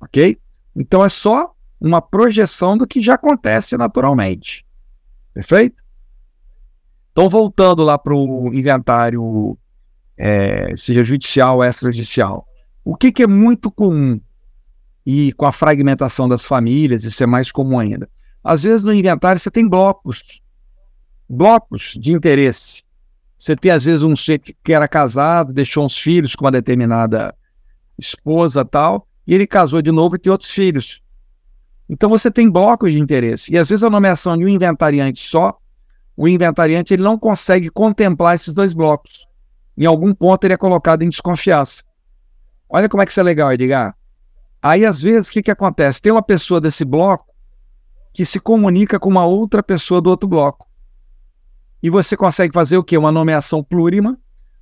Ok? 0.04 0.38
Então 0.76 1.04
é 1.04 1.10
só 1.10 1.54
uma 1.80 2.01
projeção 2.01 2.78
do 2.78 2.88
que 2.88 3.01
já 3.01 3.16
acontece 3.16 3.78
naturalmente. 3.78 4.66
Perfeito? 5.34 5.84
Então, 7.12 7.30
voltando 7.30 7.84
lá 7.84 7.97
para 7.97 8.14
o 8.14 8.54
inventário, 8.54 9.58
é, 10.18 10.76
seja 10.76 11.04
judicial 11.04 11.58
ou 11.58 11.64
extrajudicial, 11.64 12.47
o 12.84 12.95
que, 12.95 13.12
que 13.12 13.24
é 13.24 13.28
muito 13.28 13.72
comum 13.72 14.20
e 15.06 15.32
com 15.34 15.45
a 15.45 15.51
fragmentação 15.51 16.28
das 16.28 16.45
famílias, 16.45 17.04
isso 17.04 17.22
é 17.24 17.28
mais 17.28 17.51
comum 17.51 17.80
ainda. 17.80 18.10
Às 18.43 18.64
vezes 18.64 18.84
no 18.84 18.93
inventário 18.93 19.39
você 19.39 19.51
tem 19.51 19.68
blocos, 19.68 20.41
blocos 21.30 21.93
de 21.99 22.12
interesse. 22.14 22.84
Você 23.38 23.56
tem, 23.56 23.72
às 23.72 23.84
vezes, 23.84 24.04
um 24.04 24.16
sujeito 24.16 24.54
que 24.64 24.72
era 24.72 24.88
casado, 24.88 25.51
deixou 25.51 25.86
uns 25.86 25.97
filhos 25.97 26.34
com 26.34 26.45
uma 26.45 26.51
determinada 26.51 27.36
esposa 27.99 28.64
tal, 28.64 29.06
e 29.26 29.34
ele 29.34 29.47
casou 29.47 29.82
de 29.82 29.91
novo 29.91 30.15
e 30.15 30.19
tem 30.19 30.32
outros 30.32 30.51
filhos. 30.51 31.01
Então 31.89 32.09
você 32.09 32.32
tem 32.32 32.49
blocos 32.49 32.91
de 32.91 32.99
interesse. 32.99 33.51
E 33.53 33.57
às 33.57 33.69
vezes 33.69 33.84
a 33.84 33.89
nomeação 33.89 34.38
de 34.38 34.45
um 34.45 34.47
inventariante 34.47 35.28
só, 35.28 35.57
o 36.15 36.28
inventariante 36.28 36.93
ele 36.93 37.03
não 37.03 37.17
consegue 37.17 37.69
contemplar 37.69 38.36
esses 38.36 38.53
dois 38.53 38.74
blocos. 38.74 39.28
Em 39.78 39.86
algum 39.86 40.13
ponto 40.13 40.43
ele 40.43 40.53
é 40.53 40.57
colocado 40.57 41.03
em 41.03 41.09
desconfiança. 41.09 41.84
Olha 42.69 42.88
como 42.88 43.01
é 43.03 43.05
que 43.05 43.11
isso 43.11 43.19
é 43.19 43.24
legal, 43.24 43.51
Edgar. 43.51 43.95
Aí 44.61 44.86
às 44.86 45.01
vezes 45.01 45.30
o 45.30 45.32
que, 45.32 45.43
que 45.43 45.51
acontece? 45.51 46.01
Tem 46.01 46.11
uma 46.11 46.24
pessoa 46.24 46.61
desse 46.61 46.86
bloco 46.86 47.34
que 48.13 48.24
se 48.24 48.39
comunica 48.39 48.99
com 48.99 49.09
uma 49.09 49.26
outra 49.26 49.63
pessoa 49.63 49.99
do 49.99 50.09
outro 50.09 50.30
bloco. 50.30 50.67
E 51.82 51.89
você 51.89 52.15
consegue 52.15 52.53
fazer 52.53 52.78
o 52.78 52.84
quê? 52.84 52.97
Uma 52.97 53.11
nomeação 53.11 53.63
plurima 53.63 54.17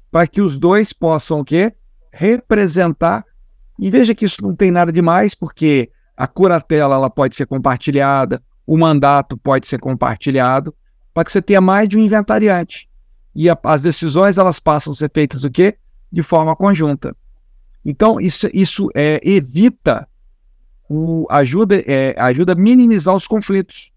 para 0.09 0.25
que 0.25 0.41
os 0.41 0.57
dois 0.57 0.91
possam 0.91 1.41
o 1.41 1.45
quê? 1.45 1.73
Representar. 2.11 3.23
E 3.81 3.89
veja 3.89 4.13
que 4.13 4.25
isso 4.25 4.43
não 4.43 4.55
tem 4.55 4.69
nada 4.69 4.91
demais, 4.91 5.33
porque 5.33 5.89
a 6.15 6.27
curatela 6.27 6.93
ela 6.93 7.09
pode 7.09 7.35
ser 7.35 7.47
compartilhada, 7.47 8.39
o 8.63 8.77
mandato 8.77 9.35
pode 9.35 9.67
ser 9.67 9.79
compartilhado, 9.79 10.71
para 11.11 11.25
que 11.25 11.31
você 11.31 11.41
tenha 11.41 11.59
mais 11.59 11.89
de 11.89 11.97
um 11.97 12.01
inventariante. 12.01 12.87
E 13.33 13.49
a, 13.49 13.57
as 13.63 13.81
decisões 13.81 14.37
elas 14.37 14.59
passam 14.59 14.93
a 14.93 14.95
ser 14.95 15.09
feitas 15.11 15.43
o 15.43 15.49
quê? 15.49 15.75
De 16.11 16.21
forma 16.21 16.55
conjunta. 16.55 17.15
Então, 17.83 18.21
isso, 18.21 18.47
isso 18.53 18.87
é, 18.93 19.19
evita, 19.23 20.07
o, 20.87 21.25
ajuda, 21.31 21.81
é, 21.87 22.13
ajuda 22.19 22.53
a 22.53 22.55
minimizar 22.55 23.15
os 23.15 23.25
conflitos. 23.25 23.91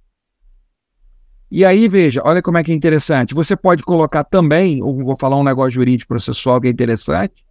E 1.50 1.62
aí, 1.62 1.88
veja, 1.88 2.22
olha 2.24 2.40
como 2.40 2.56
é 2.56 2.64
que 2.64 2.72
é 2.72 2.74
interessante. 2.74 3.34
Você 3.34 3.54
pode 3.54 3.82
colocar 3.82 4.24
também, 4.24 4.82
ou 4.82 5.04
vou 5.04 5.14
falar 5.14 5.36
um 5.36 5.44
negócio 5.44 5.72
jurídico 5.72 6.08
processual 6.08 6.58
que 6.58 6.68
é 6.68 6.70
interessante, 6.70 7.43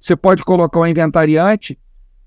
você 0.00 0.16
pode 0.16 0.42
colocar 0.42 0.80
o 0.80 0.86
inventariante 0.86 1.78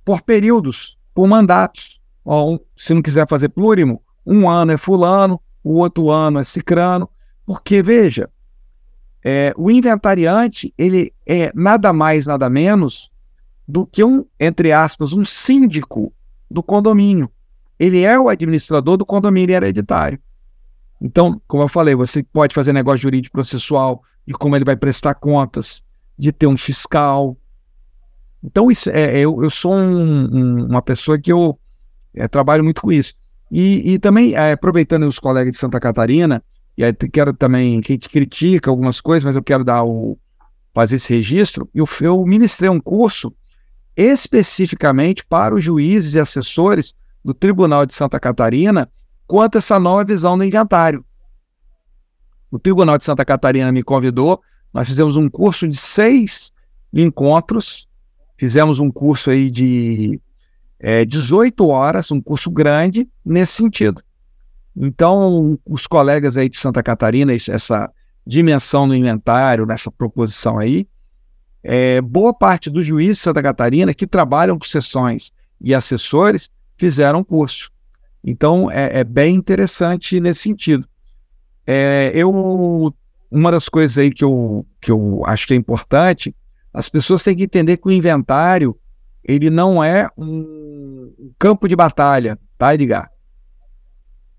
por 0.05 0.21
períodos 0.21 0.97
por 1.13 1.27
mandatos. 1.27 1.99
Ou, 2.23 2.65
se 2.77 2.93
não 2.93 3.01
quiser 3.01 3.27
fazer 3.27 3.49
plurimo, 3.49 4.01
um 4.25 4.49
ano 4.49 4.71
é 4.71 4.77
fulano, 4.77 5.41
o 5.63 5.73
outro 5.73 6.09
ano 6.09 6.39
é 6.39 6.43
cicrano, 6.43 7.09
porque, 7.45 7.81
veja, 7.81 8.29
é, 9.23 9.53
o 9.57 9.69
inventariante, 9.71 10.73
ele 10.77 11.13
é 11.25 11.51
nada 11.53 11.91
mais, 11.91 12.25
nada 12.25 12.49
menos 12.49 13.11
do 13.67 13.85
que 13.85 14.03
um, 14.03 14.25
entre 14.39 14.71
aspas, 14.71 15.11
um 15.11 15.25
síndico 15.25 16.13
do 16.49 16.61
condomínio. 16.61 17.29
Ele 17.79 18.03
é 18.03 18.17
o 18.17 18.29
administrador 18.29 18.95
do 18.97 19.05
condomínio 19.05 19.55
hereditário. 19.55 20.19
Então, 21.01 21.41
como 21.47 21.63
eu 21.63 21.67
falei, 21.67 21.95
você 21.95 22.23
pode 22.23 22.53
fazer 22.53 22.71
negócio 22.71 22.99
jurídico 22.99 23.33
processual 23.33 24.03
de 24.25 24.33
como 24.33 24.55
ele 24.55 24.63
vai 24.63 24.75
prestar 24.75 25.15
contas, 25.15 25.83
de 26.17 26.31
ter 26.31 26.47
um 26.47 26.55
fiscal, 26.55 27.35
então, 28.43 28.69
isso 28.69 28.89
é, 28.89 29.17
eu, 29.17 29.41
eu 29.41 29.49
sou 29.49 29.73
um, 29.73 30.25
um, 30.25 30.65
uma 30.65 30.81
pessoa 30.81 31.17
que 31.17 31.31
eu 31.31 31.57
é, 32.13 32.27
trabalho 32.27 32.63
muito 32.63 32.81
com 32.81 32.91
isso. 32.91 33.13
E, 33.49 33.93
e 33.93 33.99
também, 33.99 34.35
é, 34.35 34.51
aproveitando 34.51 35.03
os 35.03 35.17
colegas 35.17 35.53
de 35.53 35.57
Santa 35.57 35.79
Catarina, 35.79 36.43
e 36.77 36.83
aí 36.83 36.91
quero 36.93 37.33
também, 37.33 37.79
quem 37.81 37.97
te 37.97 38.09
critica 38.09 38.69
algumas 38.69 38.99
coisas, 38.99 39.23
mas 39.23 39.35
eu 39.35 39.43
quero 39.43 39.63
dar 39.63 39.83
o, 39.83 40.17
fazer 40.73 40.97
esse 40.97 41.13
registro, 41.13 41.69
eu, 41.73 41.87
eu 42.01 42.25
ministrei 42.25 42.69
um 42.69 42.79
curso 42.79 43.33
especificamente 43.95 45.23
para 45.23 45.53
os 45.53 45.63
juízes 45.63 46.15
e 46.15 46.19
assessores 46.19 46.93
do 47.23 47.33
Tribunal 47.33 47.85
de 47.85 47.93
Santa 47.93 48.19
Catarina 48.19 48.89
quanto 49.25 49.55
a 49.55 49.59
essa 49.59 49.79
nova 49.79 50.03
visão 50.03 50.37
do 50.37 50.43
inventário. 50.43 51.05
O 52.51 52.59
Tribunal 52.59 52.97
de 52.97 53.05
Santa 53.05 53.23
Catarina 53.23 53.71
me 53.71 53.83
convidou, 53.83 54.41
nós 54.73 54.87
fizemos 54.87 55.15
um 55.15 55.29
curso 55.29 55.67
de 55.67 55.77
seis 55.77 56.51
encontros 56.91 57.87
Fizemos 58.37 58.79
um 58.79 58.91
curso 58.91 59.29
aí 59.29 59.49
de 59.49 60.19
é, 60.79 61.05
18 61.05 61.67
horas, 61.67 62.11
um 62.11 62.21
curso 62.21 62.51
grande 62.51 63.07
nesse 63.25 63.53
sentido. 63.53 64.01
Então, 64.75 65.57
os 65.65 65.87
colegas 65.87 66.35
aí 66.35 66.49
de 66.49 66.57
Santa 66.57 66.81
Catarina, 66.81 67.33
essa 67.33 67.89
dimensão 68.25 68.87
no 68.87 68.95
inventário, 68.95 69.65
nessa 69.65 69.91
proposição 69.91 70.57
aí, 70.57 70.87
é, 71.63 72.01
boa 72.01 72.33
parte 72.33 72.69
dos 72.69 72.85
juízes 72.85 73.17
de 73.17 73.23
Santa 73.23 73.41
Catarina 73.41 73.93
que 73.93 74.05
trabalham 74.05 74.57
com 74.57 74.65
sessões 74.65 75.31
e 75.61 75.73
assessores 75.73 76.49
fizeram 76.75 77.23
curso. 77.23 77.71
Então, 78.23 78.69
é, 78.69 78.99
é 78.99 79.03
bem 79.03 79.35
interessante 79.35 80.19
nesse 80.19 80.41
sentido. 80.41 80.87
É, 81.65 82.11
eu, 82.13 82.93
uma 83.31 83.51
das 83.51 83.69
coisas 83.69 83.97
aí 83.97 84.11
que 84.11 84.23
eu, 84.23 84.65
que 84.81 84.91
eu 84.91 85.23
acho 85.25 85.47
que 85.47 85.53
é 85.53 85.57
importante 85.57 86.35
as 86.73 86.89
pessoas 86.89 87.21
têm 87.21 87.35
que 87.35 87.43
entender 87.43 87.77
que 87.77 87.87
o 87.87 87.91
inventário 87.91 88.77
ele 89.23 89.49
não 89.49 89.81
é 89.83 90.09
um 90.17 91.13
campo 91.39 91.67
de 91.67 91.75
batalha, 91.75 92.37
tá, 92.57 92.73
Edgar? 92.73 93.09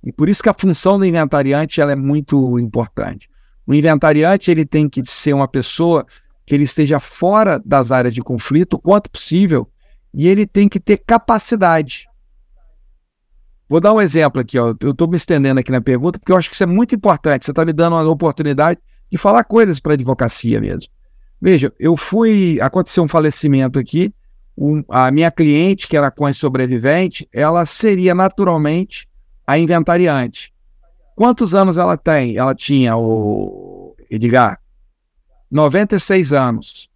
E 0.03 0.13
por 0.13 0.29
isso 0.29 0.43
que 0.43 0.49
a 0.51 0.55
função 0.55 0.99
do 0.99 1.07
inventariante 1.07 1.81
ela 1.81 1.93
é 1.93 1.97
muito 1.97 2.59
importante. 2.59 3.31
O 3.67 3.73
inventariante 3.73 4.51
ele 4.51 4.67
tem 4.67 4.89
que 4.89 5.03
ser 5.07 5.33
uma 5.33 5.49
pessoa 5.49 6.05
que 6.45 6.55
ele 6.55 6.65
esteja 6.65 7.01
fora 7.01 7.59
das 7.65 7.91
áreas 7.91 8.13
de 8.13 8.21
conflito 8.21 8.75
o 8.75 8.79
quanto 8.79 9.11
possível 9.11 9.67
e 10.13 10.29
ele 10.29 10.47
tem 10.47 10.69
que 10.69 10.79
ter 10.79 10.99
capacidade. 10.99 12.07
Vou 13.67 13.81
dar 13.81 13.95
um 13.95 14.01
exemplo 14.01 14.43
aqui, 14.43 14.59
ó. 14.59 14.75
eu 14.79 14.91
estou 14.91 15.09
me 15.09 15.17
estendendo 15.17 15.59
aqui 15.59 15.73
na 15.73 15.81
pergunta 15.81 16.19
porque 16.19 16.31
eu 16.31 16.37
acho 16.37 16.51
que 16.51 16.55
isso 16.55 16.63
é 16.63 16.67
muito 16.67 16.95
importante. 16.95 17.47
Você 17.47 17.51
está 17.51 17.65
me 17.65 17.73
dando 17.73 17.95
uma 17.95 18.09
oportunidade 18.11 18.79
de 19.11 19.17
falar 19.17 19.45
coisas 19.45 19.81
para 19.81 19.93
a 19.93 19.95
advocacia 19.95 20.61
mesmo. 20.61 20.93
Veja, 21.41 21.73
eu 21.79 21.97
fui. 21.97 22.59
Aconteceu 22.61 23.05
um 23.05 23.09
falecimento 23.09 23.79
aqui. 23.79 24.13
Um, 24.57 24.85
a 24.89 25.11
minha 25.11 25.31
cliente, 25.31 25.89
que 25.89 25.97
era 25.97 26.11
cônjuge 26.11 26.39
sobrevivente, 26.39 27.29
ela 27.33 27.67
seria 27.67 28.15
naturalmente 28.15 29.09
a 29.47 29.59
inventariante. 29.59 30.55
Quantos 31.17 31.55
anos 31.55 31.77
ela 31.77 31.97
tem? 31.97 32.37
Ela 32.37 32.55
tinha, 32.55 32.97
o 32.97 33.97
Edgar, 34.11 34.61
96 35.51 36.33
anos. 36.33 36.89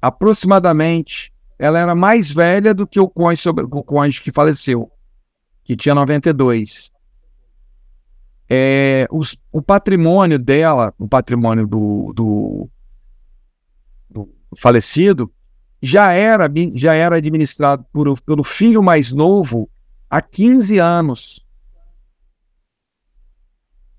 Aproximadamente, 0.00 1.32
ela 1.58 1.78
era 1.78 1.94
mais 1.94 2.30
velha 2.30 2.74
do 2.74 2.86
que 2.86 3.00
o 3.00 3.08
cônjuge, 3.08 3.48
o 3.48 3.82
cônjuge 3.82 4.22
que 4.22 4.32
faleceu, 4.32 4.90
que 5.64 5.76
tinha 5.76 5.94
92 5.94 6.92
é, 8.54 9.06
os, 9.10 9.34
o 9.50 9.62
patrimônio 9.62 10.38
dela, 10.38 10.92
o 10.98 11.08
patrimônio 11.08 11.66
do, 11.66 12.12
do, 12.14 12.70
do, 14.10 14.28
falecido, 14.54 15.32
já 15.80 16.12
era, 16.12 16.52
já 16.74 16.92
era 16.92 17.16
administrado 17.16 17.82
por, 17.90 18.20
pelo 18.20 18.44
filho 18.44 18.82
mais 18.82 19.10
novo 19.10 19.70
há 20.10 20.20
15 20.20 20.76
anos. 20.76 21.42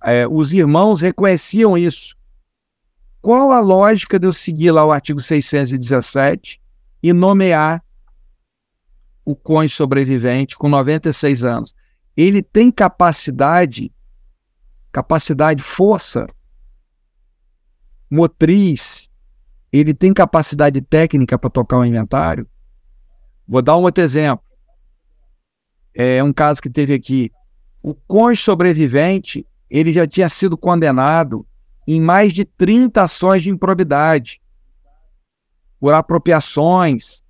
É, 0.04 0.28
os 0.28 0.54
irmãos 0.54 1.02
reconheciam 1.02 1.76
isso. 1.76 2.16
Qual 3.24 3.52
a 3.52 3.60
lógica 3.60 4.20
de 4.20 4.28
eu 4.28 4.34
seguir 4.34 4.70
lá 4.70 4.86
o 4.86 4.92
artigo 4.92 5.20
617 5.20 6.62
e 7.02 7.12
nomear 7.12 7.84
o 9.26 9.36
cônjuge 9.36 9.74
sobrevivente 9.74 10.56
com 10.56 10.70
96 10.70 11.44
anos? 11.44 11.74
Ele 12.16 12.44
tem 12.44 12.70
capacidade 12.70 13.92
capacidade, 14.94 15.64
força 15.64 16.28
motriz, 18.10 19.10
ele 19.72 19.92
tem 19.92 20.14
capacidade 20.14 20.80
técnica 20.82 21.38
para 21.38 21.50
tocar 21.50 21.80
o 21.80 21.86
inventário. 21.86 22.48
Vou 23.48 23.62
dar 23.62 23.76
um 23.76 23.82
outro 23.82 24.04
exemplo. 24.04 24.46
É 25.96 26.24
um 26.24 26.32
caso 26.32 26.62
que 26.62 26.70
teve 26.70 26.94
aqui. 26.94 27.32
O 27.82 27.96
cônjuge 27.96 28.44
sobrevivente, 28.44 29.48
ele 29.68 29.92
já 29.92 30.06
tinha 30.06 30.30
sido 30.30 30.56
condenado 30.56 31.46
em 31.88 32.00
mais 32.00 32.32
de 32.32 32.46
30 32.46 33.02
ações 33.02 33.42
de 33.42 33.50
improbidade 33.50 34.40
por 35.80 35.94
apropriações 35.94 37.24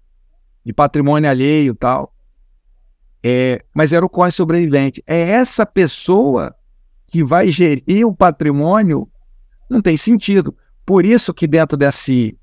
de 0.66 0.74
patrimônio 0.74 1.30
alheio 1.30 1.74
tal. 1.74 2.14
É, 3.24 3.64
mas 3.74 3.94
era 3.94 4.06
o 4.06 4.10
cônjuge 4.10 4.36
sobrevivente. 4.36 5.02
É 5.08 5.22
essa 5.22 5.66
pessoa 5.66 6.54
que 7.14 7.24
vai 7.24 7.52
gerir 7.52 8.08
o 8.08 8.12
patrimônio, 8.12 9.08
não 9.70 9.84
tem 9.84 9.96
sentido. 9.96 10.58
Por 10.84 11.06
isso 11.06 11.32
que 11.32 11.46
dentro 11.46 11.78
desse, 11.78 12.36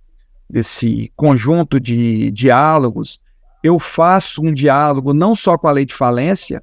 desse 0.48 1.12
conjunto 1.16 1.80
de 1.80 2.30
diálogos, 2.30 3.18
eu 3.64 3.80
faço 3.80 4.40
um 4.40 4.52
diálogo 4.52 5.12
não 5.12 5.34
só 5.34 5.58
com 5.58 5.66
a 5.66 5.72
lei 5.72 5.84
de 5.84 5.92
falência, 5.92 6.62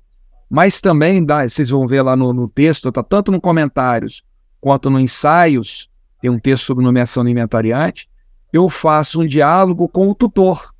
mas 0.49 0.79
também, 0.79 1.21
dá, 1.21 1.43
vocês 1.43 1.69
vão 1.69 1.85
ver 1.85 2.01
lá 2.01 2.15
no, 2.15 2.31
no 2.31 2.47
texto, 2.47 2.89
tá 2.93 3.03
tanto 3.03 3.29
no 3.29 3.41
comentários 3.41 4.23
quanto 4.61 4.89
no 4.89 5.01
ensaios, 5.01 5.89
tem 6.21 6.31
um 6.31 6.39
texto 6.39 6.63
sobre 6.63 6.85
nomeação 6.85 7.25
do 7.25 7.29
inventariante, 7.29 8.09
eu 8.53 8.69
faço 8.69 9.19
um 9.19 9.27
diálogo 9.27 9.89
com 9.89 10.07
o 10.07 10.15
tutor. 10.15 10.73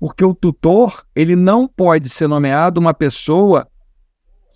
Porque 0.00 0.24
o 0.24 0.34
tutor, 0.34 1.06
ele 1.14 1.36
não 1.36 1.68
pode 1.68 2.08
ser 2.08 2.26
nomeado 2.26 2.80
uma 2.80 2.92
pessoa 2.92 3.68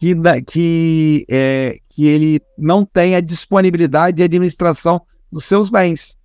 que, 0.01 0.17
que, 0.47 1.27
é, 1.29 1.79
que 1.91 2.07
ele 2.07 2.41
não 2.57 2.87
tem 2.87 3.15
a 3.15 3.21
disponibilidade 3.21 4.17
de 4.17 4.23
administração 4.23 5.03
dos 5.31 5.45
seus 5.45 5.69
bens. 5.69 6.17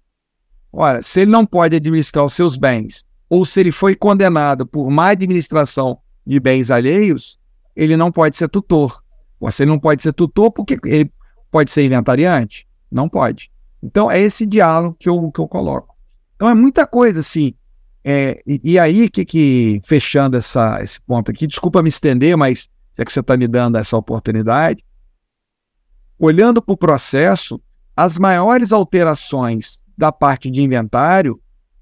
Ora, 0.71 1.03
se 1.03 1.21
ele 1.21 1.31
não 1.31 1.45
pode 1.45 1.75
administrar 1.75 2.23
os 2.23 2.33
seus 2.33 2.55
bens 2.55 3.05
ou 3.29 3.45
se 3.45 3.59
ele 3.59 3.73
foi 3.73 3.93
condenado 3.93 4.65
por 4.65 4.89
má 4.89 5.09
administração 5.09 5.99
de 6.25 6.39
bens 6.39 6.71
alheios, 6.71 7.37
ele 7.75 7.97
não 7.97 8.13
pode 8.13 8.37
ser 8.37 8.47
tutor. 8.47 9.03
Você 9.41 9.65
não 9.65 9.77
pode 9.77 10.01
ser 10.01 10.13
tutor 10.13 10.51
porque 10.51 10.79
ele 10.85 11.11
pode 11.51 11.69
ser 11.69 11.83
inventariante? 11.83 12.65
Não 12.89 13.09
pode. 13.09 13.51
Então, 13.83 14.09
é 14.09 14.21
esse 14.21 14.45
diálogo 14.45 14.95
que 14.97 15.09
eu, 15.09 15.31
que 15.31 15.39
eu 15.39 15.47
coloco. 15.49 15.95
Então, 16.37 16.47
é 16.47 16.55
muita 16.55 16.87
coisa, 16.87 17.19
assim. 17.19 17.53
É, 18.05 18.41
e, 18.47 18.61
e, 18.63 18.79
aí, 18.79 19.09
que, 19.09 19.25
que 19.25 19.81
fechando 19.83 20.37
essa, 20.37 20.79
esse 20.81 21.01
ponto 21.01 21.29
aqui, 21.29 21.45
desculpa 21.45 21.83
me 21.83 21.89
estender, 21.89 22.37
mas 22.37 22.69
já 22.97 23.05
que 23.05 23.11
você 23.11 23.19
está 23.19 23.35
me 23.35 23.47
dando 23.47 23.77
essa 23.77 23.97
oportunidade, 23.97 24.83
olhando 26.17 26.61
para 26.61 26.73
o 26.73 26.77
processo, 26.77 27.61
as 27.95 28.17
maiores 28.17 28.71
alterações 28.71 29.79
da 29.97 30.11
parte 30.11 30.49
de 30.49 30.61
inventário, 30.61 31.41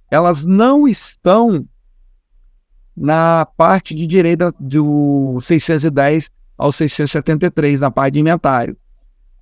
elas 0.10 0.44
não 0.44 0.88
estão 0.88 1.68
na 2.96 3.46
parte 3.58 3.96
de 3.96 4.06
direita 4.06 4.54
do 4.60 5.40
610 5.42 6.30
ao 6.58 6.72
673, 6.72 7.80
na 7.80 7.90
parte 7.90 8.14
de 8.14 8.20
inventário. 8.20 8.78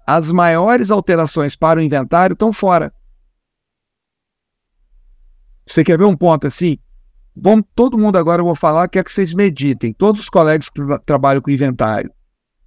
As 0.06 0.32
maiores 0.32 0.90
alterações 0.90 1.56
para 1.56 1.80
o 1.80 1.84
inventário 1.84 2.34
estão 2.34 2.52
fora. 2.52 2.94
Você 5.68 5.84
quer 5.84 5.98
ver 5.98 6.06
um 6.06 6.18
ponto 6.18 6.48
assim? 6.48 6.78
Vamos, 7.36 7.66
todo 7.74 7.98
mundo 7.98 8.18
agora 8.18 8.42
eu 8.42 8.46
vou 8.46 8.56
falar, 8.56 8.88
quer 8.88 9.04
que 9.04 9.12
vocês 9.12 9.34
meditem, 9.34 9.94
todos 9.94 10.22
os 10.22 10.30
colegas 10.30 10.70
que 10.70 10.82
trabalham 11.06 11.42
com 11.42 11.50
inventário. 11.50 12.12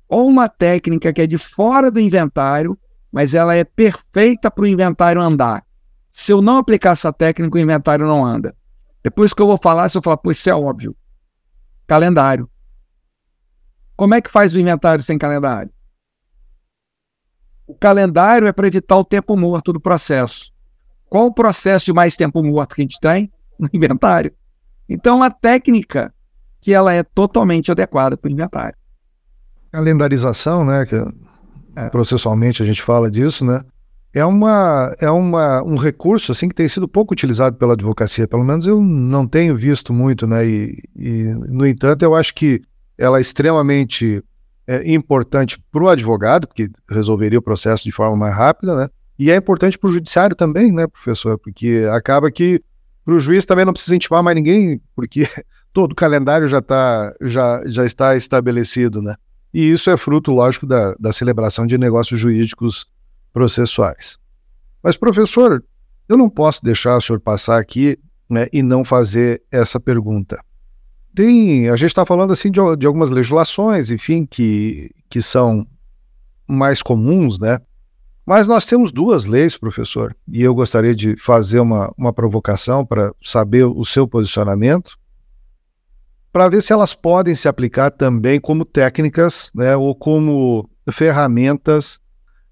Ou 0.08 0.26
uma 0.26 0.48
técnica 0.48 1.12
que 1.12 1.20
é 1.20 1.26
de 1.26 1.38
fora 1.38 1.90
do 1.90 2.00
inventário, 2.00 2.78
mas 3.12 3.34
ela 3.34 3.54
é 3.54 3.64
perfeita 3.64 4.50
para 4.50 4.64
o 4.64 4.66
inventário 4.66 5.20
andar. 5.20 5.64
Se 6.10 6.32
eu 6.32 6.40
não 6.40 6.58
aplicar 6.58 6.92
essa 6.92 7.12
técnica, 7.12 7.56
o 7.56 7.60
inventário 7.60 8.06
não 8.06 8.24
anda. 8.24 8.56
Depois 9.02 9.34
que 9.34 9.42
eu 9.42 9.46
vou 9.46 9.58
falar, 9.58 9.88
se 9.88 9.98
eu 9.98 10.02
falar, 10.02 10.16
pois 10.16 10.38
isso 10.38 10.48
é 10.48 10.54
óbvio. 10.54 10.96
Calendário. 11.86 12.48
Como 13.96 14.14
é 14.14 14.20
que 14.20 14.30
faz 14.30 14.54
o 14.54 14.58
inventário 14.58 15.04
sem 15.04 15.18
calendário? 15.18 15.70
O 17.66 17.74
calendário 17.74 18.48
é 18.48 18.52
para 18.52 18.66
evitar 18.66 18.96
o 18.96 19.04
tempo 19.04 19.36
morto 19.36 19.72
do 19.72 19.80
processo. 19.80 20.52
Qual 21.08 21.26
o 21.26 21.34
processo 21.34 21.86
de 21.86 21.92
mais 21.92 22.16
tempo 22.16 22.42
morto 22.42 22.74
que 22.74 22.82
a 22.82 22.84
gente 22.84 22.98
tem? 23.00 23.32
No 23.58 23.68
inventário. 23.72 24.34
Então, 24.88 25.22
a 25.22 25.30
técnica 25.30 26.12
que 26.60 26.72
ela 26.72 26.94
é 26.94 27.02
totalmente 27.02 27.70
adequada 27.70 28.16
para 28.16 28.28
o 28.28 28.32
inventário. 28.32 28.76
Calendarização, 29.70 30.64
né? 30.64 30.86
Que 30.86 30.96
é. 31.76 31.88
Processualmente 31.90 32.62
a 32.62 32.66
gente 32.66 32.82
fala 32.82 33.10
disso, 33.10 33.44
né? 33.44 33.62
É, 34.12 34.24
uma, 34.24 34.94
é 35.00 35.10
uma, 35.10 35.62
um 35.64 35.76
recurso 35.76 36.30
assim 36.30 36.48
que 36.48 36.54
tem 36.54 36.68
sido 36.68 36.86
pouco 36.86 37.12
utilizado 37.12 37.56
pela 37.56 37.72
advocacia, 37.72 38.28
pelo 38.28 38.44
menos 38.44 38.64
eu 38.64 38.80
não 38.80 39.26
tenho 39.26 39.56
visto 39.56 39.92
muito, 39.92 40.26
né? 40.26 40.46
E, 40.46 40.78
e 40.96 41.34
no 41.48 41.66
entanto, 41.66 42.02
eu 42.02 42.14
acho 42.14 42.32
que 42.32 42.62
ela 42.96 43.18
é 43.18 43.20
extremamente 43.20 44.22
é, 44.68 44.90
importante 44.92 45.60
para 45.72 45.82
o 45.82 45.88
advogado, 45.88 46.46
que 46.46 46.70
resolveria 46.88 47.40
o 47.40 47.42
processo 47.42 47.82
de 47.82 47.90
forma 47.90 48.16
mais 48.16 48.34
rápida, 48.34 48.76
né? 48.76 48.88
E 49.18 49.30
é 49.30 49.36
importante 49.36 49.76
para 49.76 49.90
o 49.90 49.92
judiciário 49.92 50.36
também, 50.36 50.72
né, 50.72 50.86
professor? 50.86 51.36
Porque 51.38 51.86
acaba 51.92 52.30
que 52.30 52.62
para 53.04 53.14
o 53.14 53.18
juiz 53.18 53.44
também 53.44 53.64
não 53.64 53.72
precisa 53.72 53.94
intimar 53.94 54.22
mais 54.22 54.34
ninguém, 54.34 54.80
porque 54.96 55.28
todo 55.72 55.92
o 55.92 55.96
calendário 55.96 56.46
já, 56.46 56.62
tá, 56.62 57.14
já, 57.20 57.62
já 57.66 57.84
está 57.84 58.16
estabelecido, 58.16 59.02
né? 59.02 59.14
E 59.52 59.70
isso 59.70 59.90
é 59.90 59.96
fruto, 59.96 60.32
lógico, 60.32 60.66
da, 60.66 60.94
da 60.94 61.12
celebração 61.12 61.66
de 61.66 61.78
negócios 61.78 62.18
jurídicos 62.18 62.86
processuais. 63.32 64.18
Mas, 64.82 64.96
professor, 64.96 65.62
eu 66.08 66.16
não 66.16 66.28
posso 66.28 66.62
deixar 66.64 66.96
o 66.96 67.00
senhor 67.00 67.20
passar 67.20 67.58
aqui 67.58 67.98
né, 68.28 68.48
e 68.52 68.62
não 68.62 68.84
fazer 68.84 69.42
essa 69.50 69.78
pergunta. 69.78 70.42
Tem, 71.14 71.68
a 71.68 71.76
gente 71.76 71.90
está 71.90 72.04
falando 72.04 72.32
assim 72.32 72.50
de, 72.50 72.60
de, 72.76 72.86
algumas 72.86 73.10
legislações, 73.10 73.90
enfim, 73.90 74.26
que, 74.26 74.90
que 75.08 75.22
são 75.22 75.66
mais 76.46 76.82
comuns, 76.82 77.38
né? 77.38 77.58
Mas 78.26 78.48
nós 78.48 78.64
temos 78.64 78.90
duas 78.90 79.26
leis, 79.26 79.56
professor, 79.56 80.16
e 80.26 80.42
eu 80.42 80.54
gostaria 80.54 80.94
de 80.94 81.14
fazer 81.16 81.60
uma, 81.60 81.92
uma 81.96 82.12
provocação 82.12 82.84
para 82.84 83.12
saber 83.22 83.64
o 83.64 83.84
seu 83.84 84.08
posicionamento, 84.08 84.96
para 86.32 86.48
ver 86.48 86.62
se 86.62 86.72
elas 86.72 86.94
podem 86.94 87.34
se 87.34 87.48
aplicar 87.48 87.90
também 87.90 88.40
como 88.40 88.64
técnicas, 88.64 89.50
né, 89.54 89.76
ou 89.76 89.94
como 89.94 90.68
ferramentas 90.90 92.00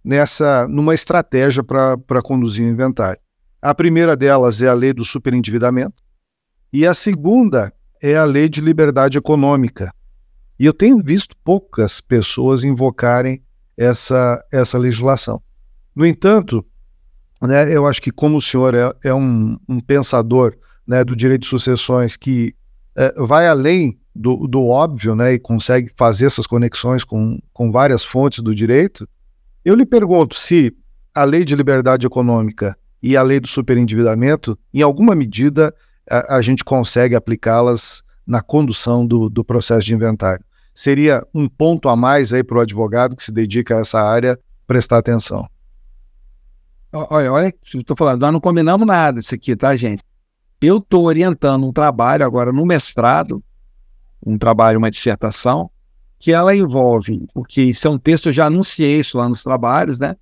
nessa 0.04 0.68
numa 0.68 0.94
estratégia 0.94 1.64
para 1.64 2.22
conduzir 2.22 2.64
o 2.66 2.68
inventário. 2.68 3.20
A 3.60 3.74
primeira 3.74 4.16
delas 4.16 4.60
é 4.60 4.68
a 4.68 4.74
lei 4.74 4.92
do 4.92 5.04
superendividamento 5.04 6.02
e 6.72 6.86
a 6.86 6.92
segunda 6.92 7.72
é 8.02 8.14
a 8.16 8.24
lei 8.24 8.48
de 8.48 8.60
liberdade 8.60 9.16
econômica. 9.16 9.92
E 10.58 10.66
eu 10.66 10.72
tenho 10.72 11.02
visto 11.02 11.36
poucas 11.42 12.00
pessoas 12.00 12.62
invocarem 12.62 13.42
essa, 13.76 14.44
essa 14.52 14.76
legislação. 14.76 15.42
No 15.94 16.06
entanto, 16.06 16.64
né, 17.40 17.74
eu 17.74 17.86
acho 17.86 18.00
que 18.00 18.10
como 18.10 18.36
o 18.38 18.42
senhor 18.42 18.74
é, 18.74 18.92
é 19.04 19.14
um, 19.14 19.58
um, 19.68 19.80
pensador 19.80 20.56
né, 20.86 21.04
do 21.04 21.14
direito 21.16 21.42
de 21.42 21.48
sucessões 21.48 22.16
que 22.16 22.54
é, 22.96 23.12
vai 23.18 23.46
além 23.46 23.98
do, 24.14 24.46
do, 24.46 24.66
óbvio 24.66 25.14
né, 25.14 25.34
e 25.34 25.38
consegue 25.38 25.90
fazer 25.96 26.26
essas 26.26 26.46
conexões 26.46 27.04
com, 27.04 27.38
com 27.52 27.70
várias 27.72 28.04
fontes 28.04 28.40
do 28.40 28.54
direito, 28.54 29.08
eu 29.64 29.74
lhe 29.74 29.86
pergunto 29.86 30.34
se 30.34 30.74
a 31.14 31.24
lei 31.24 31.44
de 31.44 31.54
liberdade 31.54 32.06
econômica 32.06 32.76
e 33.02 33.16
a 33.16 33.22
lei 33.22 33.40
do 33.40 33.48
superendividamento, 33.48 34.58
em 34.72 34.82
alguma 34.82 35.14
medida, 35.14 35.74
a, 36.08 36.36
a 36.36 36.42
gente 36.42 36.64
consegue 36.64 37.14
aplicá-las 37.14 38.02
na 38.26 38.40
condução 38.40 39.06
do, 39.06 39.28
do, 39.28 39.44
processo 39.44 39.84
de 39.86 39.94
inventário. 39.94 40.44
Seria 40.74 41.26
um 41.34 41.48
ponto 41.48 41.88
a 41.88 41.96
mais 41.96 42.32
aí 42.32 42.42
para 42.42 42.58
o 42.58 42.60
advogado 42.60 43.16
que 43.16 43.22
se 43.22 43.32
dedica 43.32 43.76
a 43.76 43.80
essa 43.80 44.00
área 44.00 44.38
prestar 44.66 44.98
atenção. 44.98 45.46
Olha, 46.92 47.32
olha, 47.32 47.54
estou 47.74 47.96
falando, 47.96 48.20
nós 48.20 48.32
não 48.32 48.40
combinamos 48.40 48.86
nada 48.86 49.18
isso 49.18 49.34
aqui, 49.34 49.56
tá, 49.56 49.74
gente? 49.74 50.04
Eu 50.60 50.76
estou 50.76 51.06
orientando 51.06 51.66
um 51.66 51.72
trabalho 51.72 52.24
agora 52.24 52.52
no 52.52 52.66
mestrado, 52.66 53.42
um 54.24 54.36
trabalho, 54.36 54.78
uma 54.78 54.90
dissertação, 54.90 55.70
que 56.18 56.32
ela 56.32 56.54
envolve, 56.54 57.26
porque 57.32 57.62
isso 57.62 57.88
é 57.88 57.90
um 57.90 57.98
texto, 57.98 58.26
eu 58.26 58.32
já 58.32 58.46
anunciei 58.46 59.00
isso 59.00 59.16
lá 59.16 59.26
nos 59.26 59.42
trabalhos, 59.42 59.98
né? 59.98 60.16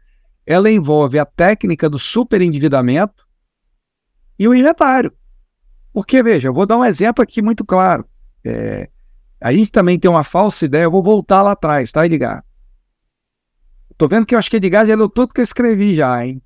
Ela 0.47 0.71
envolve 0.71 1.19
a 1.19 1.27
técnica 1.27 1.91
do 1.91 1.99
superendividamento 1.99 3.27
e 4.39 4.47
o 4.47 4.55
inventário. 4.55 5.13
Porque, 5.93 6.23
veja, 6.23 6.49
eu 6.49 6.55
vou 6.55 6.67
dar 6.67 6.79
um 6.79 6.85
exemplo 6.85 7.23
aqui 7.23 7.43
muito 7.43 7.65
claro. 7.65 8.07
É, 8.45 8.89
a 9.41 9.53
gente 9.53 9.73
também 9.73 9.99
tem 9.99 10.11
uma 10.11 10.25
falsa 10.25 10.65
ideia, 10.65 10.85
eu 10.85 10.91
vou 10.91 11.03
voltar 11.03 11.43
lá 11.43 11.53
atrás, 11.53 11.91
tá, 11.91 12.07
Edgar? 12.07 12.45
Tô 13.99 14.07
vendo 14.07 14.25
que 14.25 14.35
eu 14.35 14.39
acho 14.39 14.49
que 14.49 14.57
Edgar 14.57 14.87
já 14.87 14.95
leu 14.95 15.09
tudo 15.09 15.35
que 15.35 15.41
eu 15.41 15.45
escrevi 15.45 15.95
já, 15.97 16.25
hein? 16.25 16.41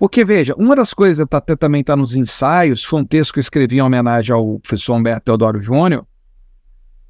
Porque, 0.00 0.24
veja, 0.24 0.54
uma 0.56 0.74
das 0.74 0.94
coisas 0.94 1.22
que 1.28 1.36
até 1.36 1.54
também 1.54 1.82
está 1.82 1.94
nos 1.94 2.14
ensaios, 2.14 2.82
foi 2.82 3.00
um 3.00 3.04
texto 3.04 3.34
que 3.34 3.38
eu 3.38 3.42
escrevi 3.42 3.76
em 3.76 3.82
homenagem 3.82 4.34
ao 4.34 4.58
professor 4.58 4.94
Humberto 4.94 5.26
Teodoro 5.26 5.60
Júnior, 5.60 6.06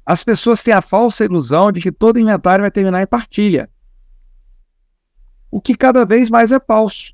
as 0.05 0.25
pessoas 0.25 0.61
têm 0.61 0.73
a 0.73 0.81
falsa 0.81 1.23
ilusão 1.23 1.71
de 1.71 1.79
que 1.79 1.89
todo 1.89 2.19
inventário 2.19 2.63
vai 2.63 2.69
terminar 2.69 3.01
em 3.01 3.07
partilha. 3.07 3.69
O 5.49 5.61
que 5.61 5.73
cada 5.73 6.05
vez 6.05 6.29
mais 6.29 6.51
é 6.51 6.59
falso. 6.59 7.13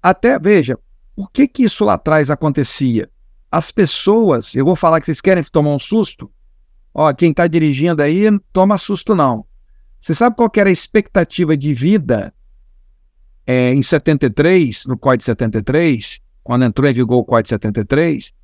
Até, 0.00 0.38
veja, 0.38 0.78
por 1.16 1.32
que, 1.32 1.48
que 1.48 1.64
isso 1.64 1.84
lá 1.84 1.94
atrás 1.94 2.30
acontecia? 2.30 3.10
As 3.50 3.72
pessoas, 3.72 4.54
eu 4.54 4.64
vou 4.64 4.76
falar 4.76 5.00
que 5.00 5.06
vocês 5.06 5.20
querem 5.20 5.42
tomar 5.42 5.70
um 5.70 5.80
susto? 5.80 6.30
Ó, 6.94 7.12
quem 7.12 7.32
está 7.32 7.48
dirigindo 7.48 8.00
aí, 8.02 8.22
toma 8.52 8.78
susto 8.78 9.16
não. 9.16 9.46
Você 9.98 10.14
sabe 10.14 10.36
qual 10.36 10.48
era 10.54 10.68
a 10.68 10.72
expectativa 10.72 11.56
de 11.56 11.72
vida 11.72 12.32
é, 13.46 13.72
em 13.72 13.82
73, 13.82 14.86
no 14.86 14.98
Código 14.98 15.24
73, 15.24 16.20
quando 16.42 16.64
entrou 16.64 16.88
em 16.90 16.92
vigor 16.94 17.18
o 17.18 17.24
Código 17.24 17.48
73? 17.48 18.34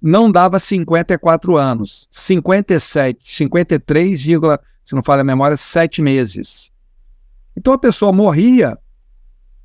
não 0.00 0.30
dava 0.30 0.60
54 0.60 1.56
anos, 1.56 2.08
57, 2.10 3.18
53, 3.22 4.20
se 4.20 4.94
não 4.94 5.02
falha 5.02 5.22
a 5.22 5.24
memória, 5.24 5.56
7 5.56 6.00
meses. 6.00 6.70
Então 7.56 7.72
a 7.72 7.78
pessoa 7.78 8.12
morria, 8.12 8.78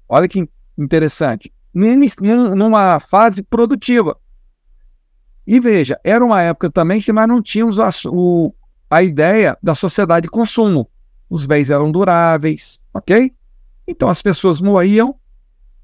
olha 0.10 0.28
que 0.28 0.48
interessante, 0.78 1.54
numa 1.74 3.00
fase 3.00 3.44
produtiva. 3.44 4.18
E 5.46 5.60
veja, 5.60 6.00
era 6.04 6.24
uma 6.24 6.42
época 6.42 6.72
também 6.72 7.02
que 7.02 7.14
nós 7.14 7.28
não 7.28 7.42
tínhamos 7.42 7.78
a, 7.78 7.90
o, 8.08 8.54
a 8.90 9.04
ideia 9.04 9.58
da 9.62 9.76
sociedade 9.76 10.24
de 10.24 10.30
consumo. 10.30 10.90
Os 11.30 11.46
bens 11.46 11.70
eram 11.70 11.92
duráveis, 11.92 12.82
ok? 12.94 13.34
Então 13.88 14.10
as 14.10 14.22
pessoas 14.22 14.62
morriam 14.62 15.16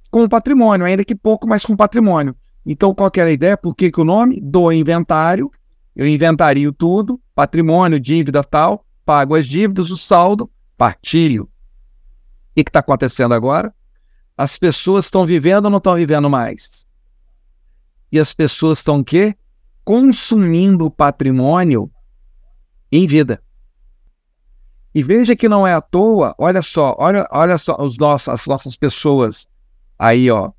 com 0.09 0.27
patrimônio, 0.27 0.85
ainda 0.85 1.05
que 1.05 1.15
pouco, 1.15 1.47
mas 1.47 1.65
com 1.65 1.75
patrimônio. 1.75 2.35
Então, 2.65 2.93
qual 2.93 3.11
era 3.15 3.29
a 3.29 3.33
ideia? 3.33 3.57
Por 3.57 3.75
que, 3.75 3.91
que 3.91 4.01
o 4.01 4.05
nome? 4.05 4.39
Do 4.41 4.71
inventário. 4.71 5.49
Eu 5.95 6.07
inventario 6.07 6.71
tudo, 6.71 7.19
patrimônio, 7.33 7.99
dívida 7.99 8.43
tal, 8.43 8.85
pago 9.05 9.35
as 9.35 9.45
dívidas, 9.45 9.89
o 9.91 9.97
saldo, 9.97 10.49
partilho. 10.77 11.43
O 11.43 11.49
que 12.55 12.61
está 12.61 12.79
acontecendo 12.79 13.33
agora? 13.33 13.73
As 14.37 14.57
pessoas 14.57 15.05
estão 15.05 15.25
vivendo 15.25 15.65
ou 15.65 15.71
não 15.71 15.77
estão 15.77 15.95
vivendo 15.95 16.29
mais? 16.29 16.87
e 18.11 18.19
as 18.19 18.33
pessoas 18.33 18.79
estão 18.79 18.99
o 18.99 19.03
quê? 19.03 19.35
Consumindo 19.83 20.85
o 20.85 20.91
patrimônio 20.91 21.91
em 22.91 23.05
vida. 23.05 23.41
E 24.93 25.03
veja 25.03 25.35
que 25.35 25.47
não 25.47 25.67
é 25.67 25.73
à 25.73 25.81
toa, 25.81 26.33
olha 26.37 26.61
só, 26.61 26.95
olha, 26.97 27.27
olha 27.31 27.57
só 27.57 27.77
os 27.79 27.97
nossos, 27.97 28.27
as 28.27 28.45
nossas 28.47 28.75
pessoas 28.75 29.47
aí, 29.97 30.31
ó, 30.31 30.51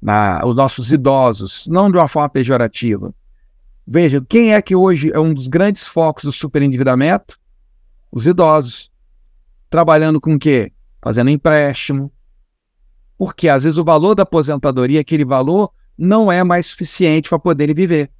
na, 0.00 0.44
os 0.44 0.54
nossos 0.54 0.90
idosos, 0.90 1.66
não 1.68 1.90
de 1.90 1.96
uma 1.96 2.08
forma 2.08 2.28
pejorativa. 2.28 3.14
Veja, 3.86 4.24
quem 4.28 4.52
é 4.52 4.60
que 4.60 4.74
hoje 4.74 5.12
é 5.12 5.18
um 5.18 5.32
dos 5.32 5.48
grandes 5.48 5.86
focos 5.86 6.24
do 6.24 6.32
superendividamento? 6.32 7.38
Os 8.10 8.26
idosos. 8.26 8.90
Trabalhando 9.70 10.20
com 10.20 10.34
o 10.34 10.38
quê? 10.38 10.72
Fazendo 11.00 11.30
empréstimo. 11.30 12.12
Porque 13.16 13.48
às 13.48 13.62
vezes 13.62 13.78
o 13.78 13.84
valor 13.84 14.14
da 14.14 14.24
aposentadoria, 14.24 15.00
aquele 15.00 15.24
valor, 15.24 15.72
não 15.96 16.30
é 16.30 16.44
mais 16.44 16.66
suficiente 16.66 17.28
para 17.28 17.38
poderem 17.38 17.74
viver. 17.74 18.10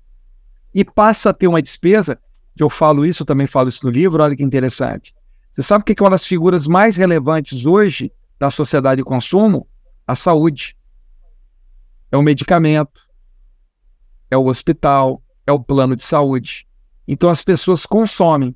E 0.74 0.84
passa 0.84 1.30
a 1.30 1.34
ter 1.34 1.46
uma 1.46 1.62
despesa, 1.62 2.18
eu 2.58 2.68
falo 2.68 3.04
isso, 3.06 3.22
eu 3.22 3.26
também 3.26 3.46
falo 3.46 3.68
isso 3.68 3.84
no 3.84 3.90
livro, 3.90 4.22
olha 4.22 4.36
que 4.36 4.42
interessante. 4.42 5.14
Você 5.58 5.64
sabe 5.64 5.82
o 5.82 5.84
que 5.84 6.00
é 6.00 6.04
uma 6.04 6.10
das 6.10 6.24
figuras 6.24 6.68
mais 6.68 6.96
relevantes 6.96 7.66
hoje 7.66 8.12
da 8.38 8.48
sociedade 8.48 8.98
de 9.00 9.04
consumo? 9.04 9.66
A 10.06 10.14
saúde. 10.14 10.76
É 12.12 12.16
o 12.16 12.22
medicamento, 12.22 13.00
é 14.30 14.36
o 14.36 14.46
hospital, 14.46 15.20
é 15.44 15.50
o 15.50 15.58
plano 15.58 15.96
de 15.96 16.04
saúde. 16.04 16.64
Então 17.08 17.28
as 17.28 17.42
pessoas 17.42 17.84
consomem. 17.84 18.54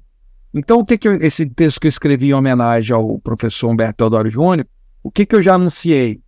Então 0.54 0.78
o 0.78 0.84
que, 0.84 0.96
que 0.96 1.08
eu, 1.08 1.14
esse 1.14 1.44
texto 1.50 1.80
que 1.80 1.88
eu 1.88 1.90
escrevi 1.90 2.28
em 2.28 2.34
homenagem 2.34 2.94
ao 2.94 3.18
professor 3.18 3.68
Humberto 3.68 3.96
Teodoro 3.96 4.30
Júnior, 4.30 4.68
o 5.02 5.10
que, 5.10 5.26
que 5.26 5.34
eu 5.34 5.42
já 5.42 5.54
anunciei? 5.54 6.22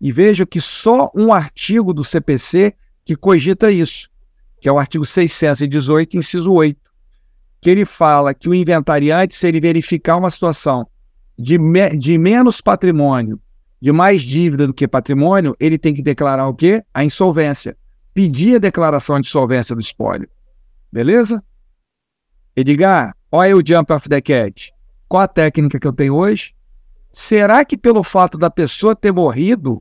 E 0.00 0.12
veja 0.12 0.46
que 0.46 0.60
só 0.60 1.10
um 1.16 1.32
artigo 1.32 1.92
do 1.92 2.04
CPC 2.04 2.76
que 3.04 3.16
cogita 3.16 3.72
isso, 3.72 4.08
que 4.60 4.68
é 4.68 4.72
o 4.72 4.78
artigo 4.78 5.04
618, 5.04 6.16
inciso 6.16 6.52
8, 6.52 6.80
que 7.62 7.70
ele 7.70 7.84
fala 7.84 8.34
que 8.34 8.48
o 8.48 8.54
inventariante, 8.54 9.36
se 9.36 9.46
ele 9.46 9.60
verificar 9.60 10.16
uma 10.16 10.30
situação 10.30 10.84
de, 11.38 11.60
me, 11.60 11.96
de 11.96 12.18
menos 12.18 12.60
patrimônio, 12.60 13.40
de 13.80 13.92
mais 13.92 14.20
dívida 14.20 14.66
do 14.66 14.74
que 14.74 14.88
patrimônio, 14.88 15.54
ele 15.60 15.78
tem 15.78 15.94
que 15.94 16.02
declarar 16.02 16.48
o 16.48 16.54
quê? 16.54 16.82
A 16.92 17.04
insolvência. 17.04 17.76
Pedir 18.12 18.56
a 18.56 18.58
declaração 18.58 19.18
de 19.20 19.28
insolvência 19.28 19.76
do 19.76 19.80
espólio. 19.80 20.28
Beleza? 20.90 21.42
Edgar, 22.56 23.16
olha 23.30 23.56
o 23.56 23.62
jump 23.64 23.92
of 23.92 24.08
the 24.08 24.20
cat. 24.20 24.72
Qual 25.08 25.22
a 25.22 25.28
técnica 25.28 25.78
que 25.78 25.86
eu 25.86 25.92
tenho 25.92 26.16
hoje? 26.16 26.54
Será 27.12 27.64
que 27.64 27.76
pelo 27.76 28.02
fato 28.02 28.36
da 28.36 28.50
pessoa 28.50 28.96
ter 28.96 29.12
morrido, 29.12 29.80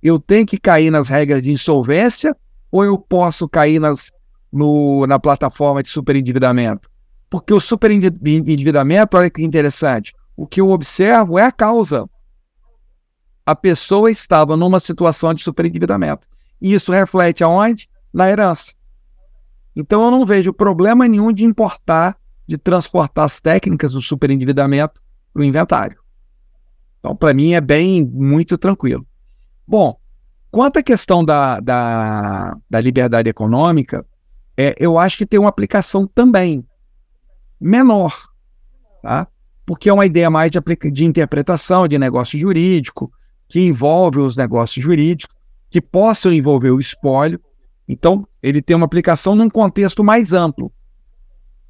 eu 0.00 0.20
tenho 0.20 0.46
que 0.46 0.58
cair 0.58 0.92
nas 0.92 1.08
regras 1.08 1.42
de 1.42 1.50
insolvência 1.50 2.36
ou 2.70 2.84
eu 2.84 2.96
posso 2.96 3.48
cair 3.48 3.80
nas, 3.80 4.12
no, 4.52 5.06
na 5.06 5.18
plataforma 5.18 5.82
de 5.82 5.90
superendividamento? 5.90 6.90
Porque 7.30 7.52
o 7.52 7.60
superendividamento, 7.60 9.16
olha 9.16 9.30
que 9.30 9.42
interessante, 9.42 10.14
o 10.36 10.46
que 10.46 10.60
eu 10.60 10.70
observo 10.70 11.38
é 11.38 11.44
a 11.44 11.52
causa. 11.52 12.08
A 13.44 13.54
pessoa 13.54 14.10
estava 14.10 14.56
numa 14.56 14.80
situação 14.80 15.34
de 15.34 15.42
superendividamento. 15.42 16.26
E 16.60 16.72
isso 16.72 16.92
reflete 16.92 17.44
aonde? 17.44 17.88
Na 18.12 18.28
herança. 18.30 18.72
Então 19.74 20.04
eu 20.04 20.10
não 20.10 20.24
vejo 20.24 20.52
problema 20.52 21.06
nenhum 21.06 21.32
de 21.32 21.44
importar, 21.44 22.16
de 22.46 22.58
transportar 22.58 23.24
as 23.26 23.40
técnicas 23.40 23.92
do 23.92 24.02
superendividamento 24.02 25.00
para 25.32 25.40
o 25.40 25.44
inventário. 25.44 25.98
Então, 26.98 27.14
para 27.14 27.32
mim, 27.32 27.52
é 27.52 27.60
bem, 27.60 28.04
muito 28.04 28.58
tranquilo. 28.58 29.06
Bom, 29.66 29.98
quanto 30.50 30.78
à 30.78 30.82
questão 30.82 31.24
da, 31.24 31.60
da, 31.60 32.56
da 32.68 32.80
liberdade 32.80 33.28
econômica, 33.28 34.04
é, 34.60 34.74
eu 34.76 34.98
acho 34.98 35.16
que 35.16 35.24
tem 35.24 35.38
uma 35.38 35.48
aplicação 35.48 36.04
também 36.04 36.66
menor, 37.60 38.12
tá? 39.00 39.28
porque 39.64 39.88
é 39.88 39.92
uma 39.92 40.04
ideia 40.04 40.28
mais 40.28 40.50
de, 40.50 40.60
de 40.90 41.04
interpretação 41.04 41.86
de 41.86 41.96
negócio 41.96 42.36
jurídico, 42.36 43.12
que 43.48 43.60
envolve 43.60 44.18
os 44.18 44.36
negócios 44.36 44.84
jurídicos, 44.84 45.36
que 45.70 45.80
possam 45.80 46.32
envolver 46.32 46.70
o 46.70 46.80
espólio. 46.80 47.40
Então, 47.86 48.26
ele 48.42 48.60
tem 48.60 48.74
uma 48.74 48.86
aplicação 48.86 49.36
num 49.36 49.48
contexto 49.48 50.02
mais 50.02 50.32
amplo. 50.32 50.72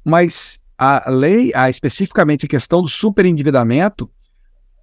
Mas 0.03 0.59
a 0.75 1.11
lei, 1.11 1.51
a, 1.53 1.69
especificamente 1.69 2.47
a 2.47 2.49
questão 2.49 2.81
do 2.81 2.87
superendividamento, 2.87 4.09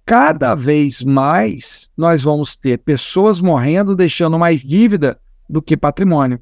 cada 0.05 0.55
vez 0.55 1.01
mais 1.03 1.91
nós 1.97 2.23
vamos 2.23 2.55
ter 2.55 2.77
pessoas 2.77 3.41
morrendo, 3.41 3.97
deixando 3.97 4.39
mais 4.39 4.61
dívida 4.61 5.19
do 5.49 5.61
que 5.61 5.75
patrimônio. 5.75 6.39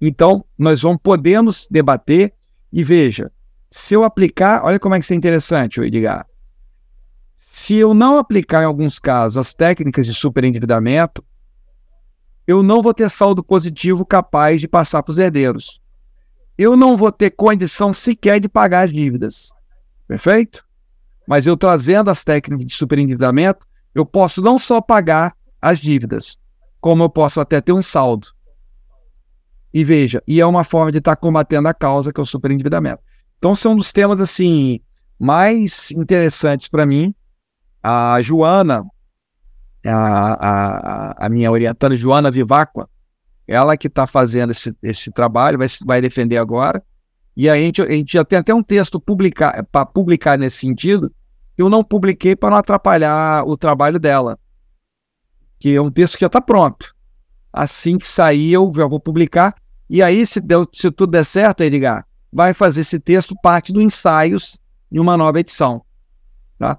Então, 0.00 0.44
nós 0.58 0.82
vamos 0.82 1.00
podemos 1.02 1.66
debater 1.70 2.34
e 2.72 2.84
veja, 2.84 3.32
se 3.70 3.94
eu 3.94 4.04
aplicar, 4.04 4.64
olha 4.64 4.78
como 4.78 4.94
é 4.94 4.98
que 4.98 5.04
isso 5.04 5.12
é 5.12 5.16
interessante, 5.16 5.80
Edgar. 5.80 6.26
Se 7.36 7.76
eu 7.76 7.94
não 7.94 8.18
aplicar 8.18 8.62
em 8.62 8.66
alguns 8.66 8.98
casos 8.98 9.36
as 9.36 9.52
técnicas 9.52 10.06
de 10.06 10.14
superendividamento, 10.14 11.24
eu 12.46 12.62
não 12.62 12.80
vou 12.80 12.94
ter 12.94 13.10
saldo 13.10 13.42
positivo 13.42 14.04
capaz 14.04 14.60
de 14.60 14.68
passar 14.68 15.02
para 15.02 15.10
os 15.10 15.18
herdeiros. 15.18 15.80
Eu 16.56 16.76
não 16.76 16.96
vou 16.96 17.10
ter 17.10 17.30
condição 17.30 17.92
sequer 17.92 18.40
de 18.40 18.48
pagar 18.48 18.86
as 18.86 18.92
dívidas. 18.92 19.52
Perfeito? 20.06 20.64
Mas 21.26 21.46
eu 21.46 21.56
trazendo 21.56 22.08
as 22.08 22.22
técnicas 22.22 22.64
de 22.64 22.72
superendividamento, 22.72 23.66
eu 23.94 24.06
posso 24.06 24.40
não 24.40 24.58
só 24.58 24.80
pagar 24.80 25.34
as 25.60 25.78
dívidas, 25.78 26.38
como 26.80 27.02
eu 27.02 27.10
posso 27.10 27.40
até 27.40 27.60
ter 27.60 27.72
um 27.72 27.82
saldo. 27.82 28.28
E 29.72 29.84
veja, 29.84 30.22
e 30.26 30.40
é 30.40 30.46
uma 30.46 30.64
forma 30.64 30.90
de 30.90 30.98
estar 30.98 31.16
tá 31.16 31.20
combatendo 31.20 31.68
a 31.68 31.74
causa 31.74 32.12
que 32.12 32.20
é 32.20 32.22
o 32.22 32.26
superendividamento. 32.26 33.02
Então 33.38 33.54
são 33.54 33.72
um 33.72 33.76
dos 33.76 33.92
temas 33.92 34.20
assim 34.20 34.80
mais 35.18 35.90
interessantes 35.90 36.68
para 36.68 36.86
mim. 36.86 37.14
A 37.82 38.20
Joana, 38.22 38.84
a, 39.84 39.92
a, 39.92 41.26
a 41.26 41.28
minha 41.28 41.50
orientanda 41.50 41.94
Joana 41.94 42.30
Vivacqua, 42.30 42.88
ela 43.46 43.76
que 43.76 43.86
está 43.86 44.06
fazendo 44.06 44.50
esse, 44.50 44.76
esse 44.82 45.10
trabalho, 45.12 45.58
vai, 45.58 45.68
vai 45.84 46.00
defender 46.00 46.38
agora. 46.38 46.82
E 47.36 47.48
a 47.50 47.54
gente, 47.54 47.82
a 47.82 47.88
gente 47.88 48.14
já 48.14 48.24
tem 48.24 48.38
até 48.38 48.54
um 48.54 48.62
texto 48.62 49.00
para 49.70 49.86
publicar 49.86 50.38
nesse 50.38 50.56
sentido, 50.56 51.12
eu 51.56 51.68
não 51.68 51.84
publiquei 51.84 52.34
para 52.34 52.50
não 52.50 52.56
atrapalhar 52.56 53.44
o 53.46 53.56
trabalho 53.56 53.98
dela. 53.98 54.38
Que 55.58 55.76
é 55.76 55.80
um 55.80 55.90
texto 55.90 56.14
que 56.14 56.22
já 56.22 56.26
está 56.26 56.40
pronto. 56.40 56.95
Assim 57.56 57.96
que 57.96 58.06
sair, 58.06 58.52
eu 58.52 58.70
já 58.76 58.86
vou 58.86 59.00
publicar. 59.00 59.54
E 59.88 60.02
aí, 60.02 60.26
se, 60.26 60.42
deu, 60.42 60.68
se 60.70 60.90
tudo 60.90 61.12
der 61.12 61.24
certo, 61.24 61.62
Edgar, 61.62 62.04
vai 62.30 62.52
fazer 62.52 62.82
esse 62.82 63.00
texto 63.00 63.34
parte 63.42 63.72
do 63.72 63.80
ensaios 63.80 64.58
em 64.92 64.98
uma 64.98 65.16
nova 65.16 65.40
edição. 65.40 65.80
Tá? 66.58 66.76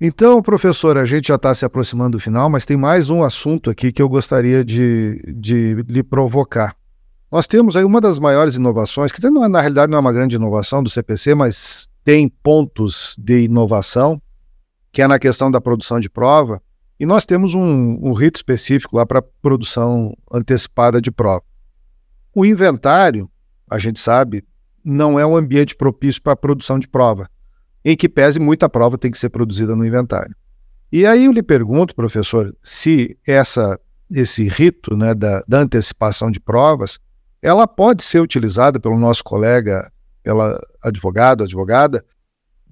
Então, 0.00 0.40
professor, 0.40 0.96
a 0.96 1.04
gente 1.04 1.26
já 1.26 1.34
está 1.34 1.52
se 1.52 1.64
aproximando 1.64 2.16
do 2.16 2.22
final, 2.22 2.48
mas 2.48 2.64
tem 2.64 2.76
mais 2.76 3.10
um 3.10 3.24
assunto 3.24 3.68
aqui 3.68 3.90
que 3.90 4.00
eu 4.00 4.08
gostaria 4.08 4.64
de, 4.64 5.20
de 5.36 5.74
lhe 5.88 6.04
provocar. 6.04 6.76
Nós 7.28 7.48
temos 7.48 7.76
aí 7.76 7.82
uma 7.82 8.00
das 8.00 8.20
maiores 8.20 8.54
inovações, 8.54 9.10
que 9.10 9.28
não, 9.28 9.44
é, 9.44 9.48
na 9.48 9.60
realidade 9.60 9.90
não 9.90 9.98
é 9.98 10.00
uma 10.00 10.12
grande 10.12 10.36
inovação 10.36 10.84
do 10.84 10.88
CPC, 10.88 11.34
mas 11.34 11.88
tem 12.04 12.28
pontos 12.28 13.16
de 13.18 13.46
inovação, 13.46 14.22
que 14.92 15.02
é 15.02 15.08
na 15.08 15.18
questão 15.18 15.50
da 15.50 15.60
produção 15.60 15.98
de 15.98 16.08
prova, 16.08 16.62
e 16.98 17.06
nós 17.06 17.24
temos 17.24 17.54
um, 17.54 17.98
um 18.00 18.12
rito 18.12 18.36
específico 18.36 18.96
lá 18.96 19.04
para 19.04 19.22
produção 19.22 20.16
antecipada 20.32 21.00
de 21.00 21.10
prova. 21.10 21.42
O 22.34 22.44
inventário, 22.44 23.30
a 23.70 23.78
gente 23.78 23.98
sabe, 23.98 24.44
não 24.84 25.18
é 25.18 25.26
um 25.26 25.36
ambiente 25.36 25.74
propício 25.74 26.22
para 26.22 26.34
a 26.34 26.36
produção 26.36 26.78
de 26.78 26.88
prova, 26.88 27.28
em 27.84 27.96
que 27.96 28.08
pese 28.08 28.38
muita 28.38 28.68
prova 28.68 28.96
tem 28.96 29.10
que 29.10 29.18
ser 29.18 29.30
produzida 29.30 29.74
no 29.74 29.84
inventário. 29.84 30.34
E 30.92 31.04
aí 31.04 31.24
eu 31.24 31.32
lhe 31.32 31.42
pergunto, 31.42 31.94
professor, 31.94 32.54
se 32.62 33.18
essa, 33.26 33.78
esse 34.10 34.48
rito 34.48 34.96
né, 34.96 35.14
da, 35.14 35.42
da 35.46 35.60
antecipação 35.60 36.30
de 36.30 36.38
provas 36.38 36.98
ela 37.44 37.68
pode 37.68 38.02
ser 38.02 38.20
utilizada 38.20 38.80
pelo 38.80 38.98
nosso 38.98 39.22
colega, 39.22 39.92
pela 40.22 40.58
advogado, 40.82 41.44
advogada, 41.44 42.02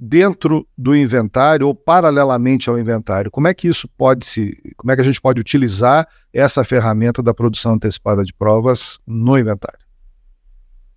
dentro 0.04 0.66
do 0.76 0.96
inventário 0.96 1.66
ou 1.66 1.74
paralelamente 1.74 2.68
ao 2.68 2.78
inventário. 2.78 3.30
Como 3.30 3.46
é 3.46 3.54
que 3.54 3.68
isso 3.68 3.88
pode 3.88 4.26
se, 4.26 4.58
como 4.76 4.90
é 4.90 4.94
que 4.96 5.02
a 5.02 5.04
gente 5.04 5.20
pode 5.20 5.40
utilizar 5.40 6.08
essa 6.32 6.64
ferramenta 6.64 7.22
da 7.22 7.32
produção 7.32 7.74
antecipada 7.74 8.24
de 8.24 8.32
provas 8.32 8.98
no 9.06 9.38
inventário? 9.38 9.78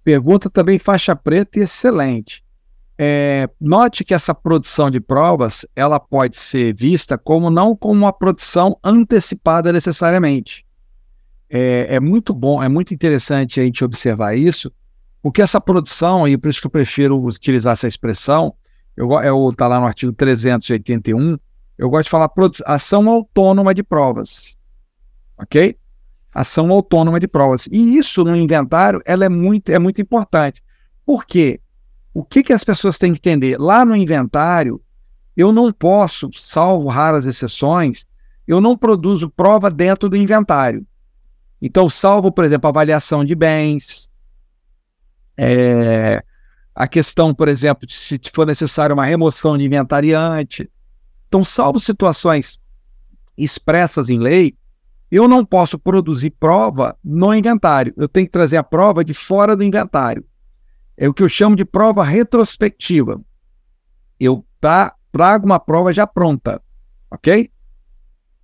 Pergunta 0.04 0.50
também 0.50 0.78
faixa 0.78 1.16
preta 1.16 1.60
e 1.60 1.64
excelente. 1.64 2.44
É, 2.98 3.50
note 3.60 4.06
que 4.06 4.14
essa 4.14 4.34
produção 4.34 4.90
de 4.90 5.02
provas 5.02 5.66
ela 5.76 6.00
pode 6.00 6.38
ser 6.38 6.74
vista 6.74 7.18
como 7.18 7.50
não 7.50 7.76
como 7.76 8.00
uma 8.00 8.14
produção 8.14 8.80
antecipada 8.82 9.74
necessariamente 9.74 10.66
é, 11.50 11.96
é 11.96 12.00
muito 12.00 12.34
bom, 12.34 12.62
é 12.62 12.68
muito 12.68 12.94
interessante 12.94 13.60
a 13.60 13.64
gente 13.64 13.84
observar 13.84 14.36
isso, 14.36 14.72
porque 15.22 15.42
essa 15.42 15.60
produção, 15.60 16.28
e 16.28 16.38
por 16.38 16.50
isso 16.50 16.62
que 16.62 16.68
eu 16.68 16.72
prefiro 16.72 17.24
utilizar 17.24 17.74
essa 17.74 17.88
expressão, 17.88 18.54
eu 18.98 19.50
está 19.50 19.68
lá 19.68 19.80
no 19.80 19.86
artigo 19.86 20.14
381, 20.14 21.38
eu 21.78 21.90
gosto 21.90 22.06
de 22.06 22.10
falar 22.10 22.32
ação 22.66 23.10
autônoma 23.10 23.74
de 23.74 23.84
provas. 23.84 24.56
Ok? 25.38 25.78
ação 26.36 26.70
autônoma 26.70 27.18
de 27.18 27.30
provas. 27.30 27.66
E 27.72 27.98
isso 27.98 28.26
no 28.26 28.36
inventário 28.36 29.02
ela 29.06 29.24
é, 29.24 29.30
muito, 29.30 29.72
é 29.72 29.80
muito 29.80 30.02
importante. 30.02 30.62
Por 31.06 31.26
quê? 31.26 31.62
O 32.14 32.26
que, 32.26 32.44
que 32.44 32.52
as 32.52 32.64
pessoas 32.64 32.98
têm 32.98 33.14
que 33.14 33.20
entender? 33.20 33.58
Lá 33.58 33.86
no 33.86 33.96
inventário, 33.96 34.82
eu 35.36 35.54
não 35.54 35.72
posso, 35.72 36.30
salvo 36.34 36.90
raras 36.90 37.26
exceções, 37.26 38.06
eu 38.46 38.60
não 38.60 38.78
produzo 38.78 39.30
prova 39.30 39.72
dentro 39.72 40.10
do 40.10 40.18
inventário. 40.18 40.86
Então, 41.62 41.90
salvo, 41.90 42.32
por 42.32 42.44
exemplo, 42.44 42.68
avaliação 42.68 43.24
de 43.24 43.34
bens, 43.34 44.10
é, 45.38 46.24
a 46.76 46.88
questão, 46.88 47.34
por 47.34 47.48
exemplo, 47.48 47.88
de 47.88 47.94
se 47.94 48.20
for 48.34 48.46
necessário 48.46 48.94
uma 48.94 49.06
remoção 49.06 49.58
de 49.58 49.64
inventariante. 49.64 50.70
Então, 51.28 51.44
salvo 51.44 51.80
situações 51.80 52.60
expressas 53.38 54.10
em 54.10 54.20
lei, 54.20 54.58
eu 55.10 55.28
não 55.28 55.46
posso 55.46 55.80
produzir 55.80 56.32
prova 56.32 56.98
no 57.02 57.34
inventário. 57.34 57.94
Eu 57.96 58.10
tenho 58.10 58.26
que 58.26 58.32
trazer 58.32 58.58
a 58.58 58.64
prova 58.64 59.06
de 59.06 59.14
fora 59.14 59.56
do 59.56 59.64
inventário. 59.64 60.26
É 60.98 61.08
o 61.08 61.14
que 61.14 61.24
eu 61.24 61.30
chamo 61.30 61.56
de 61.56 61.64
prova 61.64 62.04
retrospectiva. 62.04 63.22
Eu 64.20 64.46
trago 65.12 65.46
uma 65.46 65.60
prova 65.60 65.94
já 65.94 66.06
pronta, 66.06 66.62
ok? 67.10 67.50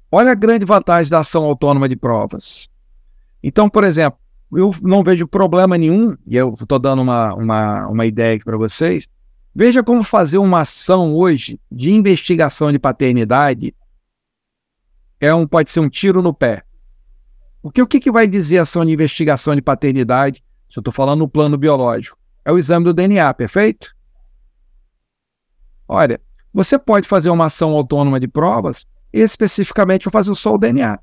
Olha 0.09 0.31
a 0.31 0.35
grande 0.35 0.65
vantagem 0.65 1.09
da 1.09 1.19
ação 1.19 1.43
autônoma 1.43 1.87
de 1.89 1.95
provas. 1.95 2.69
Então, 3.43 3.69
por 3.69 3.83
exemplo, 3.83 4.19
eu 4.51 4.75
não 4.81 5.03
vejo 5.03 5.27
problema 5.27 5.77
nenhum, 5.77 6.15
e 6.27 6.35
eu 6.35 6.53
estou 6.53 6.77
dando 6.77 7.01
uma, 7.01 7.33
uma, 7.33 7.87
uma 7.87 8.05
ideia 8.05 8.35
aqui 8.35 8.43
para 8.43 8.57
vocês. 8.57 9.07
Veja 9.53 9.83
como 9.83 10.03
fazer 10.03 10.37
uma 10.37 10.61
ação 10.61 11.13
hoje 11.13 11.59
de 11.71 11.91
investigação 11.91 12.71
de 12.71 12.79
paternidade 12.79 13.73
é 15.19 15.33
um, 15.33 15.45
pode 15.45 15.69
ser 15.69 15.79
um 15.79 15.89
tiro 15.89 16.21
no 16.21 16.33
pé. 16.33 16.63
Porque 17.61 17.81
o 17.81 17.87
que, 17.87 17.99
que 17.99 18.11
vai 18.11 18.27
dizer 18.27 18.57
a 18.57 18.63
ação 18.63 18.83
de 18.83 18.91
investigação 18.91 19.55
de 19.55 19.61
paternidade, 19.61 20.43
se 20.69 20.79
eu 20.79 20.81
estou 20.81 20.93
falando 20.93 21.19
no 21.19 21.29
plano 21.29 21.57
biológico? 21.57 22.17
É 22.43 22.51
o 22.51 22.57
exame 22.57 22.85
do 22.85 22.93
DNA, 22.93 23.31
perfeito? 23.33 23.95
Olha, 25.87 26.19
você 26.53 26.79
pode 26.79 27.07
fazer 27.07 27.29
uma 27.29 27.45
ação 27.45 27.71
autônoma 27.71 28.19
de 28.19 28.27
provas 28.27 28.87
especificamente 29.13 30.03
para 30.03 30.11
fazer 30.11 30.33
só 30.33 30.55
o 30.55 30.57
DNA. 30.57 30.97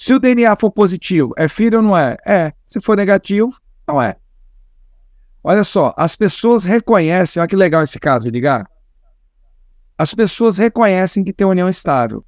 Se 0.00 0.14
o 0.14 0.18
DNA 0.18 0.56
for 0.56 0.70
positivo, 0.70 1.34
é 1.36 1.46
filho 1.46 1.76
ou 1.76 1.82
não 1.82 1.94
é? 1.94 2.16
É. 2.26 2.54
Se 2.64 2.80
for 2.80 2.96
negativo, 2.96 3.54
não 3.86 4.00
é. 4.00 4.16
Olha 5.44 5.62
só, 5.62 5.92
as 5.94 6.16
pessoas 6.16 6.64
reconhecem, 6.64 7.38
olha 7.38 7.46
que 7.46 7.54
legal 7.54 7.82
esse 7.82 8.00
caso, 8.00 8.30
ligar. 8.30 8.66
As 9.98 10.14
pessoas 10.14 10.56
reconhecem 10.56 11.22
que 11.22 11.34
tem 11.34 11.46
união 11.46 11.68
estável. 11.68 12.24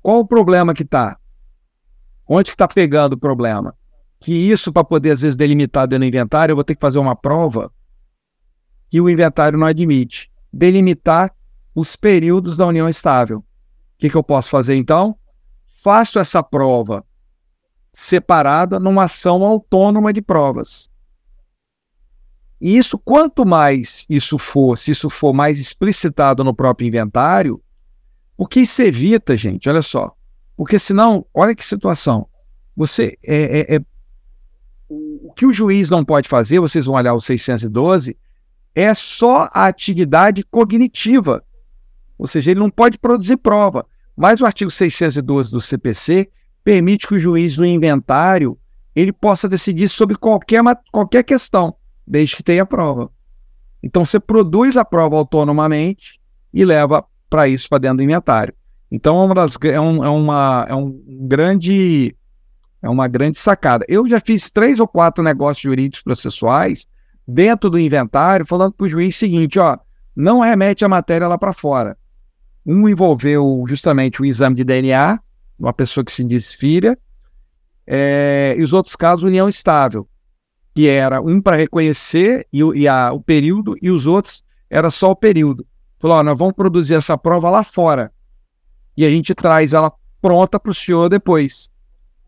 Qual 0.00 0.20
o 0.20 0.26
problema 0.26 0.72
que 0.72 0.82
está? 0.82 1.18
Onde 2.26 2.44
que 2.44 2.54
está 2.54 2.66
pegando 2.66 3.12
o 3.12 3.20
problema? 3.20 3.76
Que 4.18 4.32
isso, 4.32 4.72
para 4.72 4.82
poder, 4.82 5.10
às 5.10 5.20
vezes, 5.20 5.36
delimitar 5.36 5.86
dentro 5.86 6.06
do 6.06 6.08
inventário, 6.08 6.52
eu 6.52 6.56
vou 6.56 6.64
ter 6.64 6.74
que 6.74 6.80
fazer 6.80 6.98
uma 6.98 7.14
prova 7.14 7.70
que 8.88 8.98
o 8.98 9.10
inventário 9.10 9.58
não 9.58 9.66
admite. 9.66 10.32
Delimitar 10.50 11.34
os 11.74 11.96
períodos 11.96 12.56
da 12.56 12.66
união 12.66 12.88
estável. 12.88 13.40
O 13.40 13.44
que, 13.98 14.08
que 14.08 14.16
eu 14.16 14.24
posso 14.24 14.48
fazer, 14.48 14.74
então? 14.74 15.18
Faço 15.84 16.18
essa 16.18 16.42
prova 16.42 17.04
separada 17.92 18.80
numa 18.80 19.04
ação 19.04 19.44
autônoma 19.44 20.14
de 20.14 20.22
provas. 20.22 20.90
E 22.58 22.78
isso, 22.78 22.98
quanto 22.98 23.44
mais 23.44 24.06
isso 24.08 24.38
for, 24.38 24.78
se 24.78 24.92
isso 24.92 25.10
for 25.10 25.34
mais 25.34 25.58
explicitado 25.58 26.42
no 26.42 26.54
próprio 26.54 26.88
inventário, 26.88 27.62
o 28.34 28.46
que 28.46 28.60
isso 28.60 28.80
evita, 28.80 29.36
gente, 29.36 29.68
olha 29.68 29.82
só. 29.82 30.16
Porque 30.56 30.78
senão, 30.78 31.26
olha 31.34 31.54
que 31.54 31.64
situação. 31.64 32.26
Você 32.74 33.18
é, 33.22 33.74
é, 33.74 33.76
é, 33.76 33.80
o 34.88 35.34
que 35.36 35.44
o 35.44 35.52
juiz 35.52 35.90
não 35.90 36.02
pode 36.02 36.30
fazer, 36.30 36.60
vocês 36.60 36.86
vão 36.86 36.94
olhar 36.94 37.12
o 37.12 37.20
612, 37.20 38.16
é 38.74 38.94
só 38.94 39.50
a 39.52 39.66
atividade 39.66 40.42
cognitiva. 40.44 41.44
Ou 42.16 42.26
seja, 42.26 42.52
ele 42.52 42.60
não 42.60 42.70
pode 42.70 42.96
produzir 42.96 43.36
prova. 43.36 43.86
Mas 44.16 44.40
o 44.40 44.46
artigo 44.46 44.70
612 44.70 45.50
do 45.50 45.60
CPC 45.60 46.30
permite 46.62 47.06
que 47.06 47.14
o 47.14 47.20
juiz 47.20 47.56
no 47.56 47.66
inventário 47.66 48.58
ele 48.94 49.12
possa 49.12 49.48
decidir 49.48 49.88
sobre 49.88 50.16
qualquer, 50.16 50.62
qualquer 50.92 51.24
questão, 51.24 51.74
desde 52.06 52.36
que 52.36 52.42
tenha 52.42 52.64
prova. 52.64 53.10
Então 53.82 54.04
você 54.04 54.20
produz 54.20 54.76
a 54.76 54.84
prova 54.84 55.16
autonomamente 55.16 56.20
e 56.52 56.64
leva 56.64 57.04
para 57.28 57.48
isso 57.48 57.68
para 57.68 57.78
dentro 57.78 57.98
do 57.98 58.02
inventário. 58.04 58.54
Então 58.90 59.20
é 59.20 59.24
uma, 59.24 59.34
das, 59.34 59.58
é, 59.64 59.80
um, 59.80 60.04
é, 60.04 60.08
uma, 60.08 60.66
é 60.68 60.74
um 60.74 61.02
grande 61.26 62.14
é 62.80 62.88
uma 62.88 63.08
grande 63.08 63.38
sacada. 63.38 63.84
Eu 63.88 64.06
já 64.06 64.20
fiz 64.20 64.50
três 64.50 64.78
ou 64.78 64.86
quatro 64.86 65.24
negócios 65.24 65.62
jurídicos 65.62 66.02
processuais 66.02 66.86
dentro 67.26 67.70
do 67.70 67.78
inventário, 67.78 68.46
falando 68.46 68.74
para 68.74 68.84
o 68.84 68.88
juiz 68.88 69.16
o 69.16 69.18
seguinte: 69.18 69.58
ó, 69.58 69.78
não 70.14 70.40
remete 70.40 70.84
a 70.84 70.88
matéria 70.88 71.26
lá 71.26 71.38
para 71.38 71.52
fora. 71.52 71.96
Um 72.66 72.88
envolveu 72.88 73.64
justamente 73.68 74.22
o 74.22 74.24
exame 74.24 74.56
de 74.56 74.64
DNA, 74.64 75.20
uma 75.58 75.72
pessoa 75.72 76.04
que 76.04 76.12
se 76.12 76.24
diz 76.24 76.52
filha, 76.52 76.98
é, 77.86 78.54
e 78.58 78.62
os 78.62 78.72
outros 78.72 78.96
casos, 78.96 79.22
união 79.24 79.48
estável, 79.48 80.08
que 80.74 80.88
era 80.88 81.20
um 81.20 81.40
para 81.40 81.56
reconhecer 81.56 82.46
e, 82.52 82.60
e 82.74 82.88
a, 82.88 83.12
o 83.12 83.20
período, 83.20 83.76
e 83.80 83.90
os 83.90 84.06
outros 84.06 84.44
era 84.70 84.90
só 84.90 85.10
o 85.10 85.16
período. 85.16 85.66
Falou: 85.98 86.18
ó, 86.18 86.22
nós 86.22 86.36
vamos 86.36 86.54
produzir 86.54 86.94
essa 86.94 87.16
prova 87.16 87.50
lá 87.50 87.62
fora 87.62 88.10
e 88.96 89.04
a 89.04 89.10
gente 89.10 89.34
traz 89.34 89.72
ela 89.72 89.92
pronta 90.20 90.58
para 90.58 90.70
o 90.70 90.74
senhor 90.74 91.08
depois. 91.08 91.70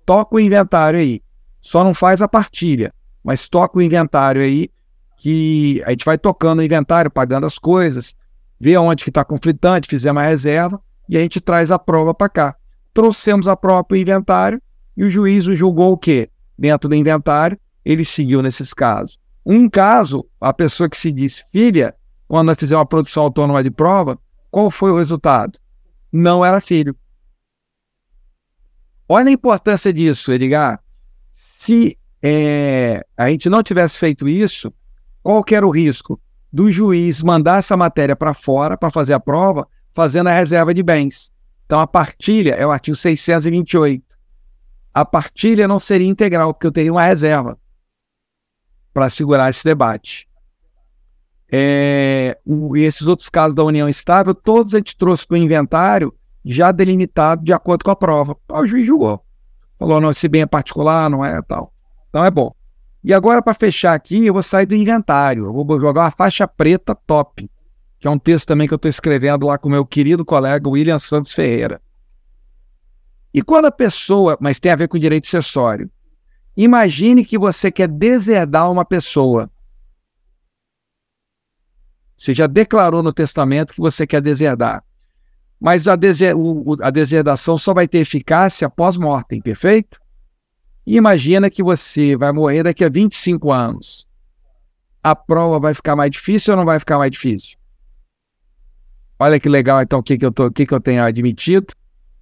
Toca 0.04 0.36
o 0.36 0.40
inventário 0.40 1.00
aí. 1.00 1.22
Só 1.60 1.82
não 1.82 1.94
faz 1.94 2.22
a 2.22 2.28
partilha, 2.28 2.92
mas 3.24 3.48
toca 3.48 3.78
o 3.78 3.82
inventário 3.82 4.42
aí, 4.42 4.70
que 5.16 5.82
a 5.84 5.90
gente 5.90 6.04
vai 6.04 6.16
tocando 6.16 6.60
o 6.60 6.62
inventário, 6.62 7.10
pagando 7.10 7.46
as 7.46 7.58
coisas, 7.58 8.14
vê 8.58 8.76
onde 8.76 9.04
que 9.04 9.10
está 9.10 9.24
conflitante, 9.24 9.88
fizemos 9.88 10.22
a 10.22 10.26
reserva 10.26 10.80
e 11.08 11.16
a 11.16 11.20
gente 11.20 11.40
traz 11.40 11.70
a 11.70 11.78
prova 11.78 12.14
para 12.14 12.28
cá. 12.28 12.56
Trouxemos 12.92 13.46
a 13.46 13.56
prova 13.56 13.84
para 13.84 13.94
o 13.94 13.98
inventário 13.98 14.60
e 14.96 15.04
o 15.04 15.10
juiz 15.10 15.44
julgou 15.44 15.92
o 15.92 15.98
quê? 15.98 16.30
Dentro 16.58 16.88
do 16.88 16.94
inventário, 16.94 17.58
ele 17.84 18.04
seguiu 18.04 18.42
nesses 18.42 18.72
casos. 18.72 19.18
Um 19.44 19.68
caso, 19.68 20.26
a 20.40 20.52
pessoa 20.52 20.88
que 20.88 20.96
se 20.96 21.12
disse 21.12 21.44
filha, 21.52 21.94
quando 22.26 22.54
fizemos 22.56 22.80
uma 22.80 22.86
produção 22.86 23.24
autônoma 23.24 23.62
de 23.62 23.70
prova, 23.70 24.18
qual 24.50 24.70
foi 24.70 24.90
o 24.90 24.96
resultado? 24.96 25.58
Não 26.12 26.44
era 26.44 26.60
filho. 26.60 26.96
Olha 29.08 29.28
a 29.28 29.32
importância 29.32 29.92
disso, 29.92 30.32
Edgar. 30.32 30.82
Se 31.30 31.96
é, 32.22 33.06
a 33.16 33.28
gente 33.28 33.48
não 33.48 33.62
tivesse 33.62 33.98
feito 33.98 34.28
isso, 34.28 34.72
qual 35.22 35.44
que 35.44 35.54
era 35.54 35.66
o 35.66 35.70
risco? 35.70 36.20
Do 36.52 36.70
juiz 36.70 37.22
mandar 37.22 37.58
essa 37.58 37.76
matéria 37.76 38.16
para 38.16 38.32
fora 38.32 38.76
para 38.76 38.90
fazer 38.90 39.12
a 39.12 39.20
prova, 39.20 39.66
fazendo 39.92 40.28
a 40.28 40.32
reserva 40.32 40.72
de 40.72 40.82
bens. 40.82 41.32
Então 41.64 41.80
a 41.80 41.86
partilha 41.86 42.54
é 42.54 42.66
o 42.66 42.70
artigo 42.70 42.96
628. 42.96 44.04
A 44.94 45.04
partilha 45.04 45.68
não 45.68 45.78
seria 45.78 46.06
integral, 46.06 46.54
porque 46.54 46.66
eu 46.66 46.72
teria 46.72 46.92
uma 46.92 47.04
reserva 47.04 47.58
para 48.94 49.10
segurar 49.10 49.50
esse 49.50 49.62
debate. 49.62 50.26
É, 51.52 52.38
o, 52.44 52.76
e 52.76 52.82
esses 52.82 53.06
outros 53.06 53.28
casos 53.28 53.54
da 53.54 53.62
união 53.62 53.88
estável, 53.88 54.34
todos 54.34 54.74
a 54.74 54.78
gente 54.78 54.96
trouxe 54.96 55.26
para 55.26 55.34
o 55.34 55.38
inventário 55.38 56.14
já 56.44 56.72
delimitado 56.72 57.44
de 57.44 57.52
acordo 57.52 57.84
com 57.84 57.90
a 57.90 57.96
prova. 57.96 58.36
O 58.50 58.66
juiz 58.66 58.86
julgou. 58.86 59.22
Falou, 59.78 60.00
não, 60.00 60.10
esse 60.10 60.28
bem 60.28 60.42
é 60.42 60.46
particular, 60.46 61.10
não 61.10 61.24
é 61.24 61.42
tal. 61.42 61.72
Então 62.08 62.24
é 62.24 62.30
bom. 62.30 62.54
E 63.06 63.14
agora, 63.14 63.40
para 63.40 63.54
fechar 63.54 63.94
aqui, 63.94 64.26
eu 64.26 64.32
vou 64.32 64.42
sair 64.42 64.66
do 64.66 64.74
inventário. 64.74 65.44
Eu 65.44 65.52
vou 65.52 65.80
jogar 65.80 66.00
uma 66.00 66.10
faixa 66.10 66.48
preta 66.48 66.92
top, 66.92 67.48
que 68.00 68.08
é 68.08 68.10
um 68.10 68.18
texto 68.18 68.48
também 68.48 68.66
que 68.66 68.74
eu 68.74 68.76
estou 68.76 68.88
escrevendo 68.88 69.46
lá 69.46 69.56
com 69.56 69.68
meu 69.68 69.86
querido 69.86 70.24
colega 70.24 70.68
William 70.68 70.98
Santos 70.98 71.32
Ferreira. 71.32 71.80
E 73.32 73.42
quando 73.42 73.66
a 73.66 73.70
pessoa, 73.70 74.36
mas 74.40 74.58
tem 74.58 74.72
a 74.72 74.76
ver 74.76 74.88
com 74.88 74.98
direito 74.98 75.24
acessório, 75.24 75.88
imagine 76.56 77.24
que 77.24 77.38
você 77.38 77.70
quer 77.70 77.86
deserdar 77.86 78.72
uma 78.72 78.84
pessoa. 78.84 79.48
Você 82.16 82.34
já 82.34 82.48
declarou 82.48 83.04
no 83.04 83.12
testamento 83.12 83.72
que 83.72 83.80
você 83.80 84.04
quer 84.04 84.20
deserdar. 84.20 84.82
Mas 85.60 85.86
a, 85.86 85.94
deser, 85.94 86.34
a 86.82 86.90
deserdação 86.90 87.56
só 87.56 87.72
vai 87.72 87.86
ter 87.86 87.98
eficácia 87.98 88.68
pós-mortem, 88.68 89.40
perfeito? 89.40 90.00
E 90.86 90.96
imagina 90.96 91.50
que 91.50 91.62
você 91.62 92.16
vai 92.16 92.32
morrer 92.32 92.62
daqui 92.62 92.84
a 92.84 92.88
25 92.88 93.52
anos. 93.52 94.06
A 95.02 95.16
prova 95.16 95.58
vai 95.58 95.74
ficar 95.74 95.96
mais 95.96 96.10
difícil 96.10 96.52
ou 96.52 96.58
não 96.58 96.64
vai 96.64 96.78
ficar 96.78 96.98
mais 96.98 97.10
difícil? 97.10 97.58
Olha 99.18 99.40
que 99.40 99.48
legal, 99.48 99.82
então, 99.82 99.98
o 99.98 100.02
que, 100.02 100.16
que, 100.16 100.24
eu, 100.24 100.32
o 100.38 100.50
que, 100.50 100.66
que 100.66 100.74
eu 100.74 100.80
tenho 100.80 101.02
admitido. 101.02 101.74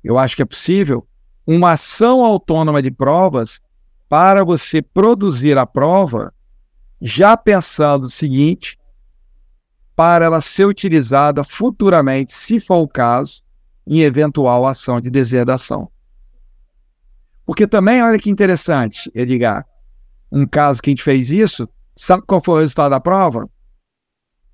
Eu 0.02 0.18
acho 0.18 0.36
que 0.36 0.42
é 0.42 0.46
possível 0.46 1.06
uma 1.46 1.72
ação 1.72 2.24
autônoma 2.24 2.80
de 2.80 2.90
provas 2.90 3.60
para 4.08 4.44
você 4.44 4.80
produzir 4.80 5.58
a 5.58 5.66
prova 5.66 6.32
já 7.00 7.36
pensando 7.36 8.04
o 8.04 8.10
seguinte, 8.10 8.78
para 9.94 10.24
ela 10.24 10.40
ser 10.40 10.64
utilizada 10.64 11.44
futuramente, 11.44 12.32
se 12.32 12.58
for 12.58 12.78
o 12.78 12.88
caso, 12.88 13.42
em 13.86 14.00
eventual 14.00 14.66
ação 14.66 15.00
de 15.00 15.10
deserdação. 15.10 15.90
Porque 17.46 17.66
também, 17.66 18.02
olha 18.02 18.18
que 18.18 18.30
interessante, 18.30 19.10
Edgar, 19.14 19.66
um 20.32 20.46
caso 20.46 20.82
que 20.82 20.90
a 20.90 20.92
gente 20.92 21.02
fez 21.02 21.30
isso, 21.30 21.68
sabe 21.94 22.24
qual 22.26 22.40
foi 22.42 22.54
o 22.54 22.60
resultado 22.60 22.90
da 22.90 23.00
prova? 23.00 23.48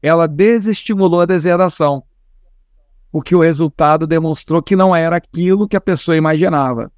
Ela 0.02 0.26
desestimulou 0.26 1.20
a 1.20 1.26
deserdação, 1.26 2.02
porque 3.12 3.34
o 3.34 3.40
resultado 3.40 4.06
demonstrou 4.06 4.62
que 4.62 4.74
não 4.74 4.94
era 4.94 5.16
aquilo 5.16 5.68
que 5.68 5.76
a 5.76 5.80
pessoa 5.80 6.16
imaginava. 6.16 6.90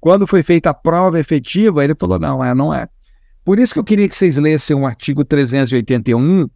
Quando 0.00 0.26
foi 0.26 0.42
feita 0.42 0.70
a 0.70 0.74
prova 0.74 1.18
efetiva, 1.18 1.82
ele 1.82 1.94
falou: 1.94 2.18
não, 2.18 2.44
é, 2.44 2.54
não 2.54 2.72
é. 2.72 2.88
Por 3.44 3.58
isso 3.58 3.72
que 3.72 3.80
eu 3.80 3.84
queria 3.84 4.08
que 4.08 4.14
vocês 4.14 4.36
lessem 4.36 4.76
o 4.76 4.80
um 4.80 4.86
artigo 4.86 5.24
381, 5.24 6.48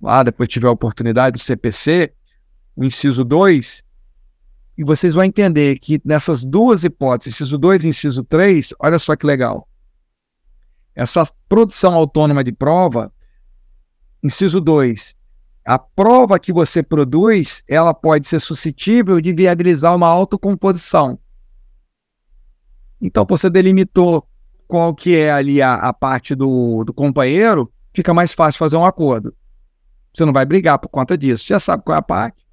lá 0.00 0.22
depois 0.22 0.48
tiver 0.48 0.68
a 0.68 0.72
oportunidade 0.72 1.34
do 1.34 1.40
CPC, 1.40 2.12
o 2.76 2.84
inciso 2.84 3.24
2, 3.24 3.82
e 4.76 4.84
vocês 4.84 5.14
vão 5.14 5.24
entender 5.24 5.78
que 5.78 6.00
nessas 6.04 6.44
duas 6.44 6.84
hipóteses, 6.84 7.34
inciso 7.40 7.56
2 7.56 7.84
e 7.84 7.88
inciso 7.88 8.24
3, 8.24 8.74
olha 8.78 8.98
só 8.98 9.16
que 9.16 9.26
legal. 9.26 9.66
Essa 10.94 11.26
produção 11.48 11.94
autônoma 11.94 12.44
de 12.44 12.52
prova, 12.52 13.12
inciso 14.22 14.60
2, 14.60 15.14
a 15.64 15.78
prova 15.78 16.38
que 16.38 16.52
você 16.52 16.82
produz, 16.82 17.62
ela 17.68 17.92
pode 17.92 18.28
ser 18.28 18.40
suscetível 18.40 19.20
de 19.20 19.32
viabilizar 19.32 19.94
uma 19.96 20.06
autocomposição. 20.06 21.18
Então, 23.00 23.26
você 23.28 23.50
delimitou 23.50 24.26
qual 24.66 24.94
que 24.94 25.16
é 25.16 25.30
ali 25.30 25.60
a, 25.60 25.74
a 25.74 25.92
parte 25.92 26.34
do, 26.34 26.84
do 26.84 26.92
companheiro, 26.92 27.72
fica 27.94 28.12
mais 28.12 28.32
fácil 28.32 28.58
fazer 28.58 28.76
um 28.76 28.84
acordo. 28.84 29.34
Você 30.14 30.24
não 30.24 30.32
vai 30.32 30.46
brigar 30.46 30.78
por 30.78 30.88
conta 30.88 31.16
disso, 31.16 31.46
já 31.46 31.60
sabe 31.60 31.82
qual 31.82 31.96
é 31.96 31.98
a 31.98 32.02
parte. 32.02 32.45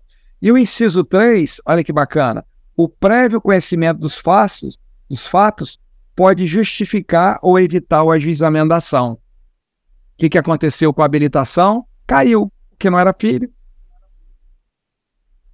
E 0.44 0.52
o 0.52 0.58
inciso 0.58 1.06
3, 1.06 1.62
olha 1.66 1.86
que 1.86 1.94
bacana, 1.94 2.46
o 2.76 2.90
prévio 2.90 3.40
conhecimento 3.40 4.02
dos 4.02 4.18
fatos, 4.18 4.78
dos 5.10 5.26
fatos 5.26 5.80
pode 6.14 6.46
justificar 6.46 7.40
ou 7.42 7.58
evitar 7.58 8.04
o 8.04 8.12
ajuizamento 8.12 8.68
da 8.68 8.76
ação. 8.76 9.14
O 9.14 9.20
que, 10.18 10.28
que 10.28 10.38
aconteceu 10.38 10.94
com 10.94 11.02
a 11.02 11.06
habilitação? 11.06 11.88
Caiu, 12.06 12.52
porque 12.72 12.90
não 12.90 13.00
era 13.00 13.16
filho. 13.18 13.48
O 13.48 13.52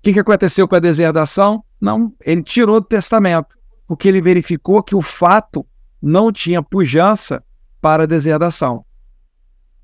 que, 0.02 0.12
que 0.12 0.20
aconteceu 0.20 0.68
com 0.68 0.74
a 0.74 0.80
deserdação? 0.80 1.64
Não, 1.80 2.12
ele 2.26 2.42
tirou 2.42 2.82
do 2.82 2.88
testamento, 2.88 3.60
porque 3.86 4.08
ele 4.08 4.24
verificou 4.24 4.82
que 4.82 4.96
o 4.96 5.04
fato 5.04 5.64
não 6.02 6.32
tinha 6.32 6.64
pujança 6.64 7.44
para 7.80 8.04
a 8.04 8.08
deserdação. 8.08 8.84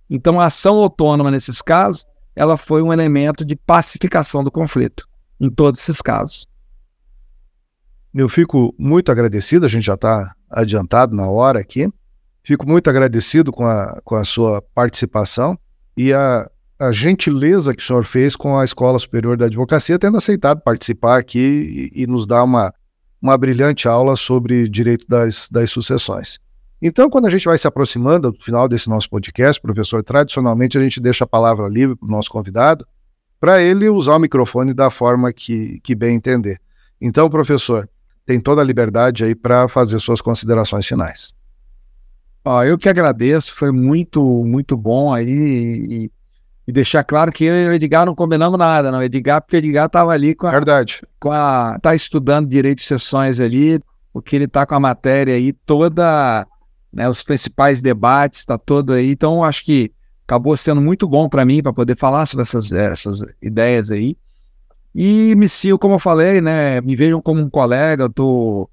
Então, 0.09 0.39
a 0.39 0.47
ação 0.47 0.79
autônoma, 0.79 1.29
nesses 1.29 1.61
casos, 1.61 2.07
ela 2.35 2.57
foi 2.57 2.81
um 2.81 2.91
elemento 2.91 3.45
de 3.45 3.55
pacificação 3.55 4.43
do 4.43 4.51
conflito, 4.51 5.07
em 5.39 5.49
todos 5.49 5.79
esses 5.81 6.01
casos. 6.01 6.47
Eu 8.13 8.29
fico 8.29 8.73
muito 8.77 9.11
agradecido, 9.11 9.65
a 9.65 9.69
gente 9.69 9.85
já 9.85 9.95
está 9.95 10.33
adiantado 10.49 11.15
na 11.15 11.27
hora 11.27 11.59
aqui. 11.59 11.89
Fico 12.43 12.67
muito 12.67 12.89
agradecido 12.89 13.51
com 13.51 13.65
a, 13.65 13.99
com 14.03 14.15
a 14.15 14.23
sua 14.23 14.61
participação 14.61 15.57
e 15.97 16.13
a, 16.13 16.49
a 16.79 16.91
gentileza 16.91 17.73
que 17.73 17.81
o 17.81 17.85
senhor 17.85 18.03
fez 18.05 18.35
com 18.35 18.57
a 18.57 18.63
Escola 18.63 18.99
Superior 18.99 19.35
da 19.35 19.45
Advocacia, 19.45 19.99
tendo 19.99 20.17
aceitado 20.17 20.61
participar 20.61 21.19
aqui 21.19 21.91
e, 21.93 22.03
e 22.03 22.07
nos 22.07 22.27
dar 22.27 22.43
uma, 22.43 22.73
uma 23.21 23.37
brilhante 23.37 23.87
aula 23.87 24.15
sobre 24.15 24.69
direito 24.69 25.05
das, 25.07 25.49
das 25.49 25.71
sucessões. 25.71 26.39
Então, 26.81 27.09
quando 27.09 27.25
a 27.25 27.29
gente 27.29 27.45
vai 27.45 27.57
se 27.57 27.67
aproximando 27.67 28.31
do 28.31 28.43
final 28.43 28.67
desse 28.67 28.89
nosso 28.89 29.09
podcast, 29.09 29.61
professor, 29.61 30.03
tradicionalmente 30.03 30.77
a 30.77 30.81
gente 30.81 30.99
deixa 30.99 31.23
a 31.23 31.27
palavra 31.27 31.67
livre 31.67 31.95
para 31.95 32.07
o 32.07 32.11
nosso 32.11 32.29
convidado, 32.29 32.85
para 33.39 33.61
ele 33.61 33.89
usar 33.89 34.15
o 34.15 34.19
microfone 34.19 34.73
da 34.73 34.89
forma 34.89 35.31
que, 35.31 35.79
que 35.81 35.95
bem 35.95 36.15
entender. 36.15 36.59
Então, 36.99 37.29
professor, 37.29 37.89
tem 38.25 38.39
toda 38.39 38.61
a 38.61 38.65
liberdade 38.65 39.23
aí 39.23 39.35
para 39.35 39.67
fazer 39.67 39.99
suas 39.99 40.21
considerações 40.21 40.85
finais. 40.85 41.33
Ó, 42.43 42.63
eu 42.63 42.77
que 42.77 42.89
agradeço, 42.89 43.53
foi 43.53 43.71
muito, 43.71 44.43
muito 44.45 44.77
bom 44.77 45.13
aí 45.13 45.27
e, 45.27 46.11
e 46.67 46.71
deixar 46.71 47.03
claro 47.03 47.31
que 47.31 47.43
eu 47.43 47.55
e 47.55 47.67
o 47.67 47.73
Edgar 47.73 48.05
não 48.05 48.13
combinamos 48.13 48.57
nada, 48.57 48.91
não. 48.91 49.01
Edgar, 49.01 49.41
porque 49.41 49.55
o 49.55 49.59
Edgar 49.59 49.87
estava 49.87 50.11
ali 50.11 50.35
com 50.35 50.47
a. 50.47 50.51
Verdade. 50.51 51.01
Com 51.19 51.31
a, 51.31 51.79
tá 51.81 51.95
estudando 51.95 52.47
direito 52.47 52.79
de 52.79 52.85
sessões 52.85 53.39
ali, 53.39 53.79
porque 54.13 54.35
ele 54.35 54.45
está 54.45 54.65
com 54.65 54.75
a 54.75 54.79
matéria 54.79 55.33
aí 55.33 55.53
toda 55.53 56.45
né, 56.95 57.09
os 57.09 57.21
principais 57.21 57.81
debates, 57.81 58.39
está 58.39 58.57
todo 58.57 58.93
aí. 58.93 59.11
Então, 59.11 59.43
acho 59.43 59.65
que 59.65 59.91
acabou 60.25 60.55
sendo 60.55 60.79
muito 60.79 61.05
bom 61.05 61.27
para 61.27 61.43
mim 61.43 61.61
para 61.61 61.73
poder 61.73 61.97
falar 61.97 62.25
sobre 62.25 62.43
essas, 62.43 62.71
essas 62.71 63.19
ideias 63.41 63.91
aí. 63.91 64.17
E 64.95 65.35
me 65.35 65.49
sigo, 65.49 65.77
como 65.77 65.95
eu 65.95 65.99
falei, 65.99 66.39
né? 66.39 66.79
Me 66.79 66.95
vejam 66.95 67.21
como 67.21 67.41
um 67.41 67.49
colega, 67.49 68.05
estou 68.05 68.71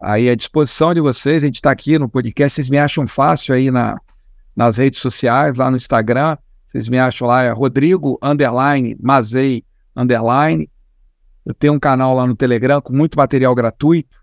aí 0.00 0.30
à 0.30 0.34
disposição 0.34 0.94
de 0.94 1.02
vocês. 1.02 1.42
A 1.42 1.46
gente 1.46 1.56
está 1.56 1.70
aqui 1.70 1.98
no 1.98 2.08
podcast, 2.08 2.54
vocês 2.54 2.70
me 2.70 2.78
acham 2.78 3.06
fácil 3.06 3.54
aí 3.54 3.70
na, 3.70 4.00
nas 4.56 4.78
redes 4.78 5.00
sociais, 5.00 5.54
lá 5.56 5.70
no 5.70 5.76
Instagram. 5.76 6.38
Vocês 6.66 6.88
me 6.88 6.98
acham 6.98 7.28
lá, 7.28 7.42
é 7.42 7.50
Rodrigo 7.50 8.18
Underline, 8.22 8.96
Mazei 8.98 9.62
Underline. 9.94 10.70
Eu 11.44 11.52
tenho 11.52 11.74
um 11.74 11.78
canal 11.78 12.14
lá 12.14 12.26
no 12.26 12.34
Telegram 12.34 12.80
com 12.80 12.94
muito 12.94 13.18
material 13.18 13.54
gratuito 13.54 14.19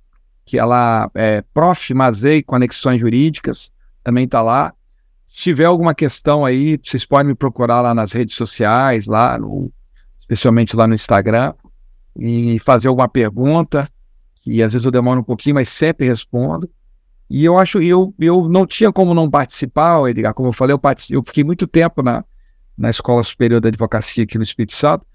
que 0.48 0.58
ela 0.58 1.12
é 1.14 1.44
Prof. 1.54 1.94
Mazei 1.94 2.42
Conexões 2.42 3.02
Jurídicas, 3.02 3.70
também 4.02 4.24
está 4.24 4.42
lá. 4.42 4.74
Se 5.28 5.44
tiver 5.44 5.66
alguma 5.66 5.94
questão 5.94 6.46
aí, 6.46 6.80
vocês 6.82 7.06
podem 7.06 7.28
me 7.28 7.36
procurar 7.36 7.82
lá 7.82 7.94
nas 7.94 8.14
redes 8.14 8.36
sociais, 8.36 9.06
lá 9.06 9.38
no, 9.38 9.70
especialmente 10.20 10.76
lá 10.76 10.88
no 10.88 10.94
Instagram, 10.94 11.54
e 12.18 12.58
fazer 12.60 12.88
alguma 12.88 13.10
pergunta, 13.10 13.90
que 14.42 14.64
às 14.64 14.72
vezes 14.72 14.86
eu 14.86 14.92
demoro 14.92 15.20
um 15.20 15.24
pouquinho, 15.24 15.56
mas 15.56 15.68
sempre 15.68 16.08
respondo. 16.08 16.70
E 17.30 17.44
eu 17.44 17.58
acho, 17.58 17.82
eu, 17.82 18.16
eu 18.18 18.48
não 18.48 18.66
tinha 18.66 18.92
como 18.92 19.14
não 19.14 19.30
participar, 19.30 20.10
Edgar, 20.10 20.34
como 20.34 20.48
eu 20.48 20.54
falei, 20.54 20.74
eu, 20.74 20.82
eu 21.12 21.22
fiquei 21.22 21.44
muito 21.44 21.68
tempo 21.68 22.02
na, 22.02 22.24
na 22.78 22.90
Escola 22.90 23.22
Superior 23.22 23.60
da 23.60 23.68
Advocacia 23.68 24.24
aqui 24.24 24.38
no 24.38 24.44
Espírito 24.46 24.74
Santo, 24.74 25.06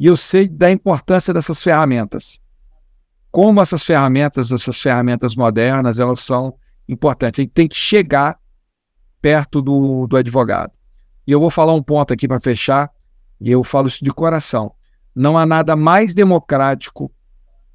e 0.00 0.06
eu 0.06 0.16
sei 0.16 0.48
da 0.48 0.68
importância 0.68 1.32
dessas 1.32 1.62
ferramentas 1.62 2.40
como 3.30 3.60
essas 3.60 3.84
ferramentas, 3.84 4.50
essas 4.50 4.80
ferramentas 4.80 5.36
modernas, 5.36 5.98
elas 5.98 6.20
são 6.20 6.54
importantes. 6.88 7.38
A 7.38 7.42
gente 7.42 7.52
tem 7.52 7.68
que 7.68 7.76
chegar 7.76 8.38
perto 9.20 9.62
do, 9.62 10.06
do 10.06 10.16
advogado. 10.16 10.72
E 11.26 11.32
eu 11.32 11.38
vou 11.38 11.50
falar 11.50 11.74
um 11.74 11.82
ponto 11.82 12.12
aqui 12.12 12.26
para 12.26 12.40
fechar, 12.40 12.90
e 13.40 13.50
eu 13.50 13.62
falo 13.62 13.86
isso 13.86 14.04
de 14.04 14.10
coração. 14.10 14.74
Não 15.14 15.38
há 15.38 15.46
nada 15.46 15.76
mais 15.76 16.14
democrático 16.14 17.12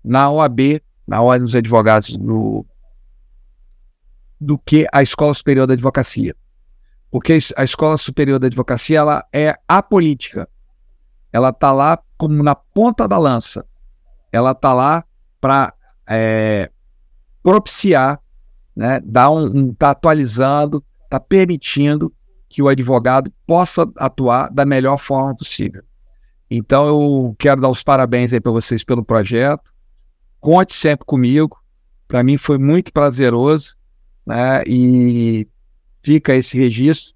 na 0.04 0.30
OAB, 0.30 0.82
na 1.08 1.22
Ordem 1.22 1.46
dos 1.46 1.56
Advogados, 1.56 2.18
do, 2.18 2.66
do 4.40 4.58
que 4.58 4.88
a 4.92 5.02
Escola 5.02 5.34
Superior 5.34 5.68
da 5.68 5.74
Advocacia. 5.74 6.36
Porque 7.10 7.38
a 7.56 7.64
Escola 7.64 7.98
Superior 7.98 8.40
da 8.40 8.48
Advocacia 8.48 9.00
ela 9.00 9.26
é 9.32 9.56
apolítica. 9.68 10.50
Ela 11.32 11.50
está 11.50 11.72
lá 11.72 12.00
como 12.18 12.44
na 12.44 12.56
ponta 12.56 13.08
da 13.08 13.18
lança. 13.18 13.66
Ela 14.32 14.52
está 14.52 14.74
lá 14.74 15.06
para 15.46 15.76
é, 16.10 16.72
propiciar, 17.44 18.20
né, 18.76 19.00
dar 19.06 19.30
um, 19.30 19.72
tá 19.76 19.92
atualizando, 19.92 20.84
tá 21.08 21.20
permitindo 21.20 22.12
que 22.50 22.64
o 22.64 22.68
advogado 22.68 23.32
possa 23.46 23.88
atuar 23.96 24.50
da 24.50 24.66
melhor 24.66 24.98
forma 24.98 25.36
possível. 25.36 25.84
Então 26.50 26.88
eu 26.88 27.36
quero 27.38 27.62
dar 27.62 27.70
os 27.70 27.84
parabéns 27.84 28.34
aí 28.34 28.42
para 28.42 28.52
vocês 28.52 28.84
pelo 28.84 29.06
projeto. 29.06 29.72
Conte 30.40 30.74
sempre 30.74 31.06
comigo. 31.06 31.62
Para 32.08 32.24
mim 32.24 32.38
foi 32.38 32.58
muito 32.58 32.92
prazeroso, 32.92 33.76
né? 34.26 34.64
E 34.66 35.48
fica 36.02 36.34
esse 36.34 36.58
registro. 36.58 37.14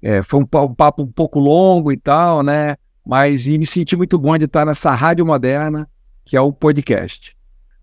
É, 0.00 0.22
foi 0.22 0.38
um, 0.38 0.46
um, 0.62 0.74
papo 0.74 1.02
um 1.02 1.10
pouco 1.10 1.40
longo 1.40 1.90
e 1.90 1.96
tal, 1.96 2.44
né? 2.44 2.76
Mas 3.04 3.48
e 3.48 3.58
me 3.58 3.66
senti 3.66 3.96
muito 3.96 4.16
bom 4.20 4.38
de 4.38 4.44
estar 4.44 4.64
nessa 4.64 4.94
rádio 4.94 5.26
moderna 5.26 5.88
que 6.24 6.36
é 6.36 6.40
o 6.40 6.52
podcast. 6.52 7.35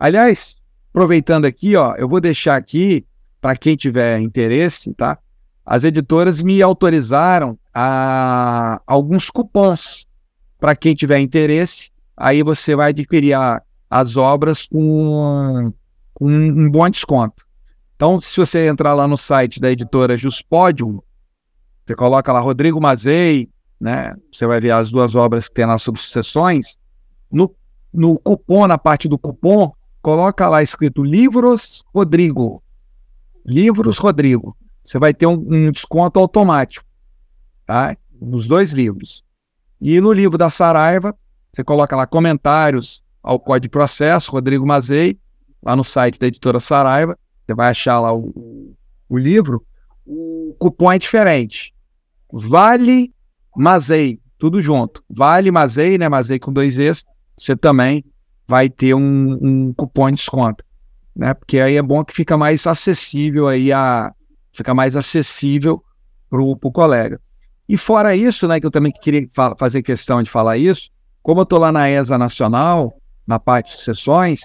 Aliás, 0.04 0.58
aproveitando 0.90 1.46
aqui, 1.46 1.78
ó, 1.78 1.96
eu 1.96 2.10
vou 2.10 2.20
deixar 2.20 2.58
aqui 2.58 3.08
para 3.40 3.56
quem 3.56 3.78
tiver 3.78 4.20
interesse, 4.20 4.94
tá? 4.94 5.18
As 5.66 5.86
editoras 5.86 6.42
me 6.42 6.62
autorizaram 6.62 7.58
a 7.74 8.82
alguns 8.86 9.30
cupons 9.30 10.06
para 10.60 10.76
quem 10.76 10.94
tiver 10.94 11.20
interesse. 11.20 11.90
Aí 12.18 12.44
você 12.44 12.76
vai 12.76 12.90
adquirir 12.90 13.34
as 13.90 14.18
obras 14.18 14.66
com, 14.66 15.72
um, 16.20 16.70
bom 16.70 16.90
desconto. 16.90 17.46
Então, 17.96 18.20
se 18.20 18.36
você 18.36 18.68
entrar 18.68 18.94
lá 18.94 19.08
no 19.08 19.16
site 19.16 19.62
da 19.62 19.72
editora 19.72 20.18
Juspodium, 20.18 21.00
você 21.86 21.96
coloca 21.96 22.34
lá 22.34 22.42
Rodrigo 22.42 22.82
Mazei, 22.82 23.50
né? 23.80 24.14
Você 24.34 24.46
vai 24.46 24.60
ver 24.60 24.72
as 24.72 24.92
duas 24.92 25.16
obras 25.16 25.48
que 25.48 25.54
tem 25.54 25.66
lá 25.66 25.78
sobre. 25.78 26.02
No, 27.32 27.56
no 27.94 28.20
cupom, 28.20 28.68
na 28.68 28.78
parte 28.78 29.08
do 29.08 29.18
cupom, 29.18 29.72
coloca 30.04 30.50
lá 30.50 30.62
escrito 30.62 31.02
Livros 31.02 31.84
Rodrigo. 31.96 32.62
Livros 33.46 33.98
Rodrigo. 33.98 34.56
Você 34.84 35.00
vai 35.00 35.14
ter 35.14 35.26
um, 35.26 35.34
um 35.34 35.72
desconto 35.72 36.20
automático, 36.20 36.86
tá? 37.66 37.96
Nos 38.22 38.46
dois 38.46 38.74
livros. 38.74 39.24
E 39.80 40.00
no 40.02 40.12
livro 40.12 40.38
da 40.38 40.50
Saraiva, 40.50 41.18
você 41.52 41.64
coloca 41.64 41.96
lá 41.96 42.06
comentários 42.06 43.02
ao 43.24 43.40
Código 43.40 43.64
de 43.64 43.70
Processo, 43.70 44.30
Rodrigo 44.30 44.66
Mazei, 44.66 45.18
lá 45.64 45.74
no 45.74 45.84
site 45.84 46.20
da 46.20 46.28
editora 46.28 46.60
Saraiva, 46.60 47.18
você 47.46 47.56
vai 47.56 47.70
achar 47.70 48.00
lá 48.02 48.14
o, 48.14 48.76
o 49.08 49.18
livro, 49.18 49.66
o 50.06 50.54
cupom 50.60 50.92
é 50.92 51.00
diferente. 51.00 51.74
Vale 52.32 53.14
Mazei, 53.56 54.20
tudo 54.38 54.62
junto. 54.62 55.02
Vale 55.10 55.50
Mazei, 55.50 55.98
né? 55.98 56.10
Mazei 56.10 56.40
com 56.40 56.52
dois 56.52 56.78
Es, 56.78 57.06
você 57.38 57.56
também 57.56 58.04
vai 58.48 58.70
ter 58.70 58.94
um, 58.94 59.38
um 59.42 59.74
cupom 59.74 60.10
de 60.10 60.18
desconto, 60.18 60.64
né? 61.16 61.34
Porque 61.34 61.60
aí 61.60 61.76
é 61.76 61.82
bom 61.82 62.04
que 62.04 62.14
fica 62.14 62.38
mais 62.38 62.66
acessível 62.68 63.48
aí 63.48 63.72
a 63.72 64.14
fica 64.52 64.74
mais 64.74 64.96
acessível 64.96 65.84
para 66.30 66.42
o 66.42 66.72
colega. 66.72 67.20
E 67.68 67.78
fora 67.78 68.16
isso, 68.16 68.48
né, 68.48 68.60
que 68.60 68.66
eu 68.66 68.72
também 68.72 68.92
queria 68.92 69.28
fa 69.34 69.56
fazer 69.58 69.82
questão 69.82 70.22
de 70.22 70.30
falar 70.30 70.58
isso, 70.58 70.90
como 71.22 71.40
eu 71.40 71.44
estou 71.44 71.60
lá 71.60 71.72
na 71.72 71.90
ESA 71.90 72.18
Nacional, 72.18 72.94
na 73.26 73.40
parte 73.40 73.76
de 73.76 73.82
sessões, 73.82 74.42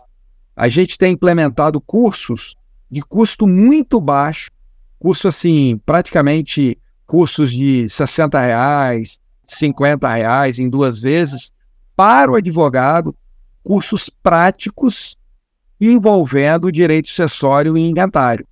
a 0.57 0.69
gente 0.69 0.97
tem 0.97 1.13
implementado 1.13 1.81
cursos 1.81 2.57
de 2.91 3.03
custo 3.03 3.47
muito 3.47 4.01
baixo, 4.01 4.51
curso 4.99 5.29
assim, 5.29 5.81
praticamente 5.85 6.79
cursos 7.07 7.53
de 7.53 7.89
60 7.89 8.41
reais, 8.41 9.21
50 9.43 10.09
reais 10.13 10.59
em 10.59 10.69
duas 10.69 11.01
vezes, 11.01 11.53
para 11.97 12.31
o 12.31 12.37
advogado, 12.37 13.15
cursos 13.69 14.09
práticos 14.09 15.15
envolvendo 15.79 16.73
direito 16.73 17.11
acessório 17.11 17.77
e 17.77 17.81
inventário. 17.83 18.49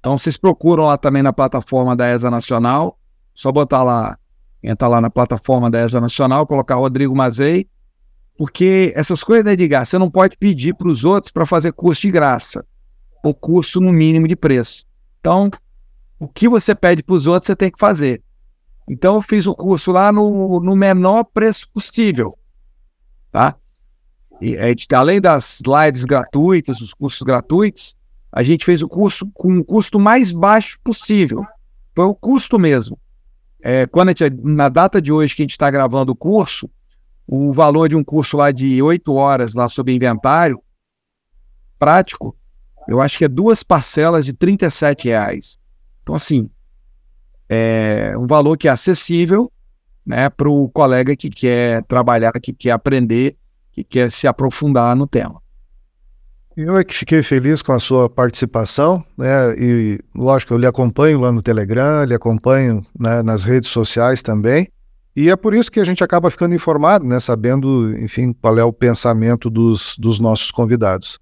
Então, 0.00 0.18
vocês 0.18 0.36
procuram 0.36 0.86
lá 0.86 0.98
também 0.98 1.22
na 1.22 1.32
plataforma 1.32 1.94
da 1.94 2.08
ESA 2.08 2.28
Nacional, 2.32 2.98
só 3.32 3.52
botar 3.52 3.84
lá, 3.84 4.18
entrar 4.60 4.88
lá 4.88 5.00
na 5.00 5.08
plataforma 5.08 5.70
da 5.70 5.78
ESA 5.78 6.00
Nacional, 6.00 6.48
colocar 6.48 6.74
Rodrigo 6.74 7.14
Mazei, 7.14 7.68
porque 8.36 8.92
essas 8.96 9.22
coisas, 9.22 9.44
né, 9.44 9.52
Edgar, 9.52 9.86
você 9.86 9.96
não 9.98 10.10
pode 10.10 10.36
pedir 10.36 10.74
para 10.74 10.88
os 10.88 11.04
outros 11.04 11.30
para 11.30 11.46
fazer 11.46 11.70
curso 11.70 12.00
de 12.00 12.10
graça, 12.10 12.66
ou 13.22 13.32
curso 13.32 13.80
no 13.80 13.92
mínimo 13.92 14.26
de 14.26 14.34
preço. 14.34 14.84
Então, 15.20 15.48
o 16.18 16.26
que 16.26 16.48
você 16.48 16.74
pede 16.74 17.04
para 17.04 17.14
os 17.14 17.28
outros, 17.28 17.46
você 17.46 17.54
tem 17.54 17.70
que 17.70 17.78
fazer. 17.78 18.20
Então, 18.88 19.14
eu 19.14 19.22
fiz 19.22 19.46
o 19.46 19.54
curso 19.54 19.92
lá 19.92 20.10
no, 20.10 20.58
no 20.58 20.74
menor 20.74 21.22
preço 21.22 21.70
possível, 21.72 22.36
tá? 23.30 23.54
E, 24.40 24.56
além 24.94 25.20
das 25.20 25.60
slides 25.60 26.04
gratuitas, 26.04 26.80
os 26.80 26.94
cursos 26.94 27.22
gratuitos, 27.22 27.94
a 28.32 28.42
gente 28.42 28.64
fez 28.64 28.80
o 28.80 28.88
curso 28.88 29.28
com 29.34 29.58
o 29.58 29.64
custo 29.64 29.98
mais 29.98 30.32
baixo 30.32 30.78
possível. 30.82 31.44
Foi 31.94 32.04
o 32.04 32.14
custo 32.14 32.58
mesmo. 32.58 32.98
É, 33.62 33.86
quando 33.86 34.08
gente, 34.08 34.30
na 34.42 34.68
data 34.68 35.02
de 35.02 35.12
hoje 35.12 35.34
que 35.34 35.42
a 35.42 35.44
gente 35.44 35.50
está 35.50 35.70
gravando 35.70 36.12
o 36.12 36.16
curso, 36.16 36.70
o 37.26 37.52
valor 37.52 37.88
de 37.88 37.96
um 37.96 38.02
curso 38.02 38.36
lá 38.36 38.50
de 38.50 38.80
oito 38.82 39.12
horas 39.14 39.54
lá 39.54 39.68
sobre 39.68 39.94
inventário 39.94 40.60
prático, 41.78 42.36
eu 42.88 43.00
acho 43.00 43.18
que 43.18 43.24
é 43.24 43.28
duas 43.28 43.62
parcelas 43.62 44.24
de 44.24 44.32
37 44.32 45.08
reais. 45.08 45.58
Então, 46.02 46.14
assim, 46.14 46.48
é 47.48 48.16
um 48.16 48.26
valor 48.26 48.56
que 48.56 48.68
é 48.68 48.70
acessível 48.70 49.52
né, 50.04 50.30
para 50.30 50.48
o 50.48 50.68
colega 50.70 51.14
que 51.14 51.28
quer 51.28 51.84
trabalhar, 51.84 52.32
que 52.32 52.52
quer 52.52 52.72
aprender, 52.72 53.36
que 53.84 53.98
quer 53.98 54.10
se 54.10 54.26
aprofundar 54.26 54.94
no 54.96 55.06
tema. 55.06 55.40
Eu 56.56 56.76
é 56.76 56.84
que 56.84 56.94
fiquei 56.94 57.22
feliz 57.22 57.62
com 57.62 57.72
a 57.72 57.78
sua 57.78 58.08
participação, 58.10 59.04
né? 59.16 59.54
E 59.56 60.00
lógico, 60.14 60.52
eu 60.52 60.58
lhe 60.58 60.66
acompanho 60.66 61.20
lá 61.20 61.30
no 61.30 61.40
Telegram, 61.40 62.04
lhe 62.04 62.14
acompanho 62.14 62.84
né, 62.98 63.22
nas 63.22 63.44
redes 63.44 63.70
sociais 63.70 64.20
também. 64.20 64.68
E 65.14 65.30
é 65.30 65.36
por 65.36 65.54
isso 65.54 65.70
que 65.70 65.80
a 65.80 65.84
gente 65.84 66.04
acaba 66.04 66.30
ficando 66.30 66.54
informado, 66.54 67.04
né? 67.06 67.18
Sabendo, 67.20 67.96
enfim, 67.98 68.32
qual 68.32 68.58
é 68.58 68.64
o 68.64 68.72
pensamento 68.72 69.48
dos, 69.48 69.96
dos 69.98 70.18
nossos 70.18 70.50
convidados. 70.50 71.18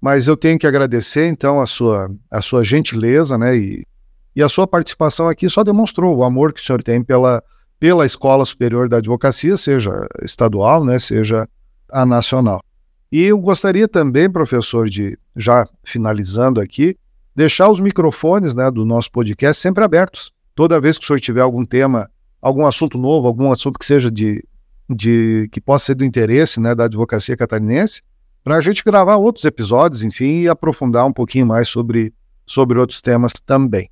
Mas 0.00 0.26
eu 0.26 0.36
tenho 0.36 0.58
que 0.58 0.66
agradecer, 0.66 1.26
então, 1.26 1.60
a 1.60 1.66
sua, 1.66 2.10
a 2.30 2.40
sua 2.40 2.62
gentileza, 2.62 3.36
né? 3.36 3.56
E, 3.56 3.86
e 4.34 4.42
a 4.42 4.48
sua 4.48 4.66
participação 4.66 5.28
aqui 5.28 5.48
só 5.48 5.64
demonstrou 5.64 6.16
o 6.16 6.22
amor 6.22 6.52
que 6.52 6.60
o 6.60 6.64
senhor 6.64 6.82
tem 6.82 7.02
pela, 7.02 7.42
pela 7.80 8.04
Escola 8.06 8.44
Superior 8.44 8.88
da 8.88 8.98
Advocacia, 8.98 9.56
seja 9.56 10.06
estadual, 10.22 10.84
né? 10.84 10.98
Seja 10.98 11.48
a 11.90 12.04
nacional. 12.04 12.60
E 13.10 13.22
eu 13.22 13.38
gostaria 13.38 13.86
também, 13.86 14.30
professor, 14.30 14.88
de, 14.88 15.18
já 15.36 15.66
finalizando 15.84 16.60
aqui, 16.60 16.96
deixar 17.34 17.70
os 17.70 17.78
microfones 17.78 18.54
né, 18.54 18.70
do 18.70 18.84
nosso 18.84 19.10
podcast 19.10 19.60
sempre 19.60 19.84
abertos. 19.84 20.32
Toda 20.54 20.80
vez 20.80 20.98
que 20.98 21.04
o 21.04 21.06
senhor 21.06 21.20
tiver 21.20 21.42
algum 21.42 21.64
tema, 21.64 22.10
algum 22.40 22.66
assunto 22.66 22.98
novo, 22.98 23.26
algum 23.26 23.52
assunto 23.52 23.78
que 23.78 23.84
seja 23.84 24.10
de, 24.10 24.42
de 24.88 25.48
que 25.52 25.60
possa 25.60 25.86
ser 25.86 25.94
do 25.94 26.04
interesse 26.04 26.58
né, 26.58 26.74
da 26.74 26.84
advocacia 26.84 27.36
catarinense, 27.36 28.02
para 28.42 28.56
a 28.56 28.60
gente 28.60 28.82
gravar 28.84 29.16
outros 29.16 29.44
episódios, 29.44 30.02
enfim, 30.02 30.38
e 30.38 30.48
aprofundar 30.48 31.04
um 31.04 31.12
pouquinho 31.12 31.46
mais 31.46 31.68
sobre, 31.68 32.14
sobre 32.46 32.78
outros 32.78 33.00
temas 33.00 33.32
também. 33.44 33.90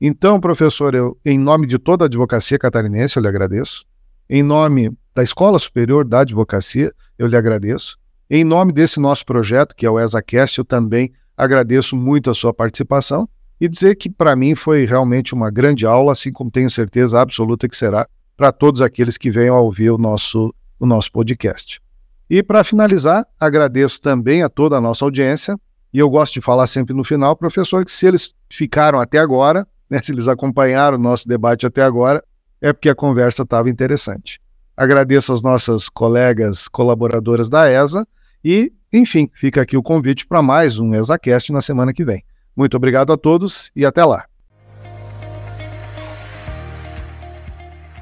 Então, 0.00 0.40
professor, 0.40 0.94
eu, 0.94 1.16
em 1.24 1.38
nome 1.38 1.66
de 1.66 1.78
toda 1.78 2.04
a 2.04 2.06
advocacia 2.06 2.58
catarinense, 2.58 3.16
eu 3.16 3.22
lhe 3.22 3.28
agradeço. 3.28 3.84
Em 4.28 4.42
nome 4.42 4.90
da 5.14 5.22
Escola 5.22 5.58
Superior 5.58 6.04
da 6.04 6.20
Advocacia, 6.20 6.92
eu 7.18 7.26
lhe 7.26 7.36
agradeço. 7.36 7.98
Em 8.30 8.44
nome 8.44 8.72
desse 8.72 8.98
nosso 8.98 9.26
projeto, 9.26 9.74
que 9.76 9.84
é 9.84 9.90
o 9.90 10.00
ESACast, 10.00 10.58
eu 10.58 10.64
também 10.64 11.12
agradeço 11.36 11.96
muito 11.96 12.30
a 12.30 12.34
sua 12.34 12.52
participação 12.54 13.28
e 13.60 13.68
dizer 13.68 13.96
que 13.96 14.10
para 14.10 14.34
mim 14.34 14.54
foi 14.54 14.84
realmente 14.84 15.34
uma 15.34 15.50
grande 15.50 15.86
aula, 15.86 16.12
assim 16.12 16.32
como 16.32 16.50
tenho 16.50 16.70
certeza 16.70 17.20
absoluta 17.20 17.68
que 17.68 17.76
será 17.76 18.08
para 18.36 18.50
todos 18.50 18.80
aqueles 18.80 19.16
que 19.16 19.30
venham 19.30 19.56
a 19.56 19.60
ouvir 19.60 19.90
o 19.90 19.98
nosso, 19.98 20.54
o 20.80 20.86
nosso 20.86 21.12
podcast. 21.12 21.80
E 22.28 22.42
para 22.42 22.64
finalizar, 22.64 23.26
agradeço 23.38 24.00
também 24.00 24.42
a 24.42 24.48
toda 24.48 24.76
a 24.76 24.80
nossa 24.80 25.04
audiência, 25.04 25.56
e 25.92 25.98
eu 25.98 26.08
gosto 26.08 26.32
de 26.32 26.40
falar 26.40 26.66
sempre 26.66 26.94
no 26.94 27.04
final, 27.04 27.36
professor, 27.36 27.84
que 27.84 27.92
se 27.92 28.06
eles 28.06 28.34
ficaram 28.50 28.98
até 28.98 29.18
agora, 29.18 29.66
né, 29.88 30.00
se 30.02 30.10
eles 30.10 30.26
acompanharam 30.26 30.96
o 30.96 31.00
nosso 31.00 31.28
debate 31.28 31.66
até 31.66 31.82
agora, 31.82 32.24
é 32.60 32.72
porque 32.72 32.88
a 32.88 32.94
conversa 32.94 33.42
estava 33.42 33.68
interessante. 33.68 34.40
Agradeço 34.82 35.32
às 35.32 35.44
nossas 35.44 35.88
colegas 35.88 36.66
colaboradoras 36.66 37.48
da 37.48 37.70
ESA 37.70 38.04
e, 38.44 38.72
enfim, 38.92 39.30
fica 39.32 39.62
aqui 39.62 39.76
o 39.76 39.82
convite 39.82 40.26
para 40.26 40.42
mais 40.42 40.80
um 40.80 40.92
ESACast 40.92 41.52
na 41.52 41.60
semana 41.60 41.92
que 41.92 42.04
vem. 42.04 42.24
Muito 42.56 42.76
obrigado 42.76 43.12
a 43.12 43.16
todos 43.16 43.70
e 43.76 43.86
até 43.86 44.04
lá. 44.04 44.24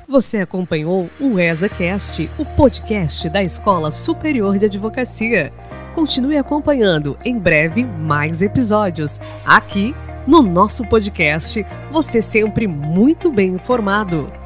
Você 0.09 0.39
acompanhou 0.39 1.11
o 1.21 1.39
ESACast, 1.39 2.31
o 2.39 2.47
podcast 2.47 3.29
da 3.29 3.43
Escola 3.43 3.91
Superior 3.91 4.59
de 4.59 4.65
Advocacia. 4.65 5.53
Continue 5.95 6.39
acompanhando 6.39 7.15
em 7.23 7.39
breve 7.39 7.85
mais 7.85 8.41
episódios. 8.41 9.21
Aqui 9.45 9.95
no 10.27 10.41
nosso 10.41 10.83
podcast, 10.87 11.63
você 11.93 12.23
sempre 12.23 12.67
muito 12.67 13.31
bem 13.31 13.51
informado. 13.51 14.40